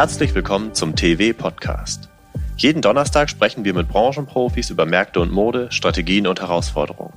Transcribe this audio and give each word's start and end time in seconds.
Herzlich 0.00 0.34
willkommen 0.34 0.72
zum 0.72 0.96
TW 0.96 1.34
Podcast. 1.34 2.08
Jeden 2.56 2.80
Donnerstag 2.80 3.28
sprechen 3.28 3.66
wir 3.66 3.74
mit 3.74 3.86
Branchenprofis 3.86 4.70
über 4.70 4.86
Märkte 4.86 5.20
und 5.20 5.30
Mode, 5.30 5.70
Strategien 5.72 6.26
und 6.26 6.40
Herausforderungen. 6.40 7.12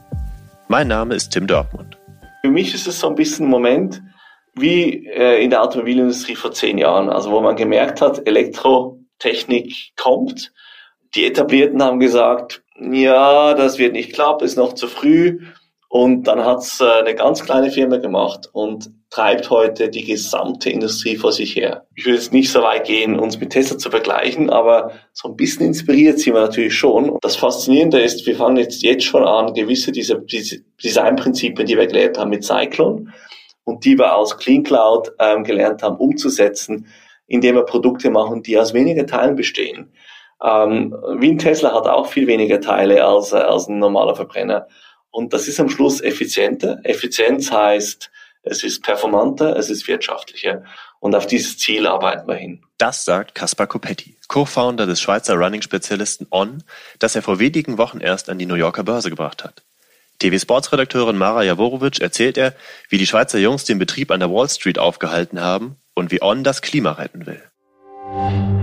Mein 0.67 0.89
Name 0.89 1.15
ist 1.15 1.29
Tim 1.29 1.47
Dörpmund. 1.47 1.97
Für 2.43 2.51
mich 2.51 2.73
ist 2.73 2.85
es 2.85 2.99
so 2.99 3.07
ein 3.07 3.15
bisschen 3.15 3.45
ein 3.45 3.49
Moment 3.49 4.03
wie 4.53 5.07
äh, 5.07 5.41
in 5.41 5.49
der 5.49 5.63
Automobilindustrie 5.63 6.35
vor 6.35 6.51
zehn 6.51 6.77
Jahren, 6.77 7.07
also 7.07 7.31
wo 7.31 7.39
man 7.39 7.55
gemerkt 7.55 8.01
hat, 8.01 8.27
Elektrotechnik 8.27 9.93
kommt. 9.95 10.51
Die 11.15 11.25
Etablierten 11.25 11.81
haben 11.81 12.01
gesagt, 12.01 12.65
ja, 12.77 13.53
das 13.53 13.77
wird 13.77 13.93
nicht 13.93 14.11
klappen, 14.11 14.43
ist 14.43 14.57
noch 14.57 14.73
zu 14.73 14.89
früh. 14.89 15.39
Und 15.93 16.23
dann 16.23 16.43
hat's 16.43 16.81
äh, 16.81 16.85
eine 16.85 17.13
ganz 17.13 17.43
kleine 17.43 17.69
Firma 17.69 17.97
gemacht 17.97 18.49
und 18.51 18.89
treibt 19.11 19.51
heute 19.51 19.89
die 19.89 20.03
gesamte 20.03 20.71
Industrie 20.71 21.17
vor 21.17 21.31
sich 21.31 21.55
her. 21.55 21.85
Ich 21.93 22.07
will 22.07 22.15
jetzt 22.15 22.33
nicht 22.33 22.51
so 22.51 22.63
weit 22.63 22.87
gehen, 22.87 23.19
uns 23.19 23.39
mit 23.39 23.51
Tesla 23.51 23.77
zu 23.77 23.91
vergleichen, 23.91 24.49
aber 24.49 24.89
so 25.11 25.27
ein 25.27 25.35
bisschen 25.35 25.67
inspiriert 25.67 26.17
sind 26.17 26.33
wir 26.33 26.41
natürlich 26.41 26.75
schon. 26.75 27.11
Und 27.11 27.23
das 27.23 27.35
Faszinierende 27.35 28.01
ist, 28.01 28.25
wir 28.25 28.35
fangen 28.35 28.57
jetzt, 28.57 28.81
jetzt 28.81 29.03
schon 29.03 29.23
an, 29.23 29.53
gewisse 29.53 29.91
dieser, 29.91 30.15
diese 30.15 30.61
Designprinzipien, 30.83 31.67
die 31.67 31.77
wir 31.77 31.85
gelernt 31.85 32.17
haben 32.17 32.31
mit 32.31 32.43
Cyclone 32.43 33.13
und 33.63 33.85
die 33.85 33.95
wir 33.95 34.15
aus 34.15 34.35
Clean 34.39 34.63
Cloud 34.63 35.11
ähm, 35.19 35.43
gelernt 35.43 35.83
haben, 35.83 35.97
umzusetzen, 35.97 36.87
indem 37.27 37.53
wir 37.53 37.65
Produkte 37.65 38.09
machen, 38.09 38.41
die 38.41 38.57
aus 38.57 38.73
weniger 38.73 39.05
Teilen 39.05 39.35
bestehen. 39.35 39.93
Ähm, 40.43 40.95
wie 41.19 41.29
ein 41.29 41.37
Tesla 41.37 41.71
hat 41.71 41.87
auch 41.87 42.07
viel 42.07 42.25
weniger 42.25 42.59
Teile 42.59 43.05
als, 43.05 43.31
äh, 43.31 43.35
als 43.35 43.67
ein 43.67 43.77
normaler 43.77 44.15
Verbrenner. 44.15 44.67
Und 45.13 45.31
das 45.31 45.47
ist 45.47 45.59
am 45.59 45.69
Schluss 45.69 46.01
effizienter. 46.01 46.79
Effizienz 46.83 47.51
heißt, 47.51 48.09
es 48.41 48.63
ist 48.63 48.81
performanter, 48.81 49.55
es 49.55 49.69
ist 49.69 49.87
wirtschaftlicher. 49.87 50.63
Und 50.99 51.13
auf 51.13 51.27
dieses 51.27 51.59
Ziel 51.59 51.85
arbeiten 51.85 52.27
wir 52.27 52.35
hin. 52.35 52.63
Das 52.79 53.05
sagt 53.05 53.35
Kaspar 53.35 53.67
Copetti, 53.67 54.17
Co-Founder 54.27 54.87
des 54.87 54.99
Schweizer 54.99 55.35
Running-Spezialisten 55.35 56.25
On, 56.31 56.63
das 56.97 57.15
er 57.15 57.21
vor 57.21 57.37
wenigen 57.37 57.77
Wochen 57.77 57.99
erst 57.99 58.27
an 58.27 58.39
die 58.39 58.47
New 58.47 58.55
Yorker 58.55 58.83
Börse 58.83 59.11
gebracht 59.11 59.43
hat. 59.43 59.61
TV-Sports-Redakteurin 60.17 61.17
Mara 61.17 61.43
Jaworovic 61.43 62.01
erzählt 62.01 62.39
er, 62.39 62.55
wie 62.89 62.97
die 62.97 63.07
Schweizer 63.07 63.37
Jungs 63.37 63.65
den 63.65 63.77
Betrieb 63.77 64.09
an 64.09 64.19
der 64.19 64.31
Wall 64.31 64.49
Street 64.49 64.79
aufgehalten 64.79 65.41
haben 65.41 65.75
und 65.93 66.11
wie 66.11 66.23
On 66.23 66.43
das 66.43 66.63
Klima 66.63 66.93
retten 66.93 67.27
will. 67.27 68.62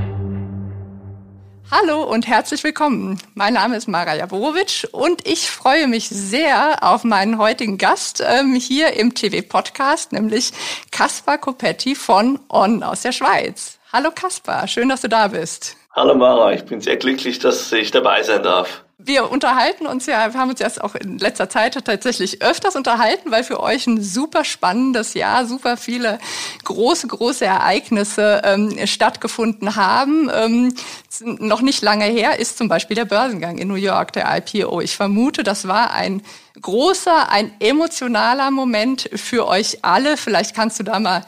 Hallo 1.73 2.03
und 2.03 2.27
herzlich 2.27 2.65
willkommen. 2.65 3.23
Mein 3.35 3.55
Name 3.55 3.77
ist 3.77 3.87
Mara 3.87 4.17
Jaborovic 4.17 4.89
und 4.91 5.25
ich 5.25 5.49
freue 5.49 5.87
mich 5.87 6.09
sehr 6.09 6.79
auf 6.83 7.05
meinen 7.05 7.39
heutigen 7.39 7.79
Gast 7.79 8.21
ähm, 8.27 8.57
hier 8.57 8.95
im 8.95 9.15
TV-Podcast, 9.15 10.13
nämlich 10.13 10.51
Kaspar 10.91 11.39
Copetti 11.39 11.95
von 11.95 12.41
On 12.49 12.83
aus 12.83 13.03
der 13.03 13.13
Schweiz. 13.13 13.79
Hallo 13.93 14.11
Kaspar, 14.13 14.67
schön, 14.67 14.89
dass 14.89 15.03
du 15.03 15.09
da 15.09 15.29
bist. 15.29 15.77
Hallo 15.95 16.17
Mara, 16.17 16.53
ich 16.55 16.65
bin 16.65 16.81
sehr 16.81 16.97
glücklich, 16.97 17.39
dass 17.39 17.71
ich 17.71 17.93
dabei 17.93 18.25
sein 18.25 18.43
darf 18.43 18.83
wir 19.05 19.31
unterhalten 19.31 19.87
uns 19.87 20.07
ja, 20.07 20.33
wir 20.33 20.41
haben 20.41 20.51
uns 20.51 20.61
jetzt 20.61 20.83
auch 20.83 20.95
in 20.95 21.19
letzter 21.19 21.49
Zeit 21.49 21.75
tatsächlich 21.85 22.43
öfters 22.43 22.77
unterhalten, 22.77 23.31
weil 23.31 23.45
für 23.45 23.61
euch 23.61 23.87
ein 23.87 24.03
super 24.03 24.45
spannendes 24.45 25.15
Jahr, 25.15 25.47
super 25.47 25.77
viele 25.77 26.19
große, 26.65 27.07
große 27.07 27.45
Ereignisse 27.45 28.43
ähm, 28.45 28.87
stattgefunden 28.87 29.77
haben. 29.77 30.31
Ähm, 30.33 30.75
noch 31.21 31.63
nicht 31.63 31.83
lange 31.83 32.05
her 32.05 32.39
ist 32.39 32.59
zum 32.59 32.69
Beispiel 32.69 32.95
der 32.95 33.05
Börsengang 33.05 33.59
in 33.59 33.69
New 33.69 33.75
York, 33.75 34.13
der 34.13 34.27
IPO. 34.37 34.81
Ich 34.81 34.97
vermute, 34.97 35.43
das 35.43 35.67
war 35.69 35.93
ein 35.93 36.23
großer, 36.61 37.31
ein 37.31 37.53
emotionaler 37.61 38.51
Moment 38.51 39.09
für 39.15 39.47
euch 39.47 39.79
alle. 39.83 40.17
Vielleicht 40.17 40.55
kannst 40.55 40.79
du 40.79 40.83
da 40.83 40.99
mal 41.01 41.25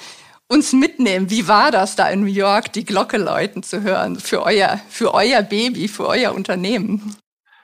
uns 0.48 0.73
mitnehmen. 0.73 1.31
Wie 1.31 1.48
war 1.48 1.70
das 1.70 1.97
da 1.97 2.09
in 2.11 2.20
New 2.20 2.27
York, 2.27 2.73
die 2.73 2.84
Glocke 2.84 3.17
läuten 3.17 3.62
zu 3.62 3.83
hören 3.83 4.20
für 4.20 4.43
euer, 4.43 4.81
für 4.89 5.15
euer 5.15 5.43
Baby, 5.43 5.89
für 5.89 6.06
euer 6.06 6.34
Unternehmen? 6.34 7.16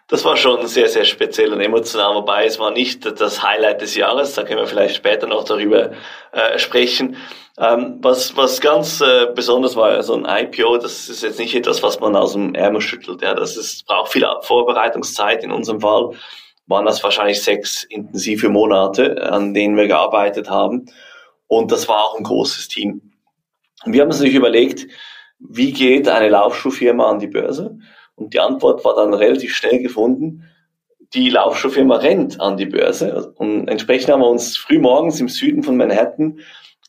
Das 0.08 0.24
war 0.24 0.36
schon 0.36 0.66
sehr, 0.66 0.88
sehr 0.88 1.04
speziell 1.04 1.52
und 1.52 1.60
emotional, 1.60 2.14
wobei 2.14 2.46
es 2.46 2.58
war 2.58 2.70
nicht 2.70 3.04
das 3.20 3.42
Highlight 3.42 3.82
des 3.82 3.94
Jahres, 3.94 4.34
da 4.34 4.42
können 4.42 4.58
wir 4.58 4.66
vielleicht 4.66 4.96
später 4.96 5.26
noch 5.26 5.44
darüber 5.44 5.92
äh, 6.32 6.58
sprechen. 6.58 7.16
Ähm, 7.58 7.98
was, 8.00 8.36
was 8.36 8.60
ganz 8.60 9.00
äh, 9.00 9.26
besonders 9.34 9.76
war, 9.76 10.02
so 10.02 10.14
ein 10.14 10.24
IPO, 10.24 10.78
das 10.78 11.08
ist 11.08 11.22
jetzt 11.22 11.38
nicht 11.38 11.54
etwas, 11.54 11.82
was 11.82 12.00
man 12.00 12.16
aus 12.16 12.32
dem 12.32 12.54
Ärmel 12.54 12.80
schüttelt, 12.80 13.20
ja, 13.20 13.34
das 13.34 13.56
ist, 13.56 13.84
braucht 13.86 14.12
viel 14.12 14.26
Vorbereitungszeit. 14.42 15.44
In 15.44 15.50
unserem 15.50 15.80
Fall 15.80 16.12
waren 16.66 16.86
das 16.86 17.02
wahrscheinlich 17.02 17.42
sechs 17.42 17.84
intensive 17.84 18.48
Monate, 18.48 19.30
an 19.30 19.52
denen 19.54 19.76
wir 19.76 19.88
gearbeitet 19.88 20.48
haben. 20.48 20.86
Und 21.48 21.72
das 21.72 21.88
war 21.88 22.04
auch 22.04 22.16
ein 22.16 22.22
großes 22.22 22.68
Team. 22.68 23.12
Und 23.84 23.92
wir 23.92 24.02
haben 24.02 24.08
uns 24.08 24.18
natürlich 24.18 24.36
überlegt, 24.36 24.86
wie 25.38 25.72
geht 25.72 26.08
eine 26.08 26.28
Laufschuhfirma 26.28 27.10
an 27.10 27.18
die 27.18 27.26
Börse? 27.26 27.78
Und 28.18 28.34
die 28.34 28.40
Antwort 28.40 28.84
war 28.84 28.96
dann 28.96 29.14
relativ 29.14 29.54
schnell 29.54 29.78
gefunden. 29.80 30.44
Die 31.14 31.30
Laufschuhfirma 31.30 31.96
rennt 31.96 32.40
an 32.40 32.56
die 32.56 32.66
Börse. 32.66 33.32
Und 33.36 33.68
entsprechend 33.68 34.10
haben 34.10 34.20
wir 34.20 34.28
uns 34.28 34.56
früh 34.56 34.78
morgens 34.78 35.20
im 35.20 35.28
Süden 35.28 35.62
von 35.62 35.76
Manhattan 35.76 36.40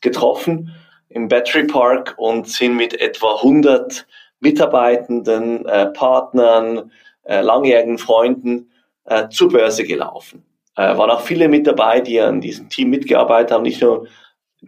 getroffen 0.02 0.74
im 1.08 1.28
Battery 1.28 1.66
Park 1.66 2.14
und 2.18 2.48
sind 2.48 2.76
mit 2.76 3.00
etwa 3.00 3.36
100 3.36 4.06
Mitarbeitenden, 4.40 5.66
äh, 5.66 5.86
Partnern, 5.86 6.90
äh, 7.24 7.40
langjährigen 7.40 7.98
Freunden 7.98 8.70
äh, 9.04 9.28
zur 9.28 9.50
Börse 9.50 9.84
gelaufen. 9.84 10.44
Äh, 10.76 10.96
waren 10.96 11.10
auch 11.10 11.20
viele 11.20 11.48
mit 11.48 11.66
dabei, 11.66 12.00
die 12.00 12.20
an 12.20 12.40
diesem 12.40 12.68
Team 12.68 12.90
mitgearbeitet 12.90 13.52
haben, 13.52 13.62
nicht 13.62 13.82
nur 13.82 14.06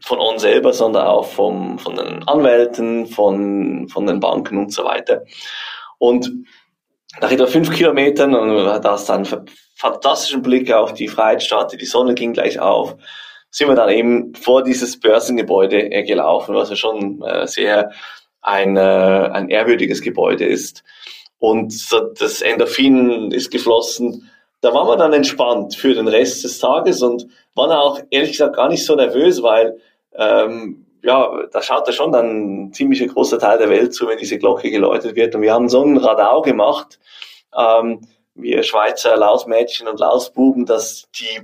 von 0.01 0.19
uns 0.19 0.43
selber, 0.43 0.73
sondern 0.73 1.07
auch 1.07 1.27
vom, 1.27 1.79
von 1.79 1.97
den 1.97 2.27
Anwälten, 2.27 3.07
von, 3.07 3.89
von 3.89 4.07
den 4.07 4.21
Banken 4.21 4.59
und 4.59 4.73
so 4.73 4.85
weiter. 4.85 5.23
Und 6.03 6.33
nach 7.21 7.31
etwa 7.31 7.47
fünf 7.47 7.71
Kilometern, 7.71 8.35
und 8.35 8.65
das 8.83 9.07
dann 9.07 9.25
fantastischen 9.77 10.43
Blick 10.43 10.73
auf 10.73 10.95
die 10.95 11.07
Freiheitsstadt, 11.07 11.81
die 11.81 11.85
Sonne 11.85 12.15
ging 12.15 12.33
gleich 12.33 12.59
auf, 12.59 12.97
sind 13.51 13.69
wir 13.69 13.77
dann 13.77 13.89
eben 13.89 14.35
vor 14.35 14.65
dieses 14.65 14.99
Börsengebäude 14.99 15.93
äh, 15.93 16.03
gelaufen, 16.03 16.57
was 16.57 16.71
ja 16.71 16.75
schon 16.75 17.23
äh, 17.23 17.47
sehr 17.47 17.93
ein, 18.41 18.77
äh, 18.77 18.81
ein 18.81 19.49
ehrwürdiges 19.49 20.03
Gebäude 20.03 20.45
ist. 20.45 20.83
Und 21.39 21.73
das 22.19 22.43
Endorphin 22.43 23.31
ist 23.31 23.53
geflossen. 23.53 24.29
Da 24.61 24.75
waren 24.75 24.89
wir 24.89 24.97
dann 24.97 25.13
entspannt 25.13 25.77
für 25.77 25.95
den 25.95 26.09
Rest 26.09 26.43
des 26.43 26.59
Tages 26.59 27.01
und 27.01 27.29
waren 27.55 27.71
auch 27.71 28.01
ehrlich 28.11 28.33
gesagt 28.33 28.57
gar 28.57 28.69
nicht 28.69 28.85
so 28.85 28.97
nervös, 28.97 29.41
weil 29.41 29.79
ähm, 30.17 30.82
ja, 31.03 31.47
da 31.51 31.63
schaut 31.63 31.89
da 31.89 31.93
schon 31.93 32.13
dann 32.13 32.67
ein 32.67 32.73
ziemlich 32.73 33.07
großer 33.09 33.39
Teil 33.39 33.59
der 33.59 33.71
Welt 33.71 33.95
zu, 33.95 34.07
wenn 34.07 34.19
diese 34.19 34.39
Glocke 34.39 34.71
geläutet 34.71 35.17
wird. 35.17 35.35
Und 35.35 35.43
wir 35.43 35.53
haben 35.53 35.69
so 35.69 35.83
ein 35.83 35.97
Radau 35.97 36.43
gemacht, 36.43 37.01
ähm, 37.57 38.01
wir 38.35 38.63
Schweizer 38.63 39.17
Lausmädchen 39.17 39.89
und 39.89 40.01
Lausbuben, 40.01 40.65
dass 40.65 41.09
die 41.15 41.41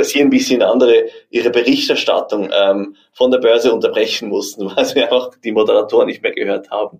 sie 0.00 0.22
ein 0.22 0.30
bisschen 0.30 0.62
andere 0.62 1.04
ihre 1.28 1.50
Berichterstattung 1.50 2.48
ähm, 2.50 2.96
von 3.12 3.30
der 3.30 3.40
Börse 3.40 3.74
unterbrechen 3.74 4.30
mussten, 4.30 4.70
weil 4.76 4.86
sie 4.86 5.02
einfach 5.02 5.32
die 5.44 5.52
Moderatoren 5.52 6.06
nicht 6.06 6.22
mehr 6.22 6.32
gehört 6.32 6.70
haben. 6.70 6.98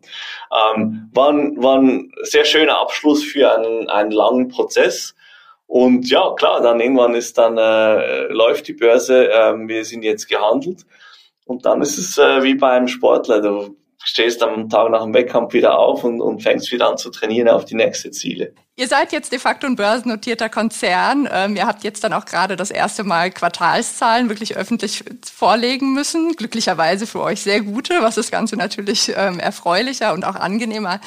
Ähm, 0.53 1.11
war, 1.15 1.31
ein, 1.31 1.63
war 1.63 1.79
ein 1.79 2.13
sehr 2.23 2.45
schöner 2.45 2.79
Abschluss 2.79 3.25
für 3.25 3.51
einen, 3.51 3.89
einen 3.89 4.11
langen 4.11 4.49
Prozess. 4.49 5.15
Und 5.67 6.11
ja, 6.11 6.35
klar, 6.37 6.61
dann 6.61 6.81
irgendwann 6.81 7.15
ist 7.15 7.39
dann 7.39 7.57
äh, 7.57 8.25
läuft 8.27 8.69
die 8.69 8.75
Börse, 8.75 9.33
äh, 9.33 9.55
wir 9.57 9.87
sind 9.87 10.03
jetzt 10.03 10.29
gehandelt 10.29 10.85
und 11.53 11.67
dann 11.67 11.83
ist 11.83 11.99
es 11.99 12.19
äh, 12.19 12.43
wie 12.43 12.55
bei 12.55 12.71
einem 12.71 12.89
Sportler. 12.89 13.41
Du 13.43 13.77
stehst 14.03 14.43
am 14.43 14.69
Tag 14.69 14.91
nach 14.91 15.05
dem 15.05 15.15
Wettkampf 15.15 15.53
wieder 15.53 15.79
auf 15.79 16.03
und, 16.03 16.21
und 16.21 16.43
fängst 16.43 16.73
wieder 16.73 16.89
an 16.89 16.97
zu 16.97 17.11
trainieren 17.11 17.49
auf 17.49 17.65
die 17.67 17.75
nächste 17.75 18.11
Ziele. 18.11 18.55
Ihr 18.75 18.89
seid 18.89 19.13
jetzt 19.13 19.33
de 19.33 19.39
facto 19.39 19.67
ein 19.67 19.77
börsennotierter 19.77 20.49
Konzern. 20.49 21.29
Ähm, 21.31 21.57
ihr 21.57 21.67
habt 21.67 21.85
jetzt 21.85 22.03
dann 22.05 22.15
auch 22.15 22.25
gerade 22.25 22.57
das 22.57 22.71
erste 22.71 23.05
Mal 23.05 23.31
Quartalszahlen 23.31 24.31
wirklich 24.31 24.57
öffentlich 24.57 25.05
vorlegen 25.31 25.93
müssen. 25.93 26.37
Glücklicherweise 26.37 27.07
für 27.07 27.21
euch 27.21 27.43
sehr 27.43 27.61
gute, 27.61 28.01
was 28.01 28.15
das 28.15 28.31
Ganze 28.31 28.57
natürlich 28.57 29.13
ähm, 29.15 29.39
erfreulicher 29.39 30.15
und 30.15 30.25
auch 30.25 30.37
angenehmer 30.37 31.03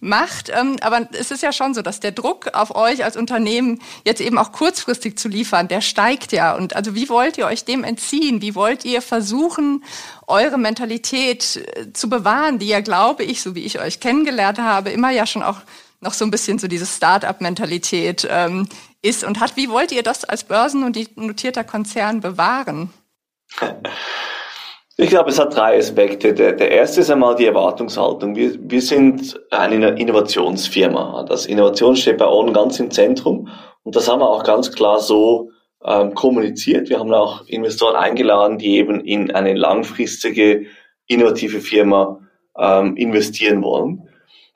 macht. 0.00 0.50
Ähm, 0.50 0.76
aber 0.80 1.08
es 1.12 1.30
ist 1.30 1.40
ja 1.44 1.52
schon 1.52 1.72
so, 1.72 1.82
dass 1.82 2.00
der 2.00 2.10
Druck 2.10 2.48
auf 2.52 2.74
euch 2.74 3.04
als 3.04 3.16
Unternehmen 3.16 3.80
jetzt 4.04 4.20
eben 4.20 4.36
auch 4.36 4.50
kurzfristig 4.50 5.16
zu 5.16 5.28
liefern, 5.28 5.68
der 5.68 5.82
steigt 5.82 6.32
ja. 6.32 6.56
Und 6.56 6.74
also 6.74 6.96
wie 6.96 7.08
wollt 7.08 7.38
ihr 7.38 7.46
euch 7.46 7.64
dem 7.64 7.84
entziehen? 7.84 8.42
Wie 8.42 8.56
wollt 8.56 8.84
ihr 8.84 9.00
versuchen, 9.02 9.84
eure 10.26 10.58
Mentalität 10.58 11.64
äh, 11.76 11.92
zu 11.92 12.08
bewahren, 12.08 12.58
die 12.58 12.66
ja, 12.66 12.80
glaube 12.80 13.22
ich, 13.22 13.40
so 13.40 13.54
wie 13.54 13.64
ich 13.64 13.78
euch 13.78 14.00
kennengelernt 14.00 14.58
habe, 14.58 14.90
immer 14.90 15.10
ja 15.10 15.26
schon 15.26 15.44
auch 15.44 15.60
noch 16.04 16.12
so 16.12 16.24
ein 16.24 16.30
bisschen 16.30 16.58
so 16.58 16.68
diese 16.68 16.86
Start-up-Mentalität 16.86 18.28
ähm, 18.30 18.68
ist 19.02 19.24
und 19.24 19.40
hat. 19.40 19.56
Wie 19.56 19.68
wollt 19.68 19.90
ihr 19.90 20.02
das 20.02 20.24
als 20.24 20.44
börsennotierter 20.44 21.64
Konzern 21.64 22.20
bewahren? 22.20 22.90
Ich 24.96 25.10
glaube, 25.10 25.30
es 25.30 25.40
hat 25.40 25.56
drei 25.56 25.76
Aspekte. 25.76 26.32
Der, 26.32 26.52
der 26.52 26.70
erste 26.70 27.00
ist 27.00 27.10
einmal 27.10 27.34
die 27.34 27.46
Erwartungshaltung. 27.46 28.36
Wir, 28.36 28.56
wir 28.60 28.80
sind 28.80 29.40
eine 29.50 29.88
Innovationsfirma. 29.98 31.24
Das 31.28 31.46
Innovation 31.46 31.96
steht 31.96 32.18
bei 32.18 32.26
uns 32.26 32.52
ganz 32.52 32.78
im 32.78 32.92
Zentrum 32.92 33.48
und 33.82 33.96
das 33.96 34.08
haben 34.08 34.20
wir 34.20 34.30
auch 34.30 34.44
ganz 34.44 34.70
klar 34.70 35.00
so 35.00 35.50
ähm, 35.84 36.14
kommuniziert. 36.14 36.90
Wir 36.90 37.00
haben 37.00 37.12
auch 37.12 37.44
Investoren 37.48 37.96
eingeladen, 37.96 38.58
die 38.58 38.76
eben 38.76 39.00
in 39.00 39.32
eine 39.32 39.54
langfristige, 39.54 40.66
innovative 41.08 41.58
Firma 41.58 42.20
ähm, 42.56 42.96
investieren 42.96 43.62
wollen. 43.64 44.08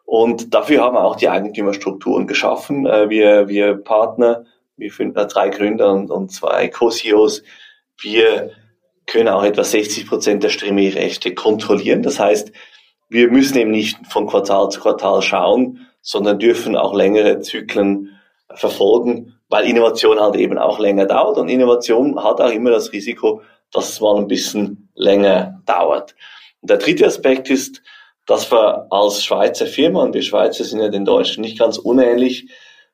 Und 0.09 0.55
dafür 0.55 0.81
haben 0.81 0.95
wir 0.95 1.05
auch 1.05 1.17
die 1.17 1.29
Eigentümerstrukturen 1.29 2.27
geschaffen. 2.27 2.87
Äh, 2.87 3.11
wir, 3.11 3.47
wir 3.49 3.75
Partner, 3.75 4.47
wir 4.79 4.91
finden 4.91 5.29
drei 5.29 5.51
Gründer 5.51 5.93
und, 5.93 6.11
und 6.11 6.33
zwei 6.33 6.69
Co-CEOs. 6.69 7.43
Wir 8.01 8.53
können 9.05 9.29
auch 9.29 9.45
etwa 9.45 9.63
60 9.63 10.07
Prozent 10.07 10.43
der 10.43 10.49
Streaming-Rechte 10.49 11.35
kontrollieren. 11.35 12.03
Das 12.03 12.19
heißt, 12.19 12.53
wir 13.11 13.31
müssen 13.31 13.59
eben 13.59 13.71
nicht 13.71 13.99
von 14.09 14.27
Quartal 14.27 14.71
zu 14.71 14.81
Quartal 14.81 15.21
schauen, 15.21 15.87
sondern 16.01 16.39
dürfen 16.39 16.75
auch 16.75 16.95
längere 16.95 17.41
Zyklen 17.41 18.19
verfolgen, 18.55 19.35
weil 19.51 19.67
Innovation 19.67 20.19
halt 20.21 20.37
eben 20.37 20.57
auch 20.57 20.79
länger 20.79 21.05
dauert 21.05 21.37
und 21.37 21.51
Innovation 21.51 22.25
hat 22.25 22.41
auch 22.41 22.51
immer 22.51 22.71
das 22.71 22.95
Risiko, 22.95 23.43
dass 23.73 23.91
es 23.91 24.01
mal 24.01 24.17
ein 24.17 24.27
bisschen 24.27 24.89
länger 24.95 25.61
dauert. 25.67 26.15
Und 26.63 26.71
der 26.71 26.79
dritte 26.79 27.05
Aspekt 27.05 27.51
ist, 27.51 27.83
dass 28.29 28.53
wir 28.53 28.87
als 28.91 29.25
Schweizer 29.25 29.67
Firma, 29.67 30.03
und 30.03 30.15
wir 30.15 30.23
Schweizer 30.23 30.63
sind 30.63 30.81
ja 30.81 30.89
den 30.89 31.07
Deutschen 31.07 31.41
nicht 31.41 31.59
ganz 31.59 31.79
unähnlich, 31.79 32.47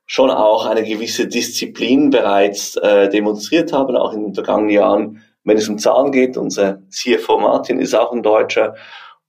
schon 0.07 0.31
auch 0.31 0.65
eine 0.65 0.85
gewisse 0.85 1.27
Disziplin 1.27 2.11
bereits 2.11 2.77
äh, 2.77 3.09
demonstriert 3.09 3.73
haben, 3.73 3.97
auch 3.97 4.13
in 4.13 4.23
den 4.23 4.35
vergangenen 4.35 4.71
Jahren, 4.71 5.25
wenn 5.43 5.57
es 5.57 5.69
um 5.69 5.79
Zahlen 5.79 6.13
geht. 6.13 6.37
Unser 6.37 6.83
CFO 6.89 7.39
Martin 7.39 7.81
ist 7.81 7.95
auch 7.95 8.13
ein 8.13 8.23
Deutscher 8.23 8.77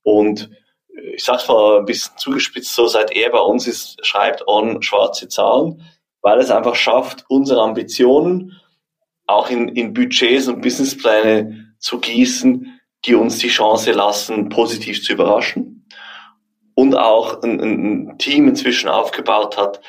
und 0.04 0.52
ich 1.16 1.24
sag's 1.24 1.48
mal 1.48 1.80
ein 1.80 1.86
bisschen 1.86 2.16
zugespitzt, 2.18 2.76
so 2.76 2.86
seit 2.86 3.12
er 3.12 3.32
bei 3.32 3.40
uns 3.40 3.68
ist, 3.68 4.06
schreibt 4.06 4.48
on 4.48 4.84
schwarze 4.84 5.28
Zahlen, 5.28 5.82
weil 6.22 6.40
es 6.40 6.52
einfach 6.52 6.76
schafft, 6.76 7.26
unsere 7.30 7.62
Ambitionen 7.62 8.54
auch 9.26 9.50
in, 9.50 9.70
in 9.70 9.94
Budgets 9.94 10.48
und 10.48 10.62
Businesspläne 10.62 11.74
zu 11.80 12.00
gießen, 12.00 12.80
die 13.06 13.16
uns 13.16 13.40
die 13.40 13.48
Chance 13.48 13.92
lassen, 13.92 14.50
positiv 14.50 15.04
zu 15.04 15.14
überraschen. 15.14 15.75
Und 16.76 16.96
auch 16.96 17.42
ein, 17.42 17.60
ein 17.60 18.18
Team 18.18 18.48
inzwischen 18.48 18.90
aufgebaut 18.90 19.58
hat, 19.58 19.82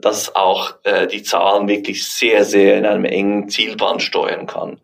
das 0.00 0.34
auch 0.34 0.74
äh, 0.84 1.06
die 1.06 1.22
Zahlen 1.22 1.68
wirklich 1.68 2.08
sehr, 2.08 2.44
sehr 2.44 2.78
in 2.78 2.86
einem 2.86 3.04
engen 3.04 3.48
Zielband 3.48 4.02
steuern 4.02 4.46
kann. 4.46 4.80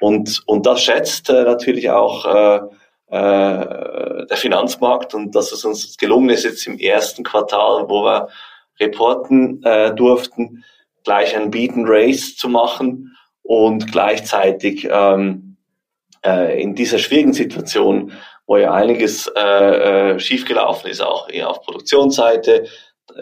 Und, 0.00 0.42
und 0.46 0.66
das 0.66 0.82
schätzt 0.82 1.30
äh, 1.30 1.44
natürlich 1.44 1.90
auch 1.90 2.24
äh, 2.26 2.60
äh, 3.10 4.26
der 4.26 4.36
Finanzmarkt 4.36 5.14
und 5.14 5.34
dass 5.34 5.52
es 5.52 5.64
uns 5.64 5.96
gelungen 5.96 6.30
ist, 6.30 6.44
jetzt 6.44 6.66
im 6.66 6.78
ersten 6.78 7.24
Quartal, 7.24 7.88
wo 7.88 8.04
wir 8.04 8.28
reporten 8.78 9.62
äh, 9.64 9.94
durften, 9.94 10.64
gleich 11.04 11.36
ein 11.36 11.50
Beat 11.50 11.72
and 11.72 11.88
Race 11.88 12.36
zu 12.36 12.48
machen 12.48 13.16
und 13.42 13.90
gleichzeitig 13.90 14.88
ähm, 14.90 15.56
äh, 16.24 16.62
in 16.62 16.74
dieser 16.74 16.98
schwierigen 16.98 17.32
Situation, 17.32 18.12
wo 18.50 18.56
ja 18.56 18.72
einiges 18.72 19.30
äh, 19.36 19.40
äh, 20.14 20.18
schiefgelaufen 20.18 20.90
ist, 20.90 21.00
auch 21.00 21.28
eher 21.28 21.48
auf 21.48 21.62
Produktionsseite, 21.62 22.66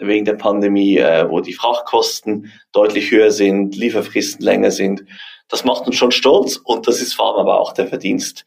wegen 0.01 0.25
der 0.25 0.33
Pandemie, 0.33 0.97
äh, 0.97 1.29
wo 1.29 1.39
die 1.39 1.53
Frachtkosten 1.53 2.51
deutlich 2.71 3.11
höher 3.11 3.29
sind, 3.29 3.75
Lieferfristen 3.75 4.43
länger 4.43 4.71
sind. 4.71 5.05
Das 5.47 5.63
macht 5.63 5.85
uns 5.85 5.97
schon 5.97 6.11
stolz 6.11 6.57
und 6.57 6.87
das 6.87 6.99
ist 6.99 7.13
vor 7.13 7.27
allem 7.27 7.41
aber 7.41 7.59
auch 7.59 7.73
der 7.73 7.85
Verdienst 7.85 8.43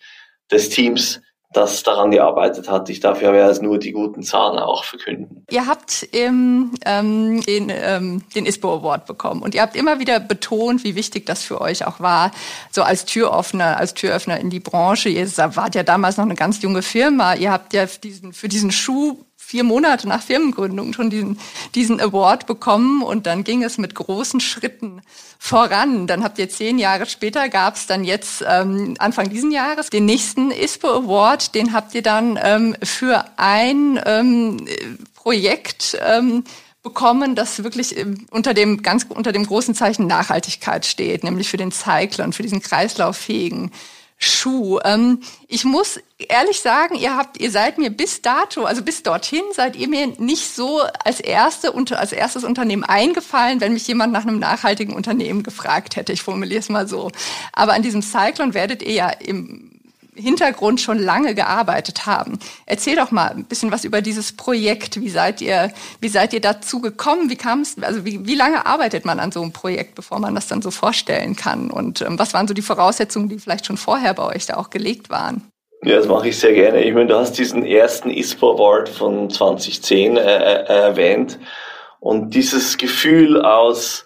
des 0.50 0.70
Teams, 0.70 1.20
das 1.52 1.82
daran 1.82 2.10
gearbeitet 2.10 2.70
hat. 2.70 2.88
Ich 2.88 3.00
darf 3.00 3.22
ja 3.22 3.34
jetzt 3.34 3.62
nur 3.62 3.78
die 3.78 3.92
guten 3.92 4.22
Zahlen 4.22 4.58
auch 4.58 4.84
verkünden. 4.84 5.44
Ihr 5.50 5.66
habt 5.66 6.02
im, 6.12 6.72
ähm, 6.84 7.42
den, 7.42 7.70
ähm, 7.70 8.24
den 8.34 8.46
ISPO 8.46 8.76
Award 8.76 9.06
bekommen 9.06 9.42
und 9.42 9.54
ihr 9.54 9.62
habt 9.62 9.76
immer 9.76 9.98
wieder 9.98 10.20
betont, 10.20 10.84
wie 10.84 10.94
wichtig 10.94 11.26
das 11.26 11.42
für 11.42 11.60
euch 11.60 11.86
auch 11.86 12.00
war, 12.00 12.30
so 12.70 12.82
als 12.82 13.04
Türöffner, 13.04 13.76
als 13.76 13.94
Türöffner 13.94 14.40
in 14.40 14.50
die 14.50 14.60
Branche. 14.60 15.08
Ihr 15.08 15.26
wart 15.36 15.74
ja 15.74 15.82
damals 15.82 16.16
noch 16.16 16.24
eine 16.24 16.34
ganz 16.34 16.62
junge 16.62 16.82
Firma. 16.82 17.34
Ihr 17.34 17.52
habt 17.52 17.72
ja 17.74 17.86
diesen, 17.86 18.32
für 18.32 18.48
diesen 18.48 18.72
Schuh 18.72 19.18
vier 19.52 19.64
Monate 19.64 20.08
nach 20.08 20.22
Firmengründung 20.22 20.94
schon 20.94 21.10
diesen, 21.10 21.38
diesen 21.74 22.00
Award 22.00 22.46
bekommen 22.46 23.02
und 23.02 23.26
dann 23.26 23.44
ging 23.44 23.62
es 23.62 23.76
mit 23.76 23.94
großen 23.94 24.40
Schritten 24.40 25.02
voran. 25.38 26.06
Dann 26.06 26.24
habt 26.24 26.38
ihr 26.38 26.48
zehn 26.48 26.78
Jahre 26.78 27.04
später 27.04 27.50
gab 27.50 27.76
es 27.76 27.86
dann 27.86 28.02
jetzt 28.02 28.42
ähm, 28.48 28.94
Anfang 28.98 29.28
diesen 29.28 29.52
Jahres 29.52 29.90
den 29.90 30.06
nächsten 30.06 30.52
ISPO 30.52 30.88
Award, 30.88 31.54
den 31.54 31.74
habt 31.74 31.94
ihr 31.94 32.00
dann 32.00 32.38
ähm, 32.42 32.74
für 32.82 33.26
ein 33.36 34.00
ähm, 34.06 34.66
Projekt 35.14 35.98
ähm, 36.02 36.44
bekommen, 36.82 37.34
das 37.34 37.62
wirklich 37.62 37.94
ähm, 37.98 38.26
unter 38.30 38.54
dem 38.54 38.80
ganz 38.80 39.04
unter 39.06 39.32
dem 39.32 39.44
großen 39.44 39.74
Zeichen 39.74 40.06
Nachhaltigkeit 40.06 40.86
steht, 40.86 41.24
nämlich 41.24 41.50
für 41.50 41.58
den 41.58 41.72
Cyclone, 41.72 42.32
für 42.32 42.42
diesen 42.42 42.62
kreislauffähigen 42.62 43.70
Schuh. 44.22 44.78
Ähm, 44.84 45.20
ich 45.48 45.64
muss 45.64 45.98
ehrlich 46.18 46.60
sagen, 46.60 46.94
ihr 46.94 47.16
habt, 47.16 47.40
ihr 47.40 47.50
seid 47.50 47.78
mir 47.78 47.90
bis 47.90 48.22
dato, 48.22 48.64
also 48.64 48.82
bis 48.82 49.02
dorthin, 49.02 49.42
seid 49.52 49.74
ihr 49.74 49.88
mir 49.88 50.06
nicht 50.18 50.54
so 50.54 50.80
als 51.04 51.18
erste 51.18 51.72
unter, 51.72 51.98
als 51.98 52.12
erstes 52.12 52.44
Unternehmen 52.44 52.84
eingefallen, 52.84 53.60
wenn 53.60 53.72
mich 53.72 53.86
jemand 53.88 54.12
nach 54.12 54.22
einem 54.22 54.38
nachhaltigen 54.38 54.94
Unternehmen 54.94 55.42
gefragt 55.42 55.96
hätte. 55.96 56.12
Ich 56.12 56.22
formuliere 56.22 56.60
es 56.60 56.68
mal 56.68 56.86
so. 56.86 57.10
Aber 57.52 57.72
an 57.72 57.82
diesem 57.82 58.02
Cyclone 58.02 58.54
werdet 58.54 58.82
ihr 58.82 58.92
ja 58.92 59.08
im 59.10 59.71
Hintergrund 60.14 60.80
schon 60.80 60.98
lange 60.98 61.34
gearbeitet 61.34 62.06
haben. 62.06 62.38
Erzähl 62.66 62.96
doch 62.96 63.10
mal 63.10 63.30
ein 63.30 63.44
bisschen 63.44 63.72
was 63.72 63.84
über 63.84 64.02
dieses 64.02 64.36
Projekt. 64.36 65.00
Wie 65.00 65.08
seid 65.08 65.40
ihr, 65.40 65.72
wie 66.00 66.08
seid 66.08 66.32
ihr 66.34 66.40
dazu 66.40 66.80
gekommen? 66.80 67.30
Wie 67.30 67.36
kam 67.36 67.64
also 67.80 68.04
wie, 68.04 68.26
wie 68.26 68.34
lange 68.34 68.66
arbeitet 68.66 69.04
man 69.04 69.20
an 69.20 69.32
so 69.32 69.40
einem 69.40 69.52
Projekt, 69.52 69.94
bevor 69.94 70.18
man 70.18 70.34
das 70.34 70.48
dann 70.48 70.60
so 70.60 70.70
vorstellen 70.70 71.34
kann? 71.36 71.70
Und 71.70 72.02
ähm, 72.02 72.18
was 72.18 72.34
waren 72.34 72.46
so 72.46 72.54
die 72.54 72.62
Voraussetzungen, 72.62 73.28
die 73.28 73.38
vielleicht 73.38 73.66
schon 73.66 73.78
vorher 73.78 74.12
bei 74.14 74.24
euch 74.24 74.46
da 74.46 74.56
auch 74.56 74.70
gelegt 74.70 75.08
waren? 75.08 75.50
Ja, 75.84 75.96
das 75.96 76.06
mache 76.06 76.28
ich 76.28 76.38
sehr 76.38 76.52
gerne. 76.52 76.82
Ich 76.84 76.94
meine, 76.94 77.06
du 77.06 77.16
hast 77.16 77.32
diesen 77.32 77.64
ersten 77.64 78.10
ISPO 78.10 78.52
Award 78.52 78.88
von 78.88 79.30
2010 79.30 80.16
äh, 80.16 80.20
äh, 80.20 80.64
erwähnt. 80.64 81.38
Und 81.98 82.34
dieses 82.34 82.76
Gefühl 82.78 83.42
aus 83.42 84.04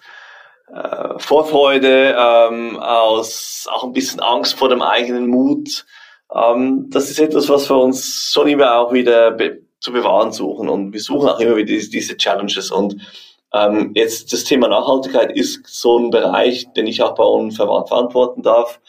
äh, 0.73 1.19
Vorfreude, 1.19 2.15
ähm, 2.17 2.79
aus 2.79 3.67
auch 3.71 3.83
ein 3.83 3.93
bisschen 3.93 4.21
Angst 4.21 4.57
vor 4.57 4.69
dem 4.69 4.81
eigenen 4.81 5.27
Mut, 5.27 5.85
ähm, 6.33 6.89
das 6.89 7.09
ist 7.09 7.19
etwas, 7.19 7.49
was 7.49 7.69
wir 7.69 7.77
uns 7.77 8.29
schon 8.33 8.47
immer 8.47 8.77
auch 8.77 8.93
wieder 8.93 9.31
be 9.31 9.61
zu 9.79 9.93
bewahren 9.93 10.31
suchen. 10.31 10.69
Und 10.69 10.91
wir 10.91 10.99
suchen 10.99 11.29
auch 11.29 11.39
immer 11.39 11.55
wieder 11.55 11.67
diese, 11.67 11.91
diese 11.91 12.17
Challenges. 12.17 12.71
Und 12.71 12.97
ähm, 13.53 13.91
jetzt 13.93 14.33
das 14.33 14.43
Thema 14.43 14.67
Nachhaltigkeit 14.67 15.31
ist 15.31 15.67
so 15.67 15.99
ein 15.99 16.09
Bereich, 16.09 16.67
den 16.75 16.87
ich 16.87 17.01
auch 17.03 17.13
bei 17.13 17.23
uns 17.23 17.57
verantworten 17.57 18.41
darf, 18.41 18.79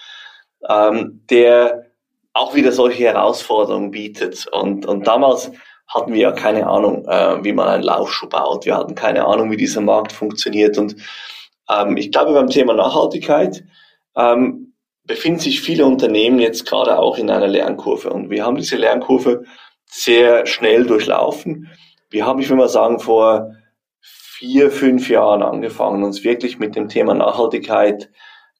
ähm, 0.66 1.22
der 1.28 1.84
auch 2.32 2.54
wieder 2.54 2.72
solche 2.72 3.04
Herausforderungen 3.04 3.90
bietet. 3.90 4.46
Und, 4.46 4.86
und 4.86 5.06
damals 5.06 5.50
hatten 5.88 6.12
wir 6.12 6.20
ja 6.20 6.32
keine 6.32 6.66
Ahnung, 6.66 7.06
äh, 7.06 7.42
wie 7.44 7.52
man 7.52 7.68
einen 7.68 7.82
Laufschuh 7.82 8.28
baut. 8.28 8.66
Wir 8.66 8.76
hatten 8.76 8.94
keine 8.94 9.26
Ahnung, 9.26 9.50
wie 9.50 9.56
dieser 9.56 9.80
Markt 9.80 10.12
funktioniert. 10.12 10.78
Und 10.78 10.96
ähm, 11.70 11.96
ich 11.96 12.12
glaube, 12.12 12.32
beim 12.32 12.48
Thema 12.48 12.74
Nachhaltigkeit 12.74 13.64
ähm, 14.16 14.67
befinden 15.08 15.40
sich 15.40 15.60
viele 15.60 15.86
Unternehmen 15.86 16.38
jetzt 16.38 16.66
gerade 16.66 16.98
auch 16.98 17.18
in 17.18 17.30
einer 17.30 17.48
Lernkurve. 17.48 18.10
Und 18.10 18.30
wir 18.30 18.44
haben 18.44 18.56
diese 18.56 18.76
Lernkurve 18.76 19.42
sehr 19.86 20.46
schnell 20.46 20.84
durchlaufen. 20.84 21.68
Wir 22.10 22.26
haben, 22.26 22.40
ich 22.40 22.48
will 22.48 22.58
mal 22.58 22.68
sagen, 22.68 23.00
vor 23.00 23.54
vier, 24.00 24.70
fünf 24.70 25.08
Jahren 25.08 25.42
angefangen, 25.42 26.04
uns 26.04 26.22
wirklich 26.22 26.58
mit 26.58 26.76
dem 26.76 26.88
Thema 26.88 27.14
Nachhaltigkeit 27.14 28.10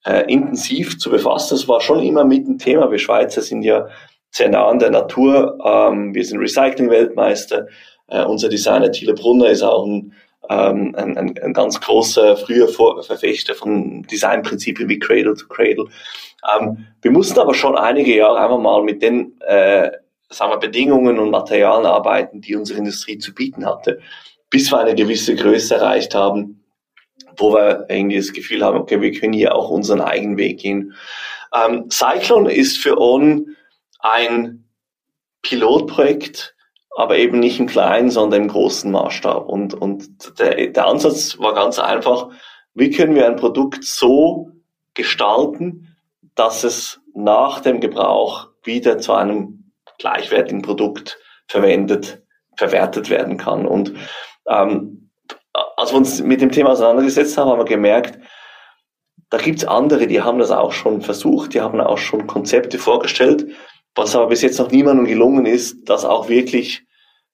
äh, 0.04 0.24
intensiv 0.32 0.98
zu 0.98 1.10
befassen. 1.10 1.54
Das 1.54 1.68
war 1.68 1.80
schon 1.80 2.02
immer 2.02 2.24
mit 2.24 2.46
dem 2.46 2.58
Thema. 2.58 2.90
Wir 2.90 2.98
Schweizer 2.98 3.42
sind 3.42 3.62
ja 3.62 3.86
sehr 4.30 4.48
nah 4.48 4.66
an 4.66 4.78
der 4.78 4.90
Natur. 4.90 5.58
Ähm, 5.64 6.14
wir 6.14 6.24
sind 6.24 6.40
Recycling-Weltmeister. 6.40 7.66
Äh, 8.08 8.24
unser 8.24 8.48
Designer 8.48 8.90
Thiele 8.90 9.14
Brunner 9.14 9.50
ist 9.50 9.62
auch 9.62 9.86
ein 9.86 10.14
ähm, 10.50 10.94
ein, 10.96 11.16
ein, 11.18 11.52
ganz 11.52 11.80
großer 11.80 12.36
früher 12.36 12.68
Verfechter 12.68 13.54
von 13.54 14.02
Designprinzipien 14.04 14.88
wie 14.88 14.98
Cradle 14.98 15.34
to 15.34 15.46
Cradle. 15.46 15.86
Ähm, 16.59 16.87
wir 17.02 17.11
mussten 17.11 17.38
aber 17.38 17.54
schon 17.54 17.76
einige 17.76 18.16
Jahre 18.16 18.40
einfach 18.40 18.59
mal 18.59 18.83
mit 18.83 19.02
den 19.02 19.40
äh, 19.40 19.90
sagen 20.30 20.52
wir, 20.52 20.59
Bedingungen 20.59 21.18
und 21.18 21.30
Materialien 21.30 21.87
arbeiten, 21.87 22.40
die 22.40 22.57
unsere 22.57 22.78
Industrie 22.78 23.18
zu 23.18 23.35
bieten 23.35 23.64
hatte, 23.64 24.00
bis 24.50 24.71
wir 24.71 24.78
eine 24.78 24.95
gewisse 24.95 25.35
Größe 25.35 25.76
erreicht 25.76 26.14
haben, 26.14 26.64
wo 27.37 27.52
wir 27.54 27.87
irgendwie 27.88 28.16
das 28.16 28.33
Gefühl 28.33 28.64
haben, 28.64 28.78
okay, 28.78 29.00
wir 29.00 29.12
können 29.12 29.33
hier 29.33 29.54
auch 29.54 29.71
unseren 29.71 30.00
eigenen 30.00 30.37
Weg 30.37 30.61
gehen. 30.61 30.95
Ähm, 31.54 31.88
Cyclone 31.90 32.52
ist 32.52 32.78
für 32.78 33.00
On 33.00 33.57
ein 34.00 34.64
Pilotprojekt, 35.42 36.54
aber 36.97 37.16
eben 37.16 37.38
nicht 37.38 37.61
im 37.61 37.66
kleinen, 37.66 38.11
sondern 38.11 38.42
im 38.42 38.49
großen 38.49 38.90
Maßstab. 38.90 39.49
Und, 39.49 39.75
und 39.75 40.38
der, 40.38 40.68
der 40.68 40.87
Ansatz 40.87 41.38
war 41.38 41.54
ganz 41.54 41.78
einfach, 41.78 42.28
wie 42.75 42.90
können 42.90 43.14
wir 43.14 43.26
ein 43.26 43.37
Produkt 43.37 43.85
so 43.85 44.50
gestalten, 44.95 45.97
dass 46.38 46.62
es 46.62 47.00
nach 47.14 47.61
dem 47.61 47.80
Gebrauch 47.80 48.49
wieder 48.62 48.99
zu 48.99 49.12
einem 49.12 49.73
gleichwertigen 49.99 50.62
Produkt 50.62 51.18
verwendet, 51.49 52.23
verwertet 52.57 53.11
werden 53.11 53.37
kann. 53.37 53.66
Und 53.66 53.95
ähm, 54.49 55.11
als 55.76 55.90
wir 55.90 55.97
uns 55.97 56.23
mit 56.23 56.40
dem 56.40 56.52
Thema 56.52 56.71
auseinandergesetzt 56.71 57.37
haben, 57.37 57.50
haben 57.50 57.59
wir 57.59 57.64
gemerkt, 57.64 58.21
da 59.30 59.38
gibt's 59.38 59.64
andere, 59.64 60.07
die 60.07 60.23
haben 60.23 60.38
das 60.38 60.52
auch 60.52 60.71
schon 60.71 61.02
versucht, 61.02 61.54
die 61.54 61.61
haben 61.61 61.80
auch 61.80 61.99
schon 61.99 62.28
Konzepte 62.28 62.78
vorgestellt, 62.78 63.47
was 63.97 64.14
aber 64.14 64.28
bis 64.28 64.42
jetzt 64.42 64.61
noch 64.61 64.71
niemandem 64.71 65.07
gelungen 65.07 65.45
ist, 65.45 65.88
das 65.88 66.04
auch 66.04 66.28
wirklich, 66.28 66.87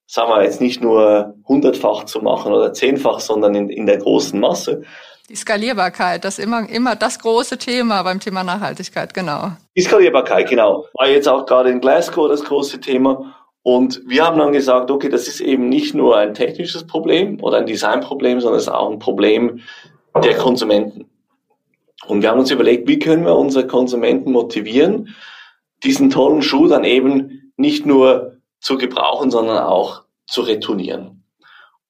sagen 0.07 0.31
wir 0.31 0.43
jetzt 0.43 0.63
nicht 0.63 0.81
nur 0.81 1.35
hundertfach 1.47 2.05
zu 2.05 2.21
machen 2.21 2.55
oder 2.55 2.73
zehnfach, 2.73 3.21
sondern 3.21 3.55
in, 3.55 3.69
in 3.69 3.85
der 3.85 3.99
großen 3.99 4.41
Masse. 4.41 4.83
Die 5.31 5.37
Skalierbarkeit, 5.37 6.25
das 6.25 6.39
immer, 6.39 6.69
immer 6.69 6.97
das 6.97 7.19
große 7.19 7.57
Thema 7.57 8.03
beim 8.03 8.21
Thema 8.21 8.45
Nachhaltigkeit, 8.45 9.15
genau. 9.15 9.53
Die 9.75 9.81
Skalierbarkeit, 9.81 10.51
genau. 10.51 10.87
War 10.93 11.09
jetzt 11.09 11.29
auch 11.29 11.47
gerade 11.47 11.71
in 11.71 11.81
Glasgow 11.81 12.29
das 12.29 12.45
große 12.45 12.81
Thema. 12.81 13.35
Und 13.63 14.03
wir 14.07 14.27
haben 14.27 14.39
dann 14.39 14.53
gesagt, 14.53 14.91
okay, 14.91 15.09
das 15.09 15.27
ist 15.27 15.41
eben 15.41 15.71
nicht 15.71 15.95
nur 15.95 16.19
ein 16.19 16.35
technisches 16.35 16.87
Problem 16.87 17.43
oder 17.43 17.57
ein 17.57 17.67
Designproblem, 17.67 18.41
sondern 18.41 18.59
es 18.59 18.67
ist 18.67 18.73
auch 18.73 18.91
ein 18.91 18.99
Problem 18.99 19.61
der 20.23 20.37
Konsumenten. 20.37 21.09
Und 22.07 22.21
wir 22.21 22.31
haben 22.31 22.41
uns 22.41 22.51
überlegt, 22.51 22.87
wie 22.87 22.99
können 22.99 23.25
wir 23.25 23.35
unsere 23.35 23.67
Konsumenten 23.67 24.33
motivieren, 24.33 25.15
diesen 25.83 26.11
tollen 26.11 26.43
Schuh 26.43 26.69
dann 26.69 26.85
eben 26.85 27.53
nicht 27.57 27.87
nur 27.87 28.37
zu 28.61 28.77
gebrauchen, 28.77 29.31
sondern 29.31 29.59
auch 29.65 30.03
zu 30.27 30.43
retournieren. 30.43 31.25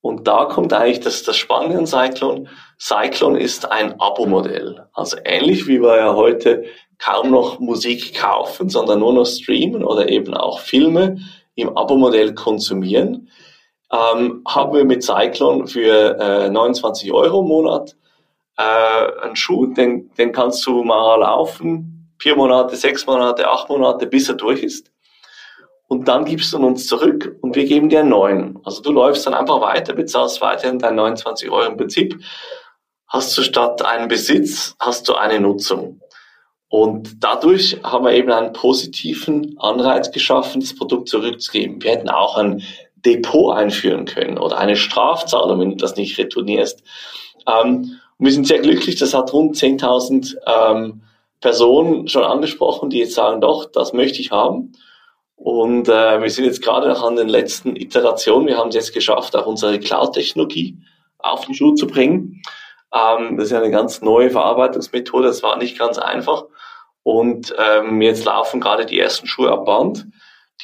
Und 0.00 0.28
da 0.28 0.44
kommt 0.44 0.72
eigentlich 0.72 1.00
das, 1.00 1.22
das 1.22 1.36
Spannende 1.36 1.78
an 1.78 1.86
Cyclone. 1.86 2.46
Cyclone 2.80 3.38
ist 3.38 3.70
ein 3.70 4.00
Abo-Modell. 4.00 4.86
Also 4.92 5.16
ähnlich 5.24 5.66
wie 5.66 5.80
wir 5.80 5.96
ja 5.96 6.14
heute 6.14 6.64
kaum 6.98 7.30
noch 7.30 7.58
Musik 7.58 8.14
kaufen, 8.14 8.68
sondern 8.68 9.00
nur 9.00 9.12
noch 9.12 9.26
streamen 9.26 9.84
oder 9.84 10.08
eben 10.08 10.34
auch 10.34 10.60
Filme 10.60 11.18
im 11.54 11.76
Abo-Modell 11.76 12.34
konsumieren, 12.34 13.28
ähm, 13.92 14.42
haben 14.46 14.72
wir 14.74 14.84
mit 14.84 15.02
Cyclone 15.02 15.66
für 15.66 16.18
äh, 16.18 16.50
29 16.50 17.12
Euro 17.12 17.40
im 17.40 17.48
Monat 17.48 17.96
äh, 18.56 19.22
einen 19.22 19.36
Schuh, 19.36 19.66
den, 19.66 20.10
den 20.14 20.32
kannst 20.32 20.66
du 20.66 20.82
mal 20.82 21.16
laufen, 21.20 22.14
vier 22.18 22.36
Monate, 22.36 22.76
sechs 22.76 23.06
Monate, 23.06 23.48
acht 23.48 23.68
Monate, 23.68 24.06
bis 24.06 24.28
er 24.28 24.36
durch 24.36 24.62
ist. 24.62 24.90
Und 25.86 26.08
dann 26.08 26.24
gibst 26.24 26.52
du 26.52 26.58
uns 26.58 26.86
zurück 26.86 27.36
und 27.42 27.54
wir 27.54 27.66
geben 27.66 27.88
dir 27.88 28.00
einen 28.00 28.08
neuen. 28.08 28.58
Also 28.64 28.82
du 28.82 28.90
läufst 28.90 29.26
dann 29.26 29.34
einfach 29.34 29.60
weiter, 29.60 29.92
bezahlst 29.92 30.40
weiterhin 30.40 30.78
deine 30.78 30.96
29 30.96 31.50
Euro 31.50 31.66
im 31.66 31.76
Prinzip. 31.76 32.18
Hast 33.08 33.36
du 33.36 33.42
statt 33.42 33.84
einen 33.84 34.08
Besitz, 34.08 34.74
hast 34.80 35.08
du 35.08 35.14
eine 35.14 35.40
Nutzung. 35.40 36.00
Und 36.68 37.22
dadurch 37.22 37.78
haben 37.84 38.04
wir 38.04 38.12
eben 38.12 38.32
einen 38.32 38.52
positiven 38.52 39.56
Anreiz 39.58 40.10
geschaffen, 40.10 40.60
das 40.60 40.74
Produkt 40.74 41.08
zurückzugeben. 41.08 41.82
Wir 41.82 41.92
hätten 41.92 42.08
auch 42.08 42.36
ein 42.36 42.62
Depot 42.96 43.54
einführen 43.54 44.06
können 44.06 44.38
oder 44.38 44.58
eine 44.58 44.76
Strafzahlung, 44.76 45.60
wenn 45.60 45.70
du 45.70 45.76
das 45.76 45.96
nicht 45.96 46.18
retournierst. 46.18 46.82
Ähm, 47.46 47.98
und 48.18 48.26
wir 48.26 48.32
sind 48.32 48.46
sehr 48.46 48.60
glücklich, 48.60 48.96
das 48.96 49.14
hat 49.14 49.32
rund 49.32 49.56
10.000 49.56 50.34
ähm, 50.46 51.02
Personen 51.40 52.08
schon 52.08 52.24
angesprochen, 52.24 52.90
die 52.90 52.98
jetzt 52.98 53.14
sagen, 53.14 53.40
doch, 53.40 53.66
das 53.66 53.92
möchte 53.92 54.20
ich 54.20 54.30
haben. 54.30 54.72
Und 55.36 55.88
äh, 55.88 56.22
wir 56.22 56.30
sind 56.30 56.46
jetzt 56.46 56.62
gerade 56.62 56.88
noch 56.88 57.02
an 57.02 57.16
den 57.16 57.28
letzten 57.28 57.76
Iterationen. 57.76 58.46
Wir 58.46 58.56
haben 58.56 58.70
es 58.70 58.76
jetzt 58.76 58.94
geschafft, 58.94 59.36
auch 59.36 59.46
unsere 59.46 59.78
Cloud-Technologie 59.78 60.78
auf 61.18 61.44
den 61.44 61.54
Schuh 61.54 61.74
zu 61.74 61.86
bringen. 61.86 62.42
Ähm, 62.94 63.36
das 63.36 63.46
ist 63.46 63.52
ja 63.52 63.58
eine 63.58 63.70
ganz 63.70 64.00
neue 64.02 64.30
Verarbeitungsmethode, 64.30 65.26
das 65.26 65.42
war 65.42 65.56
nicht 65.56 65.78
ganz 65.78 65.98
einfach. 65.98 66.44
Und 67.02 67.54
ähm, 67.58 68.00
jetzt 68.00 68.24
laufen 68.24 68.60
gerade 68.60 68.86
die 68.86 68.98
ersten 68.98 69.26
Schuhe 69.26 69.50
ab 69.50 69.66
Band 69.66 70.06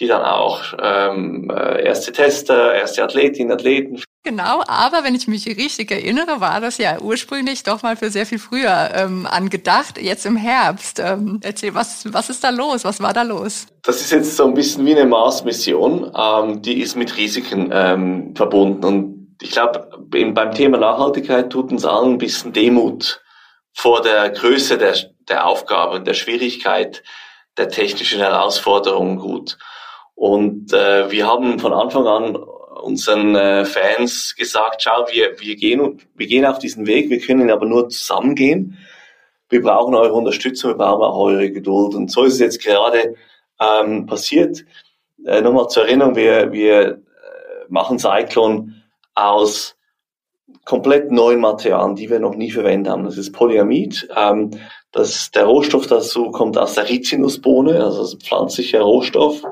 die 0.01 0.07
dann 0.07 0.23
auch 0.23 0.63
ähm, 0.83 1.51
äh, 1.51 1.85
erste 1.85 2.13
Tester, 2.13 2.75
erste 2.75 3.03
Athletinnen, 3.05 3.53
Athleten. 3.53 4.03
Genau, 4.23 4.63
aber 4.67 5.03
wenn 5.03 5.15
ich 5.15 5.29
mich 5.29 5.47
richtig 5.47 5.91
erinnere, 5.91 6.41
war 6.41 6.61
das 6.61 6.79
ja 6.79 7.01
ursprünglich 7.01 7.63
doch 7.63 7.83
mal 7.83 7.97
für 7.97 8.11
sehr 8.11 8.27
viel 8.27 8.39
früher 8.39 8.91
ähm, 8.95 9.27
angedacht, 9.27 10.01
jetzt 10.01 10.27
im 10.27 10.37
Herbst. 10.37 11.01
Ähm, 11.01 11.41
erzähl, 11.43 11.75
was, 11.75 12.05
was 12.13 12.31
ist 12.31 12.45
da 12.45 12.51
los? 12.51 12.85
Was 12.85 13.01
war 13.01 13.13
da 13.13 13.23
los? 13.23 13.67
Das 13.83 14.01
ist 14.01 14.13
jetzt 14.13 14.37
so 14.37 14.47
ein 14.47 14.55
bisschen 14.55 14.85
wie 14.85 14.95
eine 14.95 15.07
Mars-Mission, 15.07 16.13
ähm, 16.15 16.63
die 16.63 16.81
ist 16.81 16.97
mit 16.97 17.17
Risiken 17.17 17.71
ähm, 17.73 18.35
verbunden. 18.37 18.85
Und 18.85 19.10
ich 19.41 19.51
glaube, 19.51 19.89
beim 19.99 20.55
Thema 20.55 20.79
Nachhaltigkeit 20.79 21.51
tut 21.51 21.73
uns 21.73 21.85
allen 21.85 22.13
ein 22.13 22.19
bisschen 22.19 22.53
Demut 22.53 23.23
vor 23.73 24.03
der 24.03 24.31
Größe 24.31 24.77
der, 24.77 24.95
der 25.29 25.47
Aufgabe 25.47 25.97
und 25.97 26.07
der 26.07 26.15
Schwierigkeit 26.15 27.03
der 27.57 27.69
technischen 27.69 28.21
Herausforderungen 28.21 29.19
gut. 29.19 29.57
Und 30.15 30.73
äh, 30.73 31.11
wir 31.11 31.27
haben 31.27 31.59
von 31.59 31.73
Anfang 31.73 32.07
an 32.07 32.37
unseren 32.37 33.35
äh, 33.35 33.65
Fans 33.65 34.35
gesagt, 34.37 34.83
schau, 34.83 35.07
wir, 35.11 35.41
wir, 35.41 35.57
gehen, 35.57 36.01
wir 36.15 36.27
gehen 36.27 36.45
auf 36.45 36.59
diesen 36.59 36.87
Weg, 36.87 37.11
wir 37.11 37.21
können 37.21 37.51
aber 37.51 37.67
nur 37.67 37.89
zusammen 37.89 38.35
gehen. 38.35 38.79
Wir 39.49 39.63
brauchen 39.63 39.95
eure 39.95 40.13
Unterstützung, 40.13 40.73
wir 40.73 40.77
brauchen 40.77 41.03
auch 41.03 41.19
eure 41.19 41.51
Geduld. 41.51 41.95
Und 41.95 42.11
so 42.11 42.25
ist 42.25 42.35
es 42.35 42.41
jetzt 42.41 42.63
gerade 42.63 43.15
ähm, 43.61 44.07
passiert. 44.07 44.65
Äh, 45.25 45.41
Nochmal 45.41 45.69
zur 45.69 45.85
Erinnerung, 45.85 46.17
wir, 46.17 46.53
wir 46.53 46.81
äh, 46.83 46.99
machen 47.69 47.99
Cyclone 47.99 48.80
aus 49.15 49.77
komplett 50.65 51.11
neuen 51.11 51.41
Materialien, 51.41 51.97
die 51.97 52.11
wir 52.11 52.21
noch 52.21 52.35
nie 52.35 52.51
verwendet 52.51 52.93
haben. 52.93 53.05
Das 53.05 53.17
ist 53.17 53.33
Polyamid. 53.33 54.09
Ähm, 54.17 54.51
das, 54.93 55.31
der 55.31 55.45
Rohstoff 55.45 55.87
dazu 55.87 56.31
kommt 56.31 56.59
aus 56.59 56.75
der 56.75 56.89
Rizinusbohne, 56.89 57.83
also 57.85 58.03
ein 58.03 58.21
pflanzlicher 58.21 58.81
Rohstoff. 58.81 59.43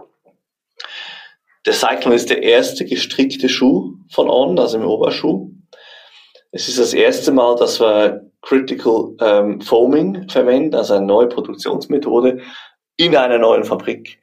Der 1.66 1.72
Cyclone 1.72 2.16
ist 2.16 2.30
der 2.30 2.42
erste 2.42 2.84
gestrickte 2.84 3.48
Schuh 3.48 3.94
von 4.10 4.28
On, 4.30 4.58
also 4.58 4.78
im 4.78 4.86
Oberschuh. 4.86 5.50
Es 6.50 6.68
ist 6.68 6.78
das 6.78 6.94
erste 6.94 7.30
Mal, 7.30 7.56
dass 7.56 7.80
wir 7.80 8.30
Critical 8.40 9.14
ähm, 9.20 9.60
Foaming 9.60 10.28
verwenden, 10.28 10.74
also 10.74 10.94
eine 10.94 11.06
neue 11.06 11.26
Produktionsmethode 11.26 12.40
in 12.96 13.16
einer 13.16 13.38
neuen 13.38 13.64
Fabrik. 13.64 14.20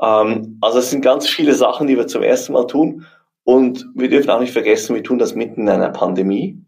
Ähm, 0.00 0.58
also 0.60 0.78
es 0.78 0.90
sind 0.90 1.00
ganz 1.00 1.28
viele 1.28 1.54
Sachen, 1.54 1.86
die 1.86 1.96
wir 1.96 2.06
zum 2.06 2.22
ersten 2.22 2.52
Mal 2.52 2.66
tun. 2.66 3.06
Und 3.44 3.86
wir 3.94 4.08
dürfen 4.08 4.30
auch 4.30 4.40
nicht 4.40 4.52
vergessen, 4.52 4.94
wir 4.94 5.02
tun 5.02 5.18
das 5.18 5.34
mitten 5.34 5.62
in 5.62 5.68
einer 5.68 5.90
Pandemie. 5.90 6.58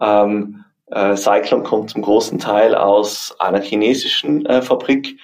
Ähm, 0.00 0.64
äh, 0.90 1.16
Cyclone 1.16 1.64
kommt 1.64 1.90
zum 1.90 2.02
großen 2.02 2.38
Teil 2.38 2.74
aus 2.74 3.36
einer 3.38 3.60
chinesischen 3.60 4.46
äh, 4.46 4.62
Fabrik 4.62 5.18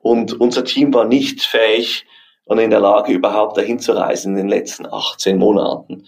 und 0.00 0.40
unser 0.40 0.64
Team 0.64 0.94
war 0.94 1.04
nicht 1.04 1.42
fähig, 1.42 2.06
und 2.48 2.58
in 2.58 2.70
der 2.70 2.80
Lage, 2.80 3.12
überhaupt 3.12 3.58
dahin 3.58 3.78
zu 3.78 3.92
reisen 3.92 4.32
in 4.32 4.38
den 4.38 4.48
letzten 4.48 4.86
18 4.86 5.36
Monaten. 5.36 6.04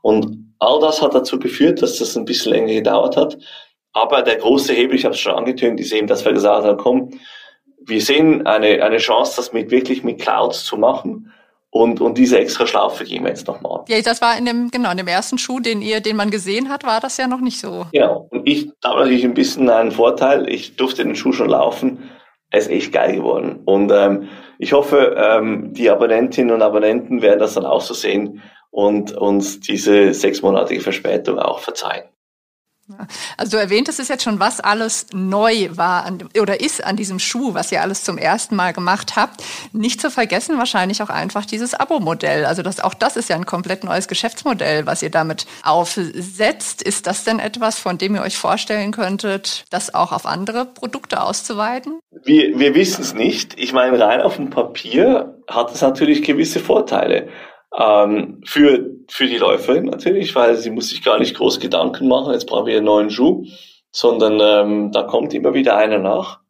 Und 0.00 0.54
all 0.58 0.80
das 0.80 1.02
hat 1.02 1.14
dazu 1.14 1.38
geführt, 1.38 1.82
dass 1.82 1.98
das 1.98 2.16
ein 2.16 2.24
bisschen 2.24 2.52
länger 2.52 2.72
gedauert 2.72 3.16
hat. 3.16 3.36
Aber 3.92 4.22
der 4.22 4.36
große 4.36 4.72
Hebel, 4.72 4.96
ich 4.96 5.04
habe 5.04 5.14
es 5.14 5.20
schon 5.20 5.34
angetönt, 5.34 5.78
ist 5.80 5.92
eben, 5.92 6.06
dass 6.06 6.24
wir 6.24 6.32
gesagt 6.32 6.66
haben, 6.66 6.78
komm, 6.78 7.10
wir 7.84 8.00
sehen 8.00 8.46
eine, 8.46 8.82
eine 8.82 8.96
Chance, 8.96 9.34
das 9.36 9.52
mit 9.52 9.70
wirklich 9.70 10.02
mit 10.02 10.20
Clouds 10.20 10.64
zu 10.64 10.78
machen. 10.78 11.30
Und, 11.74 12.02
und 12.02 12.18
diese 12.18 12.38
extra 12.38 12.66
Schlaufe 12.66 13.02
gehen 13.04 13.22
wir 13.22 13.30
jetzt 13.30 13.46
nochmal. 13.46 13.82
Ja, 13.88 13.98
das 14.02 14.20
war 14.20 14.36
in 14.36 14.44
dem, 14.44 14.70
genau, 14.70 14.90
in 14.90 14.98
dem 14.98 15.08
ersten 15.08 15.38
Schuh, 15.38 15.58
den 15.58 15.80
ihr, 15.80 16.00
den 16.00 16.16
man 16.16 16.30
gesehen 16.30 16.68
hat, 16.68 16.84
war 16.84 17.00
das 17.00 17.16
ja 17.16 17.26
noch 17.26 17.40
nicht 17.40 17.58
so. 17.58 17.86
Genau. 17.92 18.28
Und 18.30 18.46
ich 18.46 18.70
habe 18.84 19.00
natürlich 19.00 19.24
ein 19.24 19.32
bisschen 19.32 19.70
einen 19.70 19.90
Vorteil. 19.90 20.50
Ich 20.50 20.76
durfte 20.76 21.02
den 21.02 21.16
Schuh 21.16 21.32
schon 21.32 21.48
laufen. 21.48 22.10
Er 22.50 22.58
ist 22.58 22.70
echt 22.70 22.92
geil 22.92 23.16
geworden. 23.16 23.60
Und 23.64 23.90
ähm, 23.90 24.28
ich 24.58 24.74
hoffe, 24.74 25.16
ähm, 25.16 25.72
die 25.72 25.88
Abonnentinnen 25.88 26.54
und 26.54 26.60
Abonnenten 26.60 27.22
werden 27.22 27.40
das 27.40 27.54
dann 27.54 27.64
auch 27.64 27.80
so 27.80 27.94
sehen 27.94 28.42
und 28.70 29.16
uns 29.16 29.60
diese 29.60 30.12
sechsmonatige 30.12 30.82
Verspätung 30.82 31.38
auch 31.38 31.60
verzeihen. 31.60 32.04
Also 33.36 33.52
du 33.52 33.60
erwähntest 33.60 34.00
es 34.00 34.08
jetzt 34.08 34.24
schon, 34.24 34.40
was 34.40 34.60
alles 34.60 35.06
neu 35.12 35.68
war 35.72 36.04
an, 36.04 36.28
oder 36.40 36.60
ist 36.60 36.84
an 36.84 36.96
diesem 36.96 37.18
Schuh, 37.18 37.54
was 37.54 37.72
ihr 37.72 37.82
alles 37.82 38.04
zum 38.04 38.18
ersten 38.18 38.56
Mal 38.56 38.72
gemacht 38.72 39.16
habt. 39.16 39.42
Nicht 39.72 40.00
zu 40.00 40.10
vergessen 40.10 40.58
wahrscheinlich 40.58 41.02
auch 41.02 41.08
einfach 41.08 41.44
dieses 41.44 41.74
Abo-Modell. 41.74 42.44
Also 42.44 42.62
das, 42.62 42.80
auch 42.80 42.94
das 42.94 43.16
ist 43.16 43.28
ja 43.28 43.36
ein 43.36 43.46
komplett 43.46 43.84
neues 43.84 44.08
Geschäftsmodell, 44.08 44.86
was 44.86 45.02
ihr 45.02 45.10
damit 45.10 45.46
aufsetzt. 45.62 46.82
Ist 46.82 47.06
das 47.06 47.24
denn 47.24 47.38
etwas, 47.38 47.78
von 47.78 47.98
dem 47.98 48.14
ihr 48.14 48.22
euch 48.22 48.36
vorstellen 48.36 48.92
könntet, 48.92 49.64
das 49.70 49.94
auch 49.94 50.12
auf 50.12 50.26
andere 50.26 50.66
Produkte 50.66 51.22
auszuweiten? 51.22 52.00
Wir, 52.24 52.58
wir 52.58 52.74
wissen 52.74 53.02
es 53.02 53.14
nicht. 53.14 53.58
Ich 53.58 53.72
meine, 53.72 53.98
rein 53.98 54.20
auf 54.20 54.36
dem 54.36 54.50
Papier 54.50 55.38
hat 55.48 55.74
es 55.74 55.80
natürlich 55.80 56.22
gewisse 56.22 56.60
Vorteile. 56.60 57.28
Ähm, 57.78 58.42
für, 58.44 58.90
für 59.08 59.26
die 59.26 59.38
Läuferin 59.38 59.86
natürlich, 59.86 60.34
weil 60.34 60.56
sie 60.56 60.70
muss 60.70 60.90
sich 60.90 61.02
gar 61.02 61.18
nicht 61.18 61.36
groß 61.36 61.58
Gedanken 61.60 62.08
machen, 62.08 62.32
jetzt 62.32 62.46
brauchen 62.46 62.66
wir 62.66 62.76
einen 62.76 62.86
neuen 62.86 63.10
Schuh, 63.10 63.44
sondern 63.90 64.40
ähm, 64.40 64.92
da 64.92 65.04
kommt 65.04 65.32
immer 65.32 65.54
wieder 65.54 65.76
einer 65.76 65.98
nach. 65.98 66.40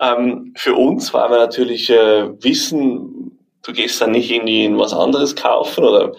Ähm, 0.00 0.52
für 0.56 0.74
uns, 0.74 1.14
weil 1.14 1.30
wir 1.30 1.38
natürlich 1.38 1.88
äh, 1.90 2.42
wissen, 2.42 3.38
du 3.62 3.72
gehst 3.72 4.00
dann 4.00 4.10
nicht 4.10 4.30
irgendwie 4.30 4.64
in 4.64 4.78
was 4.78 4.92
anderes 4.92 5.36
kaufen 5.36 5.84
oder 5.84 6.12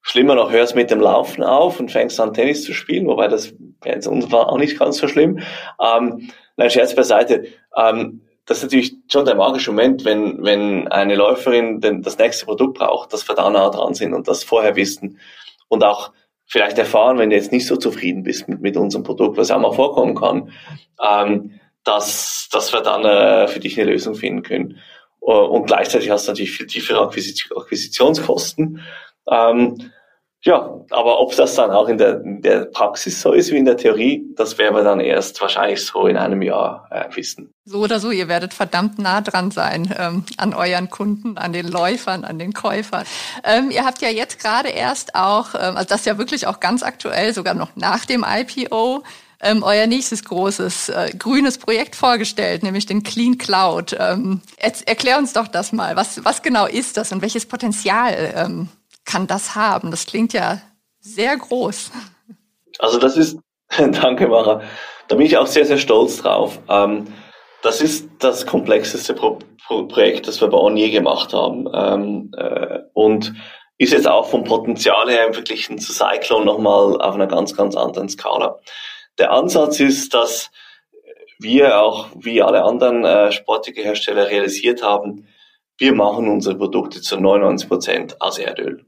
schlimmer 0.00 0.34
noch, 0.34 0.50
hörst 0.50 0.74
mit 0.74 0.90
dem 0.90 1.00
Laufen 1.00 1.44
auf 1.44 1.78
und 1.78 1.92
fängst 1.92 2.18
an 2.20 2.34
Tennis 2.34 2.64
zu 2.64 2.74
spielen, 2.74 3.06
wobei 3.06 3.28
das 3.28 3.54
jetzt 3.84 4.08
uns 4.08 4.32
auch 4.32 4.58
nicht 4.58 4.78
ganz 4.78 4.98
so 4.98 5.06
schlimm. 5.06 5.38
Ähm, 5.80 6.30
nein, 6.56 6.70
Scherz 6.70 6.94
beiseite. 6.96 7.44
Ähm, 7.76 8.22
das 8.46 8.58
ist 8.58 8.64
natürlich 8.64 8.94
schon 9.10 9.24
der 9.24 9.36
magische 9.36 9.70
Moment, 9.70 10.04
wenn, 10.04 10.42
wenn 10.42 10.88
eine 10.88 11.14
Läuferin 11.14 11.80
denn 11.80 12.02
das 12.02 12.18
nächste 12.18 12.44
Produkt 12.44 12.78
braucht, 12.78 13.12
dass 13.12 13.28
wir 13.28 13.34
da 13.34 13.48
nah 13.48 13.70
dran 13.70 13.94
sind 13.94 14.14
und 14.14 14.26
das 14.26 14.42
vorher 14.42 14.74
wissen 14.76 15.18
und 15.68 15.84
auch 15.84 16.12
vielleicht 16.46 16.76
erfahren, 16.78 17.18
wenn 17.18 17.30
du 17.30 17.36
jetzt 17.36 17.52
nicht 17.52 17.66
so 17.66 17.76
zufrieden 17.76 18.24
bist 18.24 18.48
mit, 18.48 18.60
mit 18.60 18.76
unserem 18.76 19.04
Produkt, 19.04 19.36
was 19.36 19.50
auch 19.50 19.60
mal 19.60 19.72
vorkommen 19.72 20.14
kann, 20.14 20.52
ähm, 21.00 21.60
dass, 21.84 22.48
dass 22.52 22.72
wir 22.72 22.80
dann 22.80 23.04
äh, 23.04 23.48
für 23.48 23.60
dich 23.60 23.80
eine 23.80 23.90
Lösung 23.90 24.14
finden 24.14 24.42
können. 24.42 24.78
und 25.20 25.66
gleichzeitig 25.66 26.10
hast 26.10 26.26
du 26.26 26.32
natürlich 26.32 26.52
viel 26.52 26.66
tiefere 26.66 27.00
Akquisitionskosten. 27.00 28.80
Ähm, 29.30 29.92
ja, 30.44 30.68
aber 30.90 31.20
ob 31.20 31.36
das 31.36 31.54
dann 31.54 31.70
auch 31.70 31.88
in 31.88 31.98
der, 31.98 32.20
in 32.22 32.42
der 32.42 32.64
Praxis 32.64 33.20
so 33.20 33.32
ist 33.32 33.52
wie 33.52 33.58
in 33.58 33.64
der 33.64 33.76
Theorie, 33.76 34.24
das 34.34 34.58
werden 34.58 34.74
wir 34.74 34.82
dann 34.82 34.98
erst 34.98 35.40
wahrscheinlich 35.40 35.86
so 35.86 36.08
in 36.08 36.16
einem 36.16 36.42
Jahr 36.42 36.88
äh, 36.90 37.04
wissen. 37.14 37.54
So 37.64 37.78
oder 37.78 38.00
so, 38.00 38.10
ihr 38.10 38.26
werdet 38.26 38.52
verdammt 38.52 38.98
nah 38.98 39.20
dran 39.20 39.52
sein 39.52 39.94
ähm, 39.96 40.24
an 40.38 40.52
euren 40.52 40.90
Kunden, 40.90 41.38
an 41.38 41.52
den 41.52 41.68
Läufern, 41.68 42.24
an 42.24 42.40
den 42.40 42.52
Käufern. 42.52 43.04
Ähm, 43.44 43.70
ihr 43.70 43.84
habt 43.84 44.02
ja 44.02 44.08
jetzt 44.08 44.40
gerade 44.40 44.70
erst 44.70 45.14
auch, 45.14 45.54
ähm, 45.54 45.76
also 45.76 45.88
das 45.88 46.00
ist 46.00 46.06
ja 46.06 46.18
wirklich 46.18 46.48
auch 46.48 46.58
ganz 46.58 46.82
aktuell, 46.82 47.32
sogar 47.32 47.54
noch 47.54 47.76
nach 47.76 48.04
dem 48.04 48.26
IPO, 48.28 49.04
ähm, 49.42 49.62
euer 49.62 49.86
nächstes 49.86 50.24
großes 50.24 50.88
äh, 50.88 51.10
grünes 51.16 51.58
Projekt 51.58 51.94
vorgestellt, 51.94 52.64
nämlich 52.64 52.86
den 52.86 53.04
Clean 53.04 53.38
Cloud. 53.38 53.96
Ähm, 53.96 54.40
erklär 54.56 55.18
uns 55.18 55.32
doch 55.34 55.46
das 55.46 55.70
mal. 55.70 55.94
Was, 55.94 56.24
was 56.24 56.42
genau 56.42 56.66
ist 56.66 56.96
das 56.96 57.12
und 57.12 57.22
welches 57.22 57.46
Potenzial 57.46 58.32
ähm, 58.34 58.68
kann 59.04 59.26
das 59.26 59.54
haben? 59.54 59.90
Das 59.90 60.06
klingt 60.06 60.32
ja 60.32 60.60
sehr 61.00 61.36
groß. 61.36 61.90
Also 62.78 62.98
das 62.98 63.16
ist, 63.16 63.38
danke 63.78 64.28
Mara, 64.28 64.62
da 65.08 65.16
bin 65.16 65.26
ich 65.26 65.36
auch 65.36 65.46
sehr, 65.46 65.66
sehr 65.66 65.78
stolz 65.78 66.18
drauf. 66.18 66.58
Ähm, 66.68 67.06
das 67.62 67.80
ist 67.80 68.08
das 68.18 68.46
komplexeste 68.46 69.14
Pro 69.14 69.38
Pro 69.66 69.86
Projekt, 69.86 70.26
das 70.26 70.40
wir 70.40 70.48
bei 70.48 70.58
On 70.58 70.76
je 70.76 70.90
gemacht 70.90 71.32
haben. 71.32 71.68
Ähm, 71.72 72.30
äh, 72.36 72.80
und 72.94 73.32
ist 73.78 73.92
jetzt 73.92 74.08
auch 74.08 74.28
vom 74.28 74.44
Potenzial 74.44 75.08
her 75.08 75.26
im 75.26 75.34
Verglichen 75.34 75.78
zu 75.78 75.92
Cyclone 75.92 76.44
nochmal 76.44 77.00
auf 77.00 77.14
einer 77.14 77.26
ganz, 77.26 77.56
ganz 77.56 77.76
anderen 77.76 78.08
Skala. 78.08 78.58
Der 79.18 79.32
Ansatz 79.32 79.80
ist, 79.80 80.14
dass 80.14 80.50
wir 81.38 81.80
auch 81.80 82.08
wie 82.14 82.42
alle 82.42 82.62
anderen 82.64 83.04
äh, 83.04 83.32
Sportartikelhersteller 83.32 84.28
realisiert 84.28 84.82
haben, 84.82 85.26
wir 85.78 85.94
machen 85.94 86.28
unsere 86.28 86.56
Produkte 86.56 87.00
zu 87.00 87.18
99 87.18 87.68
Prozent 87.68 88.20
aus 88.20 88.38
Erdöl. 88.38 88.84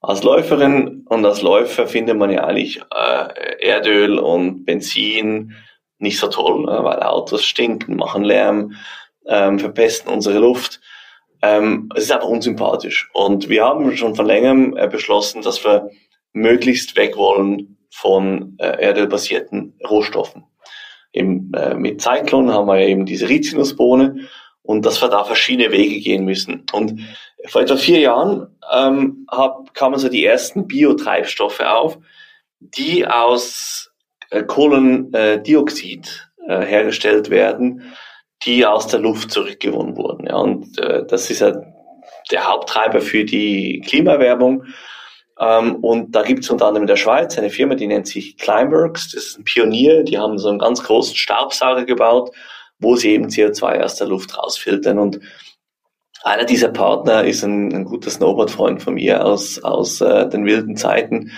Als 0.00 0.22
Läuferin 0.22 1.04
und 1.08 1.24
als 1.24 1.42
Läufer 1.42 1.86
findet 1.86 2.16
man 2.16 2.30
ja 2.30 2.44
eigentlich 2.44 2.80
äh, 2.94 3.66
Erdöl 3.66 4.18
und 4.18 4.64
Benzin 4.64 5.54
nicht 5.98 6.18
so 6.18 6.28
toll, 6.28 6.68
äh, 6.68 6.84
weil 6.84 7.02
Autos 7.02 7.44
stinken, 7.44 7.96
machen 7.96 8.24
Lärm, 8.24 8.74
ähm, 9.26 9.58
verpesten 9.58 10.12
unsere 10.12 10.38
Luft. 10.38 10.80
Ähm, 11.42 11.88
es 11.94 12.04
ist 12.04 12.12
einfach 12.12 12.28
unsympathisch. 12.28 13.10
Und 13.12 13.48
wir 13.48 13.64
haben 13.64 13.96
schon 13.96 14.14
von 14.14 14.26
längerem 14.26 14.76
äh, 14.76 14.88
beschlossen, 14.88 15.42
dass 15.42 15.64
wir 15.64 15.90
möglichst 16.32 16.96
weg 16.96 17.16
wollen 17.16 17.78
von 17.90 18.56
äh, 18.58 18.82
erdölbasierten 18.82 19.78
Rohstoffen. 19.88 20.44
Eben, 21.12 21.52
äh, 21.54 21.74
mit 21.74 22.02
Cyclone 22.02 22.52
haben 22.52 22.66
wir 22.68 22.78
eben 22.78 23.06
diese 23.06 23.28
Rizinusbohne 23.28 24.28
und 24.62 24.84
dass 24.84 25.00
wir 25.00 25.08
da 25.08 25.24
verschiedene 25.24 25.72
Wege 25.72 26.00
gehen 26.00 26.24
müssen. 26.24 26.66
Und 26.72 27.00
vor 27.46 27.62
etwa 27.62 27.76
vier 27.76 28.00
Jahren 28.00 28.55
ähm, 28.72 29.26
hab, 29.30 29.74
kamen 29.74 29.98
so 29.98 30.08
die 30.08 30.24
ersten 30.24 30.66
Biotreibstoffe 30.66 31.60
auf, 31.60 31.98
die 32.60 33.06
aus 33.06 33.90
äh, 34.30 34.42
Kohlendioxid 34.42 36.30
äh, 36.46 36.60
hergestellt 36.60 37.30
werden, 37.30 37.82
die 38.44 38.66
aus 38.66 38.86
der 38.88 39.00
Luft 39.00 39.30
zurückgewonnen 39.30 39.96
wurden. 39.96 40.26
Ja, 40.26 40.36
und 40.36 40.78
äh, 40.78 41.04
das 41.06 41.30
ist 41.30 41.40
ja 41.40 41.52
der 42.30 42.48
Haupttreiber 42.48 43.00
für 43.00 43.24
die 43.24 43.82
Klimawerbung. 43.86 44.64
Ähm, 45.38 45.76
und 45.76 46.12
da 46.12 46.22
gibt 46.22 46.44
es 46.44 46.50
unter 46.50 46.66
anderem 46.66 46.84
in 46.84 46.88
der 46.88 46.96
Schweiz 46.96 47.36
eine 47.38 47.50
Firma, 47.50 47.74
die 47.74 47.86
nennt 47.86 48.06
sich 48.06 48.36
Climeworks. 48.36 49.12
Das 49.12 49.24
ist 49.24 49.38
ein 49.38 49.44
Pionier. 49.44 50.02
Die 50.02 50.18
haben 50.18 50.38
so 50.38 50.48
einen 50.48 50.58
ganz 50.58 50.82
großen 50.82 51.16
Staubsauger 51.16 51.84
gebaut, 51.84 52.30
wo 52.78 52.96
sie 52.96 53.12
eben 53.12 53.26
CO2 53.26 53.82
aus 53.82 53.96
der 53.96 54.08
Luft 54.08 54.36
rausfiltern. 54.36 54.98
Und 54.98 55.20
einer 56.26 56.44
dieser 56.44 56.68
Partner 56.68 57.24
ist 57.24 57.44
ein, 57.44 57.72
ein 57.72 57.84
guter 57.84 58.10
Snowboard-Freund 58.10 58.82
von 58.82 58.94
mir 58.94 59.24
aus, 59.24 59.62
aus 59.62 60.00
äh, 60.00 60.28
den 60.28 60.44
wilden 60.44 60.76
Zeiten. 60.76 61.30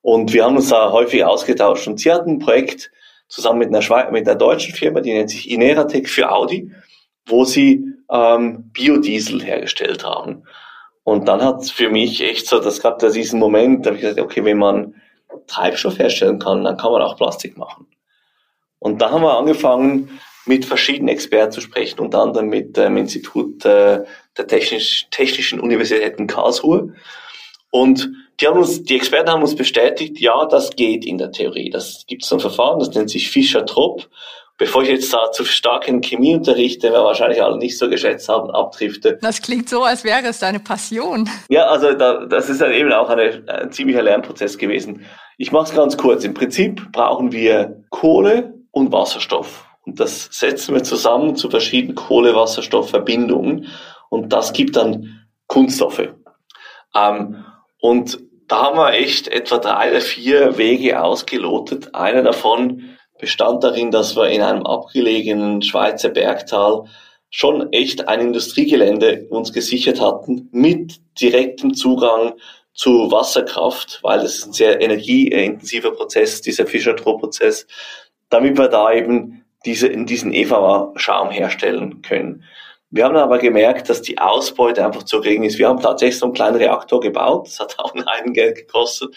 Und 0.00 0.32
wir 0.32 0.44
haben 0.44 0.56
uns 0.56 0.68
da 0.68 0.92
häufig 0.92 1.24
ausgetauscht. 1.24 1.88
Und 1.88 1.98
sie 1.98 2.12
hatten 2.12 2.30
ein 2.30 2.38
Projekt 2.38 2.92
zusammen 3.26 3.58
mit 3.58 3.68
einer, 3.68 3.82
Schwe 3.82 4.08
mit 4.12 4.28
einer 4.28 4.38
deutschen 4.38 4.74
Firma, 4.74 5.00
die 5.00 5.12
nennt 5.12 5.30
sich 5.30 5.50
Ineratec 5.50 6.08
für 6.08 6.30
Audi, 6.30 6.70
wo 7.26 7.44
sie 7.44 7.84
ähm, 8.10 8.70
Biodiesel 8.72 9.42
hergestellt 9.42 10.04
haben. 10.04 10.44
Und 11.02 11.26
dann 11.26 11.42
hat 11.42 11.68
für 11.68 11.90
mich 11.90 12.22
echt 12.22 12.46
so, 12.46 12.60
das 12.60 12.80
gab 12.80 13.00
da 13.00 13.10
diesen 13.10 13.40
Moment, 13.40 13.84
da 13.84 13.90
habe 13.90 13.96
ich 13.96 14.02
gesagt, 14.02 14.20
okay, 14.20 14.44
wenn 14.44 14.58
man 14.58 14.94
Treibstoff 15.48 15.98
herstellen 15.98 16.38
kann, 16.38 16.62
dann 16.62 16.76
kann 16.76 16.92
man 16.92 17.02
auch 17.02 17.16
Plastik 17.16 17.58
machen. 17.58 17.86
Und 18.78 19.02
da 19.02 19.10
haben 19.10 19.22
wir 19.22 19.36
angefangen, 19.36 20.20
mit 20.48 20.64
verschiedenen 20.64 21.08
Experten 21.08 21.52
zu 21.52 21.60
sprechen, 21.60 22.00
unter 22.00 22.20
anderem 22.20 22.48
mit 22.48 22.76
dem 22.76 22.96
Institut 22.96 23.64
äh, 23.64 24.04
der 24.36 24.46
Technisch, 24.46 25.06
Technischen 25.10 25.60
Universität 25.60 26.18
in 26.18 26.26
Karlsruhe. 26.26 26.94
Und 27.70 28.10
die, 28.40 28.46
haben 28.46 28.58
uns, 28.58 28.82
die 28.82 28.96
Experten 28.96 29.30
haben 29.30 29.42
uns 29.42 29.54
bestätigt, 29.54 30.18
ja, 30.20 30.46
das 30.46 30.70
geht 30.70 31.04
in 31.04 31.18
der 31.18 31.32
Theorie. 31.32 31.70
Das 31.70 32.04
gibt 32.06 32.24
so 32.24 32.36
ein 32.36 32.40
Verfahren, 32.40 32.78
das 32.78 32.94
nennt 32.94 33.10
sich 33.10 33.30
Fischer-Tropf. 33.30 34.08
Bevor 34.56 34.82
ich 34.82 34.88
jetzt 34.88 35.12
da 35.12 35.30
zu 35.30 35.44
stark 35.44 35.86
in 35.86 36.00
Chemieunterricht, 36.00 36.82
den 36.82 36.92
wir 36.92 37.04
wahrscheinlich 37.04 37.40
alle 37.40 37.58
nicht 37.58 37.78
so 37.78 37.88
geschätzt 37.88 38.28
haben, 38.28 38.50
abdrifte. 38.50 39.16
Das 39.22 39.40
klingt 39.40 39.68
so, 39.68 39.84
als 39.84 40.02
wäre 40.02 40.26
es 40.26 40.40
deine 40.40 40.58
Passion. 40.58 41.30
Ja, 41.48 41.66
also 41.66 41.92
da, 41.92 42.26
das 42.26 42.48
ist 42.48 42.60
dann 42.60 42.72
eben 42.72 42.92
auch 42.92 43.08
eine, 43.08 43.44
ein 43.46 43.70
ziemlicher 43.70 44.02
Lernprozess 44.02 44.58
gewesen. 44.58 45.06
Ich 45.36 45.52
mache 45.52 45.68
es 45.68 45.76
ganz 45.76 45.96
kurz. 45.96 46.24
Im 46.24 46.34
Prinzip 46.34 46.90
brauchen 46.90 47.30
wir 47.30 47.84
Kohle 47.90 48.54
und 48.72 48.90
Wasserstoff. 48.90 49.67
Und 49.88 50.00
das 50.00 50.28
setzen 50.30 50.74
wir 50.74 50.82
zusammen 50.82 51.34
zu 51.34 51.48
verschiedenen 51.48 51.94
Kohle-Wasserstoff-Verbindungen. 51.94 53.68
Und 54.10 54.34
das 54.34 54.52
gibt 54.52 54.76
dann 54.76 55.26
Kunststoffe. 55.46 56.10
Ähm, 56.94 57.44
und 57.80 58.18
da 58.48 58.64
haben 58.64 58.76
wir 58.76 58.92
echt 58.92 59.28
etwa 59.28 59.56
drei 59.56 59.90
oder 59.90 60.02
vier 60.02 60.58
Wege 60.58 61.02
ausgelotet. 61.02 61.94
Einer 61.94 62.22
davon 62.22 62.90
bestand 63.18 63.64
darin, 63.64 63.90
dass 63.90 64.14
wir 64.14 64.28
in 64.28 64.42
einem 64.42 64.66
abgelegenen 64.66 65.62
Schweizer 65.62 66.10
Bergtal 66.10 66.84
schon 67.30 67.72
echt 67.72 68.08
ein 68.08 68.20
Industriegelände 68.20 69.26
uns 69.30 69.54
gesichert 69.54 70.02
hatten 70.02 70.50
mit 70.52 71.00
direktem 71.18 71.72
Zugang 71.72 72.34
zu 72.74 73.10
Wasserkraft, 73.10 74.00
weil 74.02 74.20
ist 74.20 74.46
ein 74.46 74.52
sehr 74.52 74.82
energieintensiver 74.82 75.92
Prozess, 75.92 76.42
dieser 76.42 76.66
Fischer-Tropf-Prozess, 76.66 77.66
damit 78.28 78.58
wir 78.58 78.68
da 78.68 78.92
eben 78.92 79.44
diese, 79.64 79.88
in 79.88 80.06
diesen 80.06 80.32
EVA-Schaum 80.32 81.30
herstellen 81.30 82.02
können. 82.02 82.44
Wir 82.90 83.04
haben 83.04 83.16
aber 83.16 83.38
gemerkt, 83.38 83.90
dass 83.90 84.00
die 84.00 84.18
Ausbeute 84.18 84.84
einfach 84.84 85.02
zu 85.02 85.20
gering 85.20 85.42
ist. 85.42 85.58
Wir 85.58 85.68
haben 85.68 85.80
tatsächlich 85.80 86.18
so 86.18 86.26
einen 86.26 86.34
kleinen 86.34 86.56
Reaktor 86.56 87.00
gebaut, 87.00 87.46
das 87.46 87.60
hat 87.60 87.78
auch 87.78 87.94
ein 87.94 88.32
Geld 88.32 88.56
gekostet, 88.56 89.14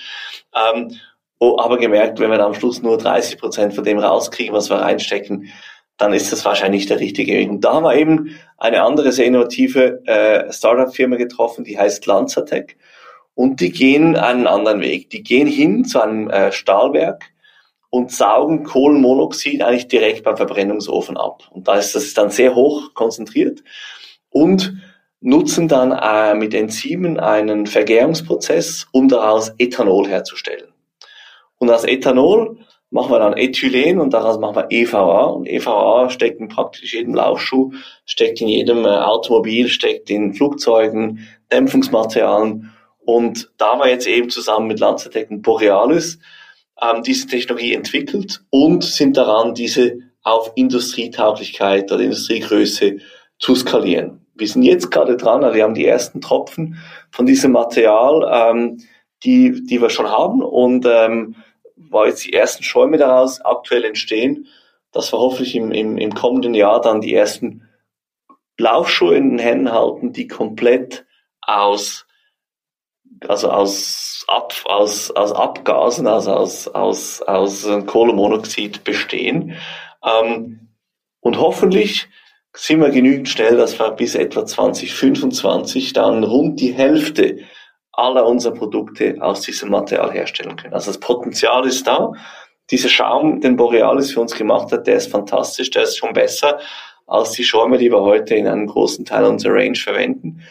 ähm, 0.54 0.98
oh, 1.40 1.58
aber 1.58 1.78
gemerkt, 1.78 2.20
wenn 2.20 2.30
wir 2.30 2.38
da 2.38 2.46
am 2.46 2.54
Schluss 2.54 2.82
nur 2.82 2.98
30 2.98 3.40
Prozent 3.40 3.74
von 3.74 3.84
dem 3.84 4.00
rauskriegen, 4.00 4.54
was 4.54 4.70
wir 4.70 4.78
reinstecken, 4.78 5.52
dann 6.02 6.14
ist 6.14 6.32
das 6.32 6.44
wahrscheinlich 6.44 6.88
der 6.88 7.00
richtige 7.00 7.34
Weg. 7.34 7.50
Und 7.50 7.62
da 7.62 7.74
haben 7.74 7.84
wir 7.84 7.96
eben 7.96 8.36
eine 8.58 8.82
andere 8.82 9.12
sehr 9.12 9.26
innovative 9.26 10.02
äh, 10.06 10.52
Startup-Firma 10.52 11.16
getroffen, 11.16 11.64
die 11.64 11.78
heißt 11.78 12.06
Lanzatec. 12.08 12.76
Und 13.36 13.62
die 13.62 13.72
gehen 13.72 14.16
einen 14.16 14.48
anderen 14.48 14.82
Weg. 14.82 15.12
Die 15.12 15.24
gehen 15.24 15.48
hin 15.48 15.86
zu 15.86 16.02
einem 16.02 16.30
äh, 16.30 16.52
Stahlwerk, 16.52 17.26
und 17.92 18.12
saugen 18.12 18.64
Kohlenmonoxid 18.64 19.62
eigentlich 19.62 19.88
direkt 19.88 20.24
beim 20.24 20.38
Verbrennungsofen 20.38 21.18
ab. 21.18 21.44
Und 21.52 21.68
da 21.68 21.76
ist 21.76 21.94
das 21.94 22.14
dann 22.16 22.32
sehr 22.32 22.56
hoch 22.56 22.94
konzentriert 22.96 23.62
und 24.30 24.82
nutzen 25.20 25.68
dann 25.68 25.92
äh, 25.92 26.34
mit 26.34 26.54
Enzymen 26.56 27.20
einen 27.20 27.68
Vergärungsprozess, 27.68 28.88
um 28.92 29.08
daraus 29.08 29.54
Ethanol 29.60 30.08
herzustellen. 30.08 30.74
Und 31.60 31.70
aus 31.70 31.84
Ethanol 31.84 32.58
machen 32.90 33.12
wir 33.12 33.20
dann 33.20 33.38
Ethylen 33.38 34.00
und 34.00 34.14
daraus 34.14 34.40
machen 34.40 34.56
wir 34.56 34.68
EVA. 34.70 35.26
Und 35.26 35.48
EVA 35.48 36.10
steckt 36.10 36.40
in 36.40 36.48
praktisch 36.48 36.94
jedem 36.94 37.14
Laufschuh, 37.14 37.72
steckt 38.06 38.42
in 38.42 38.48
jedem 38.48 38.86
äh, 38.86 38.88
Automobil, 38.88 39.68
steckt 39.68 40.10
in 40.10 40.34
Flugzeugen, 40.34 41.28
Dämpfungsmaterialien. 41.52 42.72
Und 43.04 43.52
da 43.58 43.78
wir 43.78 43.90
jetzt 43.90 44.08
eben 44.08 44.30
zusammen 44.30 44.68
mit 44.68 44.80
Lanzatec 44.80 45.30
und 45.30 45.42
Borealis 45.42 46.20
ähm, 46.82 47.04
diese 47.04 47.28
Technologie 47.28 47.74
entwickelt 47.74 48.44
und 48.50 48.84
sind 48.84 49.18
daran, 49.18 49.54
diese 49.54 50.00
auf 50.24 50.52
Industrietauglichkeit 50.56 51.92
oder 51.92 52.02
Industriegröße 52.02 52.98
zu 53.40 53.56
skalieren. 53.56 54.26
Wir 54.36 54.48
sind 54.48 54.64
jetzt 54.64 54.92
gerade 54.92 55.18
dran, 55.18 55.44
also 55.44 55.56
wir 55.56 55.64
haben 55.64 55.74
die 55.74 55.86
ersten 55.86 56.22
Tropfen 56.22 56.78
von 57.12 57.26
diesem 57.26 57.52
Material, 57.52 58.52
ähm, 58.52 58.78
die, 59.24 59.64
die 59.66 59.82
wir 59.82 59.90
schon 59.90 60.10
haben 60.10 60.42
und 60.42 60.86
ähm, 60.86 61.36
weil 61.76 62.10
jetzt 62.10 62.26
die 62.26 62.34
ersten 62.34 62.64
Schäume 62.64 62.98
daraus 62.98 63.42
aktuell 63.42 63.84
entstehen, 63.86 64.48
dass 64.92 65.12
wir 65.12 65.20
hoffentlich 65.20 65.56
im, 65.56 65.72
im, 65.72 65.98
im 65.98 66.14
kommenden 66.14 66.54
Jahr 66.54 66.82
dann 66.82 67.02
die 67.02 67.14
ersten 67.14 67.68
Laufschuhe 68.58 69.16
in 69.16 69.32
den 69.32 69.40
Händen 69.40 69.72
halten, 69.72 70.14
die 70.14 70.28
komplett 70.28 71.06
aus 71.42 72.06
also 73.28 73.50
aus, 73.50 74.21
Ab, 74.28 74.54
aus, 74.66 75.12
aus 75.12 75.32
Abgasen, 75.32 76.08
also 76.08 76.34
aus, 76.34 76.68
aus, 76.68 77.22
aus 77.22 77.68
Kohlenmonoxid 77.86 78.84
bestehen. 78.84 79.56
Ähm, 80.04 80.70
und 81.20 81.40
hoffentlich 81.40 82.08
sind 82.54 82.82
wir 82.82 82.90
genügend 82.90 83.30
schnell, 83.30 83.58
dass 83.58 83.80
wir 83.80 83.92
bis 83.92 84.16
etwa 84.16 84.46
2025 84.46 85.94
dann 85.94 86.24
rund 86.24 86.60
die 86.60 86.74
Hälfte 86.74 87.40
aller 87.92 88.26
unserer 88.26 88.54
Produkte 88.54 89.18
aus 89.20 89.42
diesem 89.42 89.70
Material 89.70 90.12
herstellen 90.12 90.56
können. 90.56 90.74
Also 90.74 90.92
das 90.92 91.00
Potenzial 91.00 91.66
ist 91.68 91.88
da. 91.88 92.14
Dieser 92.70 92.90
Schaum, 92.90 93.42
den 93.42 93.56
Borealis 93.56 94.14
für 94.14 94.22
uns 94.22 94.36
gemacht 94.36 94.72
hat, 94.72 94.88
der 94.88 94.96
ist 94.96 95.12
fantastisch, 95.12 95.70
der 95.72 95.84
ist 95.84 95.98
schon 95.98 96.14
besser 96.14 96.60
als 97.06 97.32
die 97.32 97.44
Schäume, 97.44 97.78
die 97.78 97.92
wir 97.92 98.02
heute 98.02 98.36
in 98.36 98.48
einem 98.48 98.68
großen 98.68 99.04
Teil 99.04 99.26
unserer 99.26 99.56
Range 99.56 99.76
verwenden. 99.76 100.42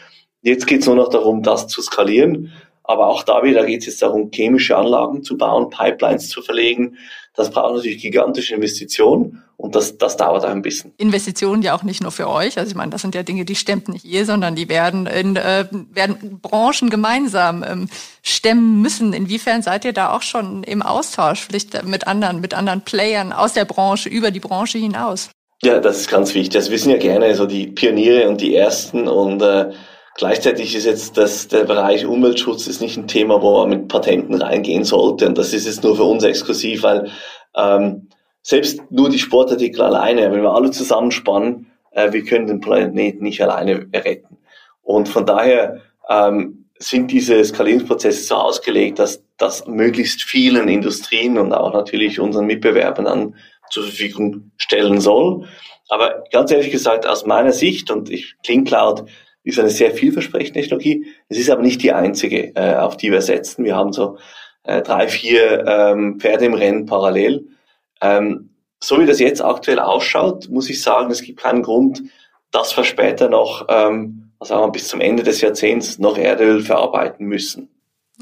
Jetzt 0.41 0.67
geht 0.67 0.81
es 0.81 0.87
nur 0.87 0.95
noch 0.95 1.09
darum, 1.09 1.41
das 1.41 1.67
zu 1.67 1.81
skalieren. 1.81 2.51
Aber 2.83 3.07
auch 3.07 3.23
da 3.23 3.43
wieder 3.43 3.65
geht 3.65 3.81
es 3.81 3.85
jetzt 3.87 4.01
darum, 4.01 4.31
chemische 4.31 4.75
Anlagen 4.75 5.23
zu 5.23 5.37
bauen, 5.37 5.69
Pipelines 5.69 6.29
zu 6.29 6.41
verlegen. 6.41 6.97
Das 7.35 7.49
braucht 7.49 7.75
natürlich 7.75 8.01
gigantische 8.01 8.55
Investitionen 8.55 9.43
und 9.55 9.75
das, 9.75 9.97
das 9.97 10.17
dauert 10.17 10.43
ein 10.43 10.61
bisschen. 10.61 10.91
Investitionen 10.97 11.61
ja 11.61 11.75
auch 11.75 11.83
nicht 11.83 12.01
nur 12.01 12.11
für 12.11 12.27
euch. 12.27 12.57
Also 12.57 12.71
ich 12.71 12.75
meine, 12.75 12.91
das 12.91 13.01
sind 13.01 13.15
ja 13.15 13.23
Dinge, 13.23 13.45
die 13.45 13.55
stemmt 13.55 13.87
nicht 13.87 14.03
ihr, 14.03 14.25
sondern 14.25 14.55
die 14.55 14.67
werden 14.67 15.05
in 15.05 15.35
äh, 15.37 15.65
werden 15.91 16.39
Branchen 16.41 16.89
gemeinsam 16.89 17.63
ähm, 17.63 17.87
stemmen 18.21 18.81
müssen. 18.81 19.13
Inwiefern 19.13 19.61
seid 19.61 19.85
ihr 19.85 19.93
da 19.93 20.13
auch 20.13 20.23
schon 20.23 20.63
im 20.63 20.81
Austausch, 20.81 21.45
vielleicht 21.45 21.85
mit 21.85 22.07
anderen, 22.07 22.41
mit 22.41 22.53
anderen 22.53 22.81
Playern 22.81 23.31
aus 23.31 23.53
der 23.53 23.65
Branche, 23.65 24.09
über 24.09 24.31
die 24.31 24.39
Branche 24.39 24.79
hinaus? 24.79 25.29
Ja, 25.63 25.79
das 25.79 25.97
ist 26.01 26.09
ganz 26.09 26.33
wichtig. 26.33 26.57
Also 26.57 26.71
wir 26.71 26.79
sind 26.79 26.91
ja 26.91 26.97
gerne 26.97 27.35
so 27.35 27.45
die 27.45 27.67
Pioniere 27.67 28.27
und 28.27 28.41
die 28.41 28.55
Ersten 28.55 29.07
und 29.07 29.41
äh, 29.43 29.71
Gleichzeitig 30.15 30.75
ist 30.75 30.85
jetzt 30.85 31.17
das, 31.17 31.47
der 31.47 31.63
Bereich 31.63 32.05
Umweltschutz 32.05 32.67
ist 32.67 32.81
nicht 32.81 32.97
ein 32.97 33.07
Thema, 33.07 33.41
wo 33.41 33.59
man 33.59 33.69
mit 33.69 33.87
Patenten 33.87 34.35
reingehen 34.35 34.83
sollte. 34.83 35.27
Und 35.27 35.37
das 35.37 35.53
ist 35.53 35.65
jetzt 35.65 35.83
nur 35.83 35.95
für 35.95 36.03
uns 36.03 36.23
exklusiv, 36.23 36.83
weil 36.83 37.09
ähm, 37.55 38.09
selbst 38.41 38.79
nur 38.89 39.09
die 39.09 39.19
Sportartikel 39.19 39.81
alleine, 39.81 40.31
wenn 40.31 40.41
wir 40.41 40.53
alle 40.53 40.71
zusammenspannen, 40.71 41.71
äh, 41.91 42.11
wir 42.11 42.23
können 42.23 42.47
den 42.47 42.59
Planeten 42.59 43.23
nicht 43.23 43.41
alleine 43.41 43.87
retten. 43.93 44.37
Und 44.83 45.07
von 45.07 45.25
daher 45.25 45.81
ähm, 46.09 46.65
sind 46.77 47.11
diese 47.11 47.43
Skalierungsprozesse 47.43 48.23
so 48.23 48.35
ausgelegt, 48.35 48.99
dass 48.99 49.23
das 49.37 49.67
möglichst 49.67 50.23
vielen 50.23 50.67
Industrien 50.67 51.37
und 51.37 51.53
auch 51.53 51.73
natürlich 51.73 52.19
unseren 52.19 52.47
Mitbewerbern 52.47 53.05
dann 53.05 53.35
zur 53.69 53.83
Verfügung 53.83 54.51
stellen 54.57 54.99
soll. 54.99 55.47
Aber 55.89 56.23
ganz 56.31 56.51
ehrlich 56.51 56.71
gesagt, 56.71 57.07
aus 57.07 57.25
meiner 57.25 57.51
Sicht, 57.51 57.91
und 57.91 58.09
ich 58.09 58.35
Cloud 58.65 59.05
ist 59.43 59.59
eine 59.59 59.69
sehr 59.69 59.91
vielversprechende 59.91 60.59
Technologie. 60.61 61.05
Es 61.29 61.37
ist 61.37 61.49
aber 61.49 61.61
nicht 61.61 61.81
die 61.81 61.93
einzige, 61.93 62.55
äh, 62.55 62.75
auf 62.75 62.97
die 62.97 63.11
wir 63.11 63.21
setzen. 63.21 63.65
Wir 63.65 63.75
haben 63.75 63.93
so 63.93 64.17
äh, 64.63 64.81
drei, 64.81 65.07
vier 65.07 65.65
ähm, 65.65 66.19
Pferde 66.19 66.45
im 66.45 66.53
Rennen 66.53 66.85
parallel. 66.85 67.47
Ähm, 68.01 68.49
so 68.83 68.99
wie 68.99 69.05
das 69.05 69.19
jetzt 69.19 69.43
aktuell 69.43 69.79
ausschaut, 69.79 70.49
muss 70.49 70.69
ich 70.69 70.81
sagen, 70.81 71.11
es 71.11 71.21
gibt 71.21 71.39
keinen 71.39 71.63
Grund, 71.63 72.03
dass 72.51 72.75
wir 72.75 72.83
später 72.83 73.29
noch, 73.29 73.65
ähm, 73.69 74.31
also 74.39 74.67
bis 74.67 74.87
zum 74.87 75.01
Ende 75.01 75.23
des 75.23 75.41
Jahrzehnts 75.41 75.99
noch 75.99 76.17
Erdöl 76.17 76.61
verarbeiten 76.61 77.27
müssen. 77.27 77.69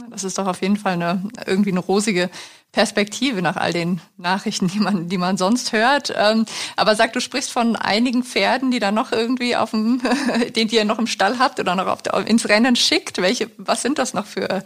Das 0.10 0.24
ist 0.24 0.38
doch 0.38 0.48
auf 0.48 0.62
jeden 0.62 0.78
Fall 0.78 0.94
eine, 0.94 1.24
irgendwie 1.46 1.72
eine 1.72 1.80
rosige 1.80 2.30
Perspektive 2.72 3.42
nach 3.42 3.56
all 3.56 3.74
den 3.74 4.00
Nachrichten, 4.18 4.68
die 4.68 4.80
man, 4.80 5.10
die 5.10 5.18
man 5.18 5.38
sonst 5.38 5.74
hört. 5.74 6.14
Ähm, 6.16 6.46
aber 6.76 6.96
sag, 6.96 7.14
du 7.14 7.20
sprichst 7.20 7.52
von 7.52 7.76
einigen 7.76 8.24
Pferden, 8.24 8.70
die 8.70 8.80
da 8.80 8.92
noch 8.92 9.12
irgendwie 9.12 9.56
auf 9.56 9.72
dem, 9.72 10.02
den 10.56 10.70
ihr 10.70 10.86
noch 10.86 11.00
im 11.00 11.08
Stall 11.08 11.40
habt 11.40 11.60
oder 11.60 11.76
noch 11.76 11.88
auf 11.88 12.02
ins 12.28 12.48
Rennen 12.48 12.76
schickt. 12.76 13.22
Welche, 13.22 13.50
was 13.58 13.82
sind 13.82 13.98
das 13.98 14.14
noch 14.14 14.26
für, 14.26 14.64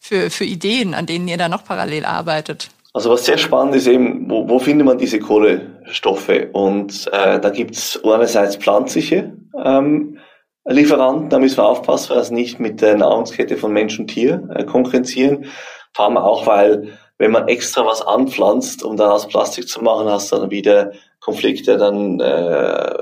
für, 0.00 0.30
für 0.30 0.44
Ideen, 0.44 0.94
an 0.94 1.06
denen 1.06 1.28
ihr 1.28 1.36
da 1.36 1.48
noch 1.48 1.64
parallel 1.64 2.04
arbeitet? 2.04 2.70
Also 2.92 3.10
was 3.10 3.24
sehr 3.24 3.38
spannend 3.38 3.74
ist 3.74 3.86
eben, 3.88 4.30
wo, 4.30 4.48
wo 4.48 4.58
findet 4.58 4.86
man 4.86 4.98
diese 4.98 5.18
Kohlestoffe? 5.18 6.48
Und 6.52 7.08
äh, 7.12 7.40
da 7.40 7.50
gibt's 7.50 8.00
einerseits 8.04 8.56
pflanzliche 8.56 9.36
ähm, 9.62 10.18
Lieferanten, 10.66 11.28
da 11.28 11.38
müssen 11.38 11.58
wir 11.58 11.68
aufpassen, 11.68 12.14
wir 12.14 12.16
es 12.16 12.30
nicht 12.30 12.58
mit 12.58 12.80
der 12.80 12.96
Nahrungskette 12.96 13.56
von 13.56 13.72
Mensch 13.72 13.98
und 13.98 14.08
Tier 14.08 14.48
äh, 14.54 14.64
konkurrenzieren. 14.64 15.46
Vor 15.92 16.06
allem 16.06 16.16
auch, 16.16 16.46
weil 16.46 16.98
wenn 17.24 17.30
man 17.30 17.48
extra 17.48 17.86
was 17.86 18.02
anpflanzt, 18.02 18.82
um 18.82 18.98
daraus 18.98 19.26
Plastik 19.26 19.66
zu 19.66 19.82
machen, 19.82 20.10
hast 20.10 20.30
du 20.30 20.36
dann 20.36 20.50
wieder 20.50 20.92
Konflikte, 21.20 21.78
dann 21.78 22.20
äh, 22.20 22.96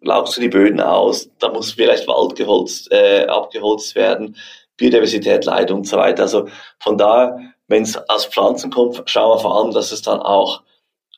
laugst 0.00 0.34
du 0.34 0.40
die 0.40 0.48
Böden 0.48 0.80
aus, 0.80 1.28
da 1.40 1.50
muss 1.50 1.72
vielleicht 1.72 2.08
Wald 2.08 2.36
geholzt, 2.36 2.90
äh, 2.90 3.26
abgeholzt 3.26 3.94
werden, 3.96 4.34
Biodiversität 4.78 5.44
leidet 5.44 5.72
und 5.72 5.86
so 5.86 5.98
weiter. 5.98 6.22
Also 6.22 6.48
von 6.78 6.96
daher, 6.96 7.38
wenn 7.68 7.82
es 7.82 7.98
aus 8.08 8.24
Pflanzen 8.24 8.70
kommt, 8.70 9.02
schauen 9.04 9.36
wir 9.36 9.40
vor 9.40 9.54
allem, 9.54 9.74
dass 9.74 9.92
es 9.92 10.00
dann 10.00 10.20
auch 10.20 10.62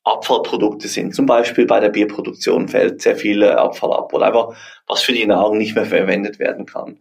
Abfallprodukte 0.03 0.89
sind. 0.89 1.15
Zum 1.15 1.27
Beispiel 1.27 1.67
bei 1.67 1.79
der 1.79 1.91
Bierproduktion 1.91 2.67
fällt 2.67 3.03
sehr 3.03 3.15
viel 3.15 3.45
Abfall 3.45 3.93
ab 3.93 4.13
oder 4.13 4.27
einfach 4.27 4.57
was 4.89 5.01
für 5.01 5.13
die 5.13 5.27
Nahrung 5.27 5.59
nicht 5.59 5.77
mehr 5.77 5.87
verwendet 5.87 6.41
werden 6.41 6.67
kann. 6.67 6.99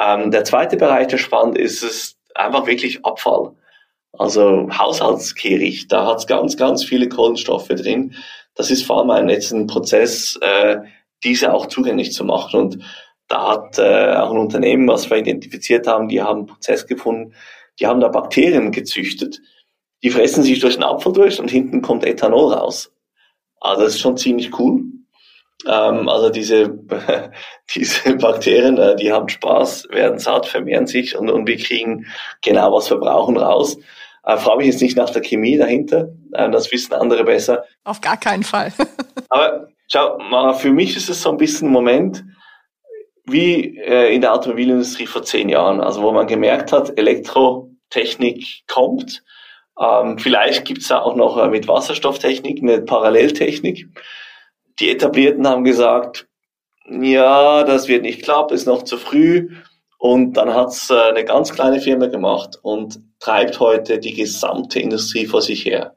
Ähm, 0.00 0.30
der 0.30 0.44
zweite 0.44 0.78
Bereich, 0.78 1.08
der 1.08 1.18
spannend 1.18 1.58
ist, 1.58 1.82
ist 1.82 2.16
einfach 2.34 2.66
wirklich 2.66 3.04
Abfall. 3.04 3.52
Also 4.12 4.68
Haushaltskehricht, 4.70 5.90
da 5.92 6.06
hat 6.06 6.18
es 6.18 6.26
ganz, 6.26 6.56
ganz 6.56 6.84
viele 6.84 7.08
Kohlenstoffe 7.08 7.68
drin. 7.68 8.14
Das 8.54 8.70
ist 8.70 8.84
vor 8.84 8.98
allem 8.98 9.10
ein, 9.10 9.28
jetzt 9.28 9.54
Prozess, 9.66 10.38
äh, 10.40 10.78
diese 11.22 11.52
auch 11.52 11.66
zugänglich 11.66 12.12
zu 12.12 12.24
machen. 12.24 12.60
Und 12.60 12.78
da 13.28 13.52
hat 13.52 13.78
äh, 13.78 14.14
auch 14.16 14.32
ein 14.32 14.38
Unternehmen, 14.38 14.88
was 14.88 15.08
wir 15.08 15.18
identifiziert 15.18 15.86
haben, 15.86 16.08
die 16.08 16.20
haben 16.20 16.40
einen 16.40 16.46
Prozess 16.46 16.86
gefunden, 16.86 17.32
die 17.78 17.86
haben 17.86 18.00
da 18.00 18.08
Bakterien 18.08 18.72
gezüchtet. 18.72 19.40
Die 20.02 20.10
fressen 20.10 20.42
sich 20.42 20.58
durch 20.60 20.74
den 20.74 20.82
Apfel 20.82 21.12
durch 21.12 21.38
und 21.40 21.50
hinten 21.50 21.82
kommt 21.82 22.04
Ethanol 22.04 22.52
raus. 22.52 22.92
Also 23.60 23.82
das 23.84 23.94
ist 23.94 24.00
schon 24.00 24.16
ziemlich 24.16 24.58
cool. 24.58 24.82
Ähm, 25.66 26.08
also 26.08 26.30
diese, 26.30 26.70
diese 27.74 28.16
Bakterien, 28.16 28.78
äh, 28.78 28.96
die 28.96 29.12
haben 29.12 29.28
Spaß, 29.28 29.88
werden 29.90 30.18
satt, 30.18 30.46
vermehren 30.46 30.86
sich 30.86 31.16
und, 31.16 31.30
und 31.30 31.46
wir 31.46 31.56
kriegen 31.58 32.06
genau, 32.42 32.72
was 32.72 32.90
wir 32.90 32.98
brauchen, 32.98 33.36
raus. 33.36 33.78
Äh, 34.24 34.36
frage 34.36 34.58
mich 34.58 34.66
jetzt 34.66 34.82
nicht 34.82 34.96
nach 34.96 35.10
der 35.10 35.22
Chemie 35.22 35.56
dahinter, 35.56 36.08
äh, 36.32 36.50
das 36.50 36.70
wissen 36.72 36.94
andere 36.94 37.24
besser. 37.24 37.64
Auf 37.84 38.00
gar 38.00 38.16
keinen 38.16 38.42
Fall. 38.42 38.72
Aber 39.28 39.68
schau, 39.88 40.18
Mara, 40.18 40.54
für 40.54 40.72
mich 40.72 40.96
ist 40.96 41.08
es 41.08 41.22
so 41.22 41.30
ein 41.30 41.36
bisschen 41.36 41.68
ein 41.68 41.72
Moment, 41.72 42.24
wie 43.24 43.78
äh, 43.78 44.14
in 44.14 44.20
der 44.20 44.34
Automobilindustrie 44.34 45.06
vor 45.06 45.22
zehn 45.22 45.48
Jahren, 45.48 45.80
also 45.80 46.02
wo 46.02 46.12
man 46.12 46.26
gemerkt 46.26 46.72
hat, 46.72 46.98
Elektrotechnik 46.98 48.64
kommt. 48.66 49.22
Ähm, 49.78 50.18
vielleicht 50.18 50.64
gibt's 50.64 50.88
da 50.88 51.00
auch 51.00 51.16
noch 51.16 51.38
äh, 51.38 51.48
mit 51.48 51.68
Wasserstofftechnik 51.68 52.62
eine 52.62 52.82
Paralleltechnik. 52.82 53.88
Die 54.78 54.90
Etablierten 54.90 55.46
haben 55.46 55.64
gesagt, 55.64 56.26
ja, 56.88 57.64
das 57.64 57.88
wird 57.88 58.02
nicht 58.02 58.22
klappen, 58.22 58.54
ist 58.54 58.66
noch 58.66 58.82
zu 58.82 58.98
früh. 58.98 59.50
Und 60.00 60.32
dann 60.38 60.54
hat's 60.54 60.88
äh, 60.88 60.94
eine 60.94 61.26
ganz 61.26 61.52
kleine 61.52 61.78
Firma 61.78 62.06
gemacht 62.06 62.58
und 62.62 63.00
treibt 63.18 63.60
heute 63.60 63.98
die 63.98 64.14
gesamte 64.14 64.80
Industrie 64.80 65.26
vor 65.26 65.42
sich 65.42 65.66
her. 65.66 65.94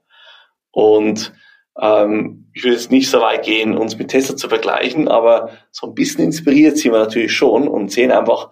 Und 0.72 1.32
ähm, 1.80 2.50
ich 2.54 2.66
will 2.66 2.74
jetzt 2.74 2.92
nicht 2.92 3.10
so 3.10 3.22
weit 3.22 3.46
gehen, 3.46 3.78
uns 3.78 3.98
mit 3.98 4.10
Tesla 4.10 4.36
zu 4.36 4.50
vergleichen, 4.50 5.08
aber 5.08 5.52
so 5.72 5.88
ein 5.88 5.94
bisschen 5.94 6.26
inspiriert 6.26 6.78
sind 6.78 6.92
wir 6.92 7.00
natürlich 7.00 7.32
schon 7.32 7.66
und 7.66 7.94
sehen 7.94 8.12
einfach, 8.12 8.50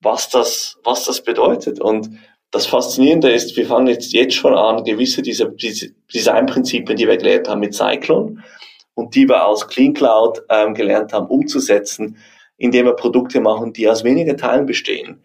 was 0.00 0.28
das, 0.28 0.78
was 0.84 1.04
das 1.04 1.24
bedeutet. 1.24 1.80
Und 1.80 2.10
das 2.52 2.66
Faszinierende 2.66 3.32
ist, 3.32 3.56
wir 3.56 3.66
fangen 3.66 3.88
jetzt, 3.88 4.12
jetzt 4.12 4.36
schon 4.36 4.54
an, 4.54 4.84
gewisse 4.84 5.20
dieser, 5.20 5.46
diese 5.46 5.90
Designprinzipien, 6.14 6.96
die 6.96 7.08
wir 7.08 7.16
gelernt 7.16 7.48
haben 7.48 7.58
mit 7.60 7.74
Cyclone 7.74 8.44
und 8.94 9.16
die 9.16 9.28
wir 9.28 9.46
aus 9.46 9.66
Clean 9.66 9.94
Cloud 9.94 10.42
ähm, 10.48 10.74
gelernt 10.74 11.12
haben, 11.12 11.26
umzusetzen, 11.26 12.18
indem 12.62 12.86
wir 12.86 12.94
Produkte 12.94 13.40
machen, 13.40 13.72
die 13.72 13.88
aus 13.88 14.04
weniger 14.04 14.36
Teilen 14.36 14.66
bestehen. 14.66 15.20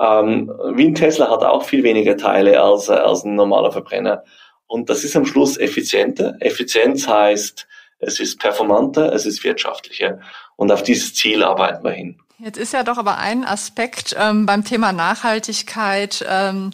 Ähm, 0.00 0.50
wie 0.74 0.86
ein 0.86 0.94
Tesla 0.94 1.30
hat 1.30 1.44
auch 1.44 1.64
viel 1.64 1.82
weniger 1.82 2.16
Teile 2.16 2.62
als, 2.62 2.88
äh, 2.88 2.92
als 2.92 3.24
ein 3.24 3.34
normaler 3.34 3.72
Verbrenner. 3.72 4.24
Und 4.66 4.88
das 4.88 5.04
ist 5.04 5.14
am 5.14 5.26
Schluss 5.26 5.58
effizienter. 5.58 6.36
Effizienz 6.40 7.06
heißt, 7.06 7.66
es 7.98 8.20
ist 8.20 8.38
performanter, 8.38 9.12
es 9.12 9.26
ist 9.26 9.44
wirtschaftlicher. 9.44 10.20
Und 10.56 10.72
auf 10.72 10.82
dieses 10.82 11.14
Ziel 11.14 11.42
arbeiten 11.42 11.84
wir 11.84 11.90
hin. 11.90 12.18
Jetzt 12.38 12.58
ist 12.58 12.72
ja 12.72 12.84
doch 12.84 12.96
aber 12.96 13.18
ein 13.18 13.44
Aspekt 13.44 14.16
ähm, 14.18 14.46
beim 14.46 14.64
Thema 14.64 14.92
Nachhaltigkeit, 14.92 16.24
ähm, 16.26 16.70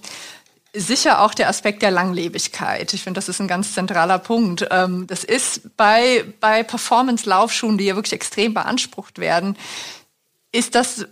sicher 0.74 1.22
auch 1.22 1.34
der 1.34 1.48
Aspekt 1.48 1.82
der 1.82 1.90
Langlebigkeit. 1.90 2.92
Ich 2.92 3.02
finde, 3.02 3.18
das 3.18 3.28
ist 3.28 3.40
ein 3.40 3.48
ganz 3.48 3.74
zentraler 3.74 4.18
Punkt. 4.18 4.68
Ähm, 4.70 5.06
das 5.06 5.24
ist 5.24 5.76
bei, 5.76 6.24
bei 6.40 6.62
Performance-Laufschuhen, 6.62 7.78
die 7.78 7.86
ja 7.86 7.96
wirklich 7.96 8.12
extrem 8.12 8.54
beansprucht 8.54 9.18
werden, 9.18 9.56
ist 10.54 10.74
das 10.74 11.06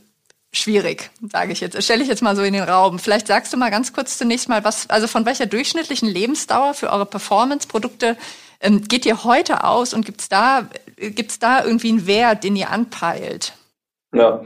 schwierig, 0.53 1.11
sage 1.31 1.53
ich 1.53 1.61
jetzt. 1.61 1.83
Stelle 1.83 2.03
ich 2.03 2.09
jetzt 2.09 2.23
mal 2.23 2.37
so 2.37 2.43
in 2.43 2.53
den 2.53 2.63
Raum. 2.63 2.99
Vielleicht 2.99 3.27
sagst 3.27 3.53
du 3.53 3.57
mal 3.57 3.71
ganz 3.71 3.93
kurz 3.93 4.19
zunächst 4.19 4.49
mal, 4.49 4.65
was, 4.65 4.89
also 4.89 5.07
von 5.09 5.27
welcher 5.27 5.47
durchschnittlichen 5.47 6.09
Lebensdauer 6.09 6.75
für 6.75 6.91
eure 6.91 7.07
Performance-Produkte 7.07 8.17
ähm, 8.61 8.87
geht 8.87 9.05
ihr 9.05 9.25
heute 9.25 9.65
aus 9.65 9.95
und 9.95 10.07
gibt's 10.07 10.29
da, 10.29 10.69
gibt's 10.97 11.41
da 11.41 11.65
irgendwie 11.65 11.89
einen 11.89 12.07
Wert, 12.07 12.45
den 12.45 12.55
ihr 12.55 12.71
anpeilt? 12.71 13.55
Ja. 14.15 14.45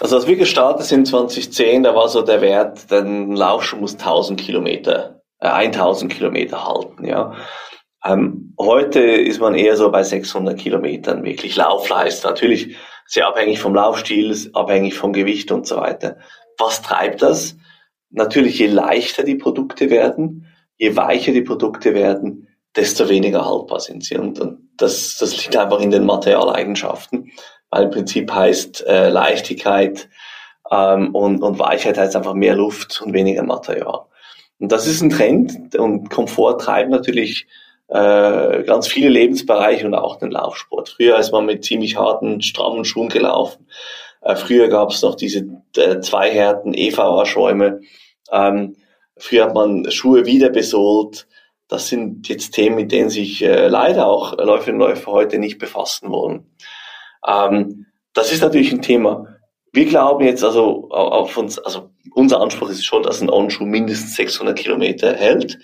Also 0.00 0.16
als 0.16 0.26
wir 0.26 0.36
gestartet 0.36 0.86
sind 0.86 1.06
2010, 1.06 1.84
da 1.84 1.94
war 1.94 2.08
so 2.08 2.22
der 2.22 2.40
Wert, 2.40 2.90
der 2.90 3.04
Laufschuh 3.04 3.76
muss 3.76 3.92
1000 3.92 4.40
Kilometer, 4.40 5.20
äh, 5.38 5.46
1000 5.48 6.12
Kilometer 6.12 6.66
halten, 6.66 7.06
ja. 7.06 7.36
Ähm, 8.04 8.54
heute 8.58 9.00
ist 9.00 9.40
man 9.40 9.54
eher 9.54 9.76
so 9.76 9.90
bei 9.90 10.02
600 10.02 10.58
Kilometern 10.58 11.22
wirklich 11.22 11.56
Laufleistung. 11.56 12.32
Natürlich 12.32 12.76
sehr 13.06 13.26
abhängig 13.26 13.60
vom 13.60 13.74
Laufstil, 13.74 14.50
abhängig 14.54 14.94
vom 14.94 15.12
Gewicht 15.12 15.50
und 15.52 15.66
so 15.66 15.76
weiter. 15.76 16.16
Was 16.58 16.82
treibt 16.82 17.22
das? 17.22 17.56
Natürlich, 18.10 18.58
je 18.58 18.68
leichter 18.68 19.24
die 19.24 19.34
Produkte 19.34 19.90
werden, 19.90 20.46
je 20.76 20.96
weicher 20.96 21.32
die 21.32 21.42
Produkte 21.42 21.94
werden, 21.94 22.48
desto 22.76 23.08
weniger 23.08 23.44
haltbar 23.44 23.80
sind 23.80 24.04
sie. 24.04 24.16
Und, 24.16 24.40
und 24.40 24.70
das, 24.76 25.16
das 25.18 25.36
liegt 25.42 25.56
einfach 25.56 25.80
in 25.80 25.90
den 25.90 26.04
Materialeigenschaften, 26.04 27.32
weil 27.70 27.84
im 27.84 27.90
Prinzip 27.90 28.32
heißt 28.32 28.86
äh, 28.86 29.08
Leichtigkeit 29.08 30.08
ähm, 30.70 31.14
und, 31.14 31.42
und 31.42 31.58
Weichheit 31.58 31.98
heißt 31.98 32.16
einfach 32.16 32.34
mehr 32.34 32.54
Luft 32.54 33.00
und 33.02 33.12
weniger 33.12 33.42
Material. 33.42 34.06
Und 34.58 34.72
das 34.72 34.86
ist 34.86 35.02
ein 35.02 35.10
Trend 35.10 35.74
und 35.76 36.10
Komfort 36.10 36.58
treibt 36.58 36.90
natürlich 36.90 37.46
äh, 37.88 38.62
ganz 38.64 38.88
viele 38.88 39.08
Lebensbereiche 39.08 39.86
und 39.86 39.94
auch 39.94 40.16
den 40.16 40.30
Laufsport. 40.30 40.88
Früher 40.90 41.18
ist 41.18 41.32
man 41.32 41.46
mit 41.46 41.64
ziemlich 41.64 41.96
harten, 41.96 42.40
strammen 42.42 42.84
Schuhen 42.84 43.08
gelaufen. 43.08 43.66
Äh, 44.22 44.36
früher 44.36 44.68
gab 44.68 44.90
es 44.90 45.02
noch 45.02 45.14
diese 45.14 45.46
äh, 45.76 46.00
zwei 46.00 46.30
Härten 46.30 46.74
EVA-Schäume. 46.74 47.80
Ähm, 48.32 48.76
früher 49.16 49.44
hat 49.44 49.54
man 49.54 49.90
Schuhe 49.90 50.24
wieder 50.24 50.48
besohlt. 50.48 51.26
Das 51.68 51.88
sind 51.88 52.28
jetzt 52.28 52.52
Themen, 52.52 52.76
mit 52.76 52.92
denen 52.92 53.10
sich 53.10 53.42
äh, 53.42 53.68
leider 53.68 54.06
auch 54.06 54.36
Läuferinnen 54.38 54.80
und 54.80 54.88
Läufer 54.88 55.12
heute 55.12 55.38
nicht 55.38 55.58
befassen 55.58 56.10
wollen. 56.10 56.46
Ähm, 57.26 57.86
das 58.14 58.32
ist 58.32 58.42
natürlich 58.42 58.72
ein 58.72 58.82
Thema. 58.82 59.26
Wir 59.72 59.86
glauben 59.86 60.24
jetzt 60.24 60.44
also 60.44 60.88
auf 60.90 61.36
uns, 61.36 61.58
also 61.58 61.90
unser 62.14 62.40
Anspruch 62.40 62.70
ist 62.70 62.86
schon, 62.86 63.02
dass 63.02 63.20
ein 63.20 63.30
On-Schuh 63.30 63.66
mindestens 63.66 64.14
600 64.14 64.56
Kilometer 64.56 65.14
hält. 65.14 65.58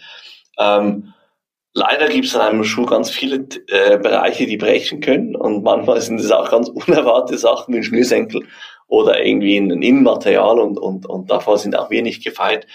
Ähm, 0.58 1.14
leider 1.72 2.08
gibt 2.08 2.26
es 2.26 2.36
an 2.36 2.42
einem 2.42 2.64
Schuh 2.64 2.86
ganz 2.86 3.10
viele 3.10 3.46
äh, 3.68 3.98
Bereiche, 3.98 4.46
die 4.46 4.56
brechen 4.56 5.00
können 5.00 5.36
und 5.36 5.62
manchmal 5.62 6.00
sind 6.00 6.20
es 6.20 6.30
auch 6.30 6.50
ganz 6.50 6.68
unerwartete 6.86 7.38
Sachen 7.38 7.74
wie 7.74 7.78
ein 7.78 7.84
Schnürsenkel 7.84 8.46
oder 8.86 9.24
irgendwie 9.24 9.56
ein 9.56 9.70
Innenmaterial 9.82 10.58
und, 10.58 10.78
und, 10.78 11.06
und 11.06 11.30
davor 11.30 11.58
sind 11.58 11.76
auch 11.76 11.90
wir 11.90 12.02
nicht 12.02 12.24
gefeit. 12.24 12.66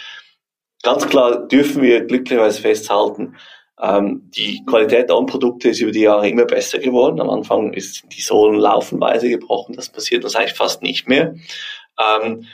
Ganz 0.84 1.08
klar 1.08 1.48
dürfen 1.48 1.82
wir 1.82 2.06
glücklicherweise 2.06 2.62
festhalten, 2.62 3.36
ähm, 3.82 4.30
die 4.36 4.64
Qualität 4.66 5.10
der 5.10 5.16
Produkte 5.26 5.70
ist 5.70 5.82
über 5.82 5.92
die 5.92 6.02
Jahre 6.02 6.30
immer 6.30 6.46
besser 6.46 6.80
geworden. 6.80 7.20
Am 7.20 7.30
Anfang 7.30 7.74
ist 7.74 8.04
die 8.16 8.22
Sohlen 8.22 8.60
laufenweise 8.60 9.30
gebrochen. 9.30 9.76
Das 9.76 9.90
passiert 9.90 10.24
uns 10.24 10.36
eigentlich 10.36 10.54
fast 10.54 10.82
nicht 10.82 11.10
mehr. 11.10 11.36
Ähm, 12.00 12.46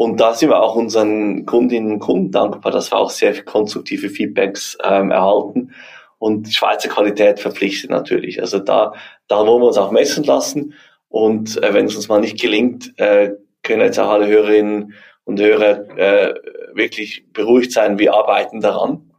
und 0.00 0.18
da 0.18 0.32
sind 0.32 0.48
wir 0.48 0.62
auch 0.62 0.76
unseren 0.76 1.44
Kundinnen 1.44 1.92
und 1.92 1.98
Kunden 1.98 2.30
dankbar, 2.32 2.72
dass 2.72 2.90
wir 2.90 2.96
auch 2.96 3.10
sehr 3.10 3.34
viel 3.34 3.44
konstruktive 3.44 4.08
Feedbacks 4.08 4.78
ähm, 4.82 5.10
erhalten. 5.10 5.74
Und 6.16 6.50
Schweizer 6.50 6.88
Qualität 6.88 7.38
verpflichtet 7.38 7.90
natürlich. 7.90 8.40
Also 8.40 8.60
da, 8.60 8.94
da 9.28 9.46
wollen 9.46 9.60
wir 9.60 9.66
uns 9.66 9.76
auch 9.76 9.90
messen 9.90 10.24
lassen. 10.24 10.72
Und 11.10 11.62
äh, 11.62 11.74
wenn 11.74 11.84
es 11.84 11.96
uns 11.96 12.08
mal 12.08 12.22
nicht 12.22 12.40
gelingt, 12.40 12.98
äh, 12.98 13.32
können 13.62 13.82
jetzt 13.82 13.98
auch 13.98 14.08
alle 14.08 14.26
Hörerinnen 14.26 14.94
und 15.24 15.38
Hörer 15.38 15.90
äh, 15.98 16.34
wirklich 16.72 17.26
beruhigt 17.34 17.72
sein, 17.72 17.98
wir 17.98 18.14
arbeiten 18.14 18.62
daran. 18.62 19.12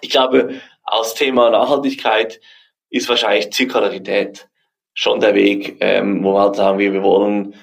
Ich 0.00 0.10
glaube, 0.10 0.54
aus 0.82 1.14
Thema 1.14 1.50
Nachhaltigkeit 1.50 2.40
ist 2.88 3.08
wahrscheinlich 3.08 3.52
Zirkularität 3.52 4.48
schon 4.92 5.20
der 5.20 5.36
Weg, 5.36 5.76
ähm, 5.78 6.24
wo 6.24 6.32
wir 6.32 6.40
halt 6.40 6.56
sagen, 6.56 6.80
wir, 6.80 6.92
wir 6.92 7.04
wollen 7.04 7.54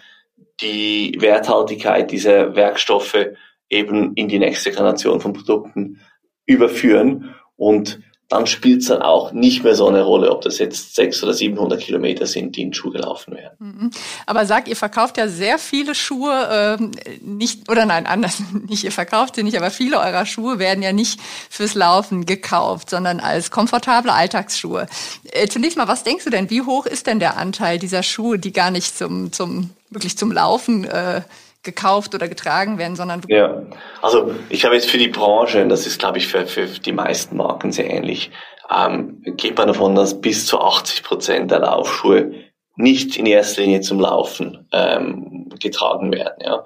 die 0.62 1.16
Werthaltigkeit 1.20 2.12
dieser 2.12 2.56
Werkstoffe 2.56 3.28
eben 3.70 4.14
in 4.16 4.28
die 4.28 4.40
nächste 4.40 4.72
Generation 4.72 5.22
von 5.22 5.34
Produkten 5.34 6.00
überführen 6.46 7.36
und 7.56 8.00
dann 8.30 8.46
spielt 8.46 8.82
es 8.82 8.90
dann 8.90 9.02
auch 9.02 9.32
nicht 9.32 9.64
mehr 9.64 9.76
so 9.76 9.88
eine 9.88 10.02
Rolle, 10.02 10.32
ob 10.32 10.42
das 10.42 10.58
jetzt 10.60 10.96
600 10.96 11.24
oder 11.24 11.34
700 11.34 11.80
Kilometer 11.82 12.26
sind, 12.26 12.58
die 12.58 12.62
in 12.62 12.74
Schuh 12.74 12.92
gelaufen 12.92 13.36
werden. 13.36 13.56
Mhm. 13.60 13.92
Aber 14.26 14.46
sag, 14.46 14.68
ihr 14.68 14.76
verkauft 14.76 15.18
ja 15.18 15.30
sehr 15.30 15.58
viele 15.58 15.96
Schuhe, 15.96 16.78
ähm, 16.80 16.92
nicht, 17.22 17.72
oder 17.72 17.86
nein, 17.86 18.06
anders, 18.06 18.44
nicht 18.68 18.84
ihr 18.84 18.92
verkauft 18.92 19.36
sie 19.36 19.44
nicht, 19.44 19.58
aber 19.58 19.72
viele 19.72 20.00
eurer 20.00 20.26
Schuhe 20.26 20.60
werden 20.60 20.84
ja 20.84 20.92
nicht 20.92 21.22
fürs 21.50 21.74
Laufen 21.74 22.26
gekauft, 22.26 22.90
sondern 22.90 23.22
als 23.22 23.50
komfortable 23.50 24.12
Alltagsschuhe. 24.12 24.88
Äh, 25.32 25.48
zunächst 25.48 25.78
mal, 25.78 25.88
was 25.88 26.04
denkst 26.04 26.26
du 26.26 26.30
denn, 26.30 26.50
wie 26.50 26.64
hoch 26.64 26.86
ist 26.86 27.08
denn 27.08 27.20
der 27.20 27.38
Anteil 27.38 27.80
dieser 27.80 28.04
Schuhe, 28.04 28.40
die 28.40 28.52
gar 28.52 28.72
nicht 28.72 28.98
zum, 28.98 29.32
zum, 29.32 29.70
wirklich 29.90 30.18
zum 30.18 30.34
Laufen 30.34 30.84
äh, 30.84 31.22
gekauft 31.64 32.16
oder 32.16 32.28
getragen 32.28 32.78
werden, 32.78 32.96
sondern 32.96 33.22
ja. 33.28 33.62
Also 34.02 34.34
ich 34.50 34.66
habe 34.66 34.76
jetzt 34.76 34.90
für 34.90 34.98
die 34.98 35.10
Branche, 35.10 35.62
und 35.62 35.70
das 35.70 35.86
ist 35.86 36.00
glaube 36.00 36.18
ich 36.18 36.28
für, 36.28 36.46
für 36.46 36.66
die 36.66 36.94
meisten 36.94 37.38
Marken 37.38 37.72
sehr 37.72 37.90
ähnlich, 37.90 38.32
ähm, 38.70 39.22
geht 39.24 39.58
man 39.58 39.68
davon, 39.68 39.96
dass 39.96 40.20
bis 40.20 40.46
zu 40.46 40.60
80 40.60 41.04
Prozent 41.04 41.52
der 41.52 41.60
Laufschuhe 41.60 42.34
nicht 42.76 43.18
in 43.18 43.26
erster 43.26 43.62
Linie 43.62 43.82
zum 43.82 44.00
Laufen 44.00 44.68
ähm, 44.72 45.50
getragen 45.60 46.12
werden. 46.14 46.44
Ja. 46.44 46.66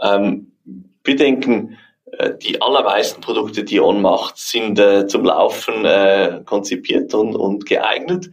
Ähm, 0.00 0.52
wir 1.04 1.16
denken, 1.16 1.78
äh, 2.12 2.32
die 2.42 2.60
allermeisten 2.62 3.20
Produkte, 3.20 3.64
die 3.64 3.80
On 3.80 4.00
macht, 4.00 4.38
sind 4.38 4.78
äh, 4.78 5.06
zum 5.06 5.24
Laufen 5.24 5.84
äh, 5.84 6.40
konzipiert 6.44 7.14
und, 7.14 7.36
und 7.36 7.66
geeignet. 7.66 8.30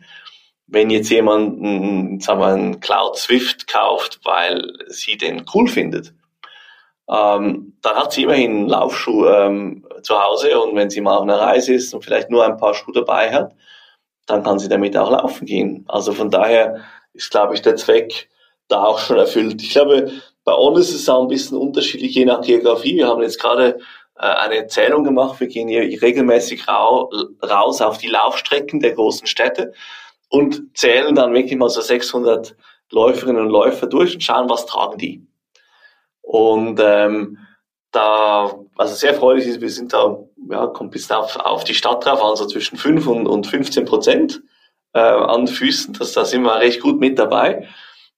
Wenn 0.67 0.89
jetzt 0.89 1.09
jemand 1.09 2.21
sagen 2.21 2.39
wir, 2.41 2.47
einen 2.47 2.79
Cloud 2.79 3.17
Swift 3.17 3.67
kauft, 3.67 4.19
weil 4.23 4.73
sie 4.87 5.17
den 5.17 5.45
cool 5.53 5.67
findet, 5.67 6.13
ähm, 7.09 7.77
dann 7.81 7.95
hat 7.95 8.11
sie 8.11 8.23
immerhin 8.23 8.51
einen 8.51 8.69
Laufschuh 8.69 9.27
ähm, 9.27 9.87
zu 10.03 10.21
Hause 10.21 10.59
und 10.59 10.75
wenn 10.75 10.89
sie 10.89 10.99
mal 10.99 11.15
auf 11.15 11.23
einer 11.23 11.39
Reise 11.39 11.73
ist 11.73 11.93
und 11.93 12.03
vielleicht 12.03 12.29
nur 12.29 12.45
ein 12.45 12.57
paar 12.57 12.73
Schuhe 12.73 12.93
dabei 12.93 13.31
hat, 13.31 13.55
dann 14.25 14.43
kann 14.43 14.59
sie 14.59 14.67
damit 14.67 14.97
auch 14.97 15.09
laufen 15.09 15.45
gehen. 15.45 15.85
Also 15.87 16.11
von 16.11 16.29
daher 16.29 16.81
ist, 17.13 17.31
glaube 17.31 17.53
ich, 17.55 17.61
der 17.61 17.77
Zweck 17.77 18.29
da 18.67 18.83
auch 18.83 18.99
schon 18.99 19.17
erfüllt. 19.17 19.61
Ich 19.61 19.71
glaube, 19.71 20.11
bei 20.43 20.53
uns 20.53 20.89
ist 20.89 20.95
es 20.95 21.09
auch 21.09 21.21
ein 21.21 21.29
bisschen 21.29 21.57
unterschiedlich, 21.57 22.13
je 22.13 22.25
nach 22.25 22.41
Geografie. 22.41 22.97
Wir 22.97 23.07
haben 23.07 23.21
jetzt 23.21 23.39
gerade 23.39 23.79
äh, 24.17 24.25
eine 24.25 24.67
Zählung 24.67 25.05
gemacht. 25.05 25.39
Wir 25.39 25.47
gehen 25.47 25.69
hier 25.69 25.81
regelmäßig 26.01 26.67
raus 26.67 27.81
auf 27.81 27.97
die 27.97 28.09
Laufstrecken 28.09 28.81
der 28.81 28.93
großen 28.93 29.27
Städte 29.27 29.73
und 30.29 30.77
zählen 30.77 31.15
dann 31.15 31.33
wirklich 31.33 31.57
mal 31.57 31.69
so 31.69 31.81
600 31.81 32.55
Läuferinnen 32.91 33.43
und 33.43 33.49
Läufer 33.49 33.87
durch 33.87 34.13
und 34.13 34.21
schauen, 34.21 34.49
was 34.49 34.65
tragen 34.65 34.97
die. 34.97 35.27
Und 36.21 36.79
ähm, 36.81 37.37
da, 37.91 38.53
also 38.75 38.95
sehr 38.95 39.13
freudig 39.13 39.47
ist, 39.47 39.61
wir 39.61 39.69
sind 39.69 39.93
da, 39.93 40.17
ja, 40.49 40.67
kommt 40.67 40.91
bis 40.91 41.09
auf, 41.11 41.35
auf 41.37 41.63
die 41.63 41.73
Stadt 41.73 42.05
drauf, 42.05 42.23
also 42.23 42.45
zwischen 42.45 42.77
5 42.77 43.07
und, 43.07 43.27
und 43.27 43.47
15 43.47 43.85
Prozent 43.85 44.41
äh, 44.93 44.99
an 44.99 45.47
Füßen. 45.47 45.93
Das, 45.93 46.13
da 46.13 46.25
sind 46.25 46.43
wir 46.43 46.59
recht 46.59 46.81
gut 46.81 46.99
mit 46.99 47.17
dabei. 47.17 47.67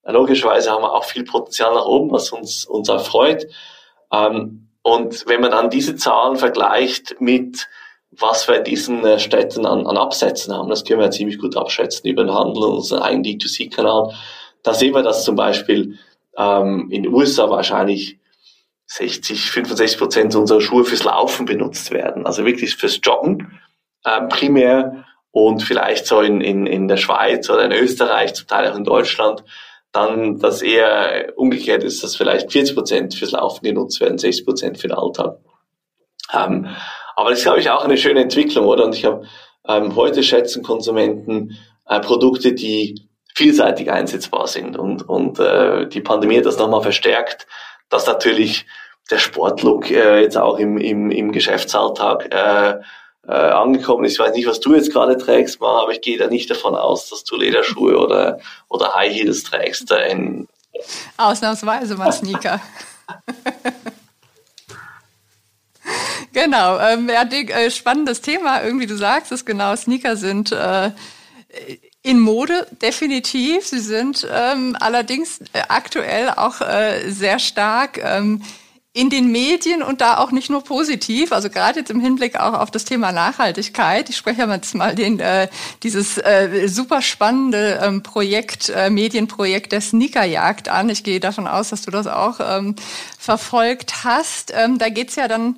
Logischerweise 0.04 0.70
haben 0.70 0.82
wir 0.82 0.92
auch 0.92 1.04
viel 1.04 1.24
Potenzial 1.24 1.74
nach 1.74 1.84
oben, 1.84 2.10
was 2.10 2.30
uns, 2.30 2.64
uns 2.64 2.88
erfreut. 2.88 3.46
Ähm, 4.12 4.68
und 4.82 5.26
wenn 5.28 5.40
man 5.40 5.50
dann 5.50 5.70
diese 5.70 5.94
Zahlen 5.96 6.36
vergleicht 6.36 7.20
mit 7.20 7.68
was 8.10 8.48
wir 8.48 8.58
in 8.58 8.64
diesen 8.64 9.04
äh, 9.04 9.18
Städten 9.18 9.66
an, 9.66 9.86
an 9.86 9.96
Absätzen 9.96 10.54
haben. 10.54 10.68
Das 10.68 10.84
können 10.84 11.00
wir 11.00 11.10
ziemlich 11.10 11.38
gut 11.38 11.56
abschätzen 11.56 12.10
über 12.10 12.24
den 12.24 12.34
Handel 12.34 12.62
und 12.64 12.76
unseren 12.76 13.02
eigenen 13.02 13.24
D2C-Kanal. 13.24 14.14
Da 14.62 14.74
sehen 14.74 14.94
wir, 14.94 15.02
dass 15.02 15.24
zum 15.24 15.36
Beispiel 15.36 15.98
ähm, 16.36 16.88
in 16.90 17.04
den 17.04 17.14
USA 17.14 17.48
wahrscheinlich 17.48 18.18
60, 18.86 19.50
65 19.52 19.98
Prozent 19.98 20.34
unserer 20.34 20.60
Schuhe 20.60 20.84
fürs 20.84 21.04
Laufen 21.04 21.46
benutzt 21.46 21.92
werden. 21.92 22.26
Also 22.26 22.44
wirklich 22.44 22.74
fürs 22.74 22.98
Joggen 23.02 23.60
ähm, 24.04 24.28
primär 24.28 25.04
und 25.30 25.62
vielleicht 25.62 26.06
so 26.06 26.20
in, 26.20 26.40
in, 26.40 26.66
in 26.66 26.88
der 26.88 26.96
Schweiz 26.96 27.48
oder 27.48 27.64
in 27.64 27.72
Österreich, 27.72 28.34
zum 28.34 28.48
Teil 28.48 28.70
auch 28.70 28.76
in 28.76 28.84
Deutschland, 28.84 29.44
dann 29.92 30.38
das 30.38 30.62
eher 30.62 31.32
umgekehrt 31.36 31.84
ist, 31.84 32.02
dass 32.02 32.16
vielleicht 32.16 32.50
40 32.50 32.74
Prozent 32.74 33.14
fürs 33.14 33.32
Laufen 33.32 33.64
genutzt 33.64 34.00
werden, 34.00 34.18
60 34.18 34.44
Prozent 34.44 34.78
für 34.78 34.88
den 34.88 34.96
Alltag. 34.96 35.38
Ähm, 36.32 36.68
aber 37.20 37.30
das 37.30 37.40
ist, 37.40 37.44
glaube 37.44 37.60
ich, 37.60 37.70
auch 37.70 37.84
eine 37.84 37.98
schöne 37.98 38.20
Entwicklung, 38.20 38.66
oder? 38.66 38.84
Und 38.84 38.94
ich 38.94 39.04
habe 39.04 39.26
ähm, 39.68 39.94
heute 39.94 40.22
schätzen 40.22 40.62
Konsumenten 40.62 41.58
äh, 41.86 42.00
Produkte, 42.00 42.52
die 42.52 43.08
vielseitig 43.34 43.90
einsetzbar 43.90 44.46
sind. 44.46 44.76
Und, 44.76 45.08
und 45.08 45.38
äh, 45.38 45.86
die 45.86 46.00
Pandemie 46.00 46.38
hat 46.38 46.46
das 46.46 46.58
nochmal 46.58 46.82
verstärkt, 46.82 47.46
dass 47.88 48.06
natürlich 48.06 48.66
der 49.10 49.18
Sportlook 49.18 49.90
äh, 49.90 50.22
jetzt 50.22 50.38
auch 50.38 50.58
im, 50.58 50.78
im, 50.78 51.10
im 51.10 51.32
Geschäftsalltag 51.32 52.32
äh, 52.32 52.80
äh, 53.26 53.32
angekommen 53.32 54.04
ist. 54.04 54.14
Ich 54.14 54.18
weiß 54.18 54.34
nicht, 54.34 54.46
was 54.46 54.60
du 54.60 54.74
jetzt 54.74 54.92
gerade 54.92 55.18
trägst, 55.18 55.60
mal, 55.60 55.82
aber 55.82 55.92
ich 55.92 56.00
gehe 56.00 56.18
da 56.18 56.26
nicht 56.26 56.50
davon 56.50 56.74
aus, 56.74 57.10
dass 57.10 57.24
du 57.24 57.36
Lederschuhe 57.36 57.98
oder, 57.98 58.38
oder 58.68 58.94
High 58.94 59.12
Heels 59.12 59.42
trägst. 59.44 59.90
Äh, 59.92 60.46
Ausnahmsweise 61.16 61.96
mal 61.96 62.12
Sneaker. 62.12 62.60
genau, 66.32 66.78
ähm, 66.78 67.08
ja, 67.08 67.22
äh, 67.22 67.70
spannendes 67.70 68.20
Thema. 68.20 68.62
Irgendwie, 68.62 68.86
du 68.86 68.96
sagst 68.96 69.32
es 69.32 69.44
genau, 69.44 69.74
Sneaker 69.76 70.16
sind 70.16 70.52
äh, 70.52 70.90
in 72.02 72.18
Mode, 72.18 72.66
definitiv. 72.82 73.66
Sie 73.66 73.80
sind 73.80 74.26
ähm, 74.30 74.76
allerdings 74.78 75.40
äh, 75.52 75.62
aktuell 75.68 76.30
auch 76.30 76.60
äh, 76.60 77.10
sehr 77.10 77.38
stark 77.38 77.98
ähm, 78.02 78.42
in 78.92 79.08
den 79.08 79.30
Medien 79.30 79.82
und 79.82 80.00
da 80.00 80.18
auch 80.18 80.32
nicht 80.32 80.50
nur 80.50 80.64
positiv, 80.64 81.30
also 81.30 81.48
gerade 81.48 81.78
jetzt 81.78 81.92
im 81.92 82.00
Hinblick 82.00 82.40
auch 82.40 82.54
auf 82.54 82.72
das 82.72 82.84
Thema 82.84 83.12
Nachhaltigkeit. 83.12 84.08
Ich 84.08 84.16
spreche 84.16 84.42
jetzt 84.42 84.74
mal 84.74 84.96
den, 84.96 85.20
äh, 85.20 85.48
dieses 85.84 86.18
äh, 86.18 86.66
super 86.66 87.00
spannende 87.00 87.80
ähm, 87.82 88.02
Projekt, 88.02 88.68
äh, 88.68 88.90
Medienprojekt 88.90 89.70
der 89.70 89.80
Sneakerjagd 89.80 90.68
an. 90.68 90.88
Ich 90.88 91.04
gehe 91.04 91.20
davon 91.20 91.46
aus, 91.46 91.68
dass 91.68 91.82
du 91.82 91.92
das 91.92 92.08
auch 92.08 92.40
ähm, 92.40 92.74
verfolgt 93.16 94.02
hast. 94.02 94.52
Ähm, 94.56 94.78
da 94.78 94.88
geht's 94.88 95.14
ja 95.14 95.28
dann 95.28 95.56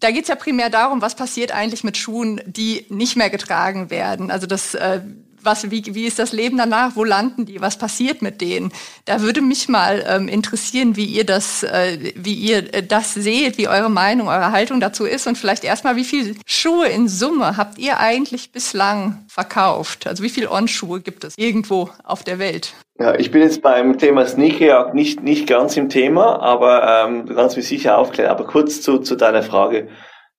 da 0.00 0.10
geht's 0.10 0.28
ja 0.28 0.36
primär 0.36 0.70
darum, 0.70 1.02
was 1.02 1.14
passiert 1.14 1.52
eigentlich 1.52 1.84
mit 1.84 1.96
Schuhen, 1.96 2.40
die 2.46 2.86
nicht 2.88 3.16
mehr 3.16 3.30
getragen 3.30 3.90
werden. 3.90 4.30
Also 4.30 4.46
das 4.46 4.74
äh, 4.74 5.00
was, 5.42 5.70
wie, 5.70 5.82
wie 5.94 6.06
ist 6.06 6.18
das 6.18 6.32
Leben 6.32 6.58
danach? 6.58 6.96
Wo 6.96 7.04
landen 7.04 7.46
die? 7.46 7.60
Was 7.60 7.78
passiert 7.78 8.22
mit 8.22 8.40
denen? 8.40 8.72
Da 9.04 9.20
würde 9.20 9.40
mich 9.40 9.68
mal 9.68 10.04
ähm, 10.06 10.28
interessieren, 10.28 10.96
wie 10.96 11.04
ihr 11.04 11.24
das, 11.24 11.62
äh, 11.62 12.12
wie 12.16 12.34
ihr 12.34 12.74
äh, 12.74 12.82
das 12.82 13.14
seht, 13.14 13.58
wie 13.58 13.68
eure 13.68 13.90
Meinung, 13.90 14.28
eure 14.28 14.52
Haltung 14.52 14.80
dazu 14.80 15.04
ist 15.04 15.26
und 15.26 15.36
vielleicht 15.36 15.64
erstmal, 15.64 15.96
wie 15.96 16.04
viel 16.04 16.36
Schuhe 16.46 16.88
in 16.88 17.08
Summe 17.08 17.56
habt 17.56 17.78
ihr 17.78 17.98
eigentlich 18.00 18.52
bislang 18.52 19.24
verkauft? 19.28 20.06
Also 20.06 20.22
wie 20.22 20.30
viel 20.30 20.48
On-Schuhe 20.48 21.00
gibt 21.00 21.24
es 21.24 21.34
irgendwo 21.36 21.90
auf 22.04 22.22
der 22.24 22.38
Welt? 22.38 22.74
Ja, 23.00 23.14
ich 23.14 23.30
bin 23.30 23.42
jetzt 23.42 23.62
beim 23.62 23.96
Thema 23.96 24.26
Sneakerjagd 24.26 24.92
nicht, 24.92 25.22
nicht 25.22 25.46
ganz 25.46 25.76
im 25.76 25.88
Thema, 25.88 26.40
aber 26.40 27.06
ähm, 27.06 27.26
du 27.26 27.34
kannst 27.34 27.56
mich 27.56 27.68
sicher 27.68 27.96
aufklären. 27.96 28.30
Aber 28.30 28.44
kurz 28.44 28.82
zu, 28.82 28.98
zu 28.98 29.14
deiner 29.14 29.44
Frage. 29.44 29.88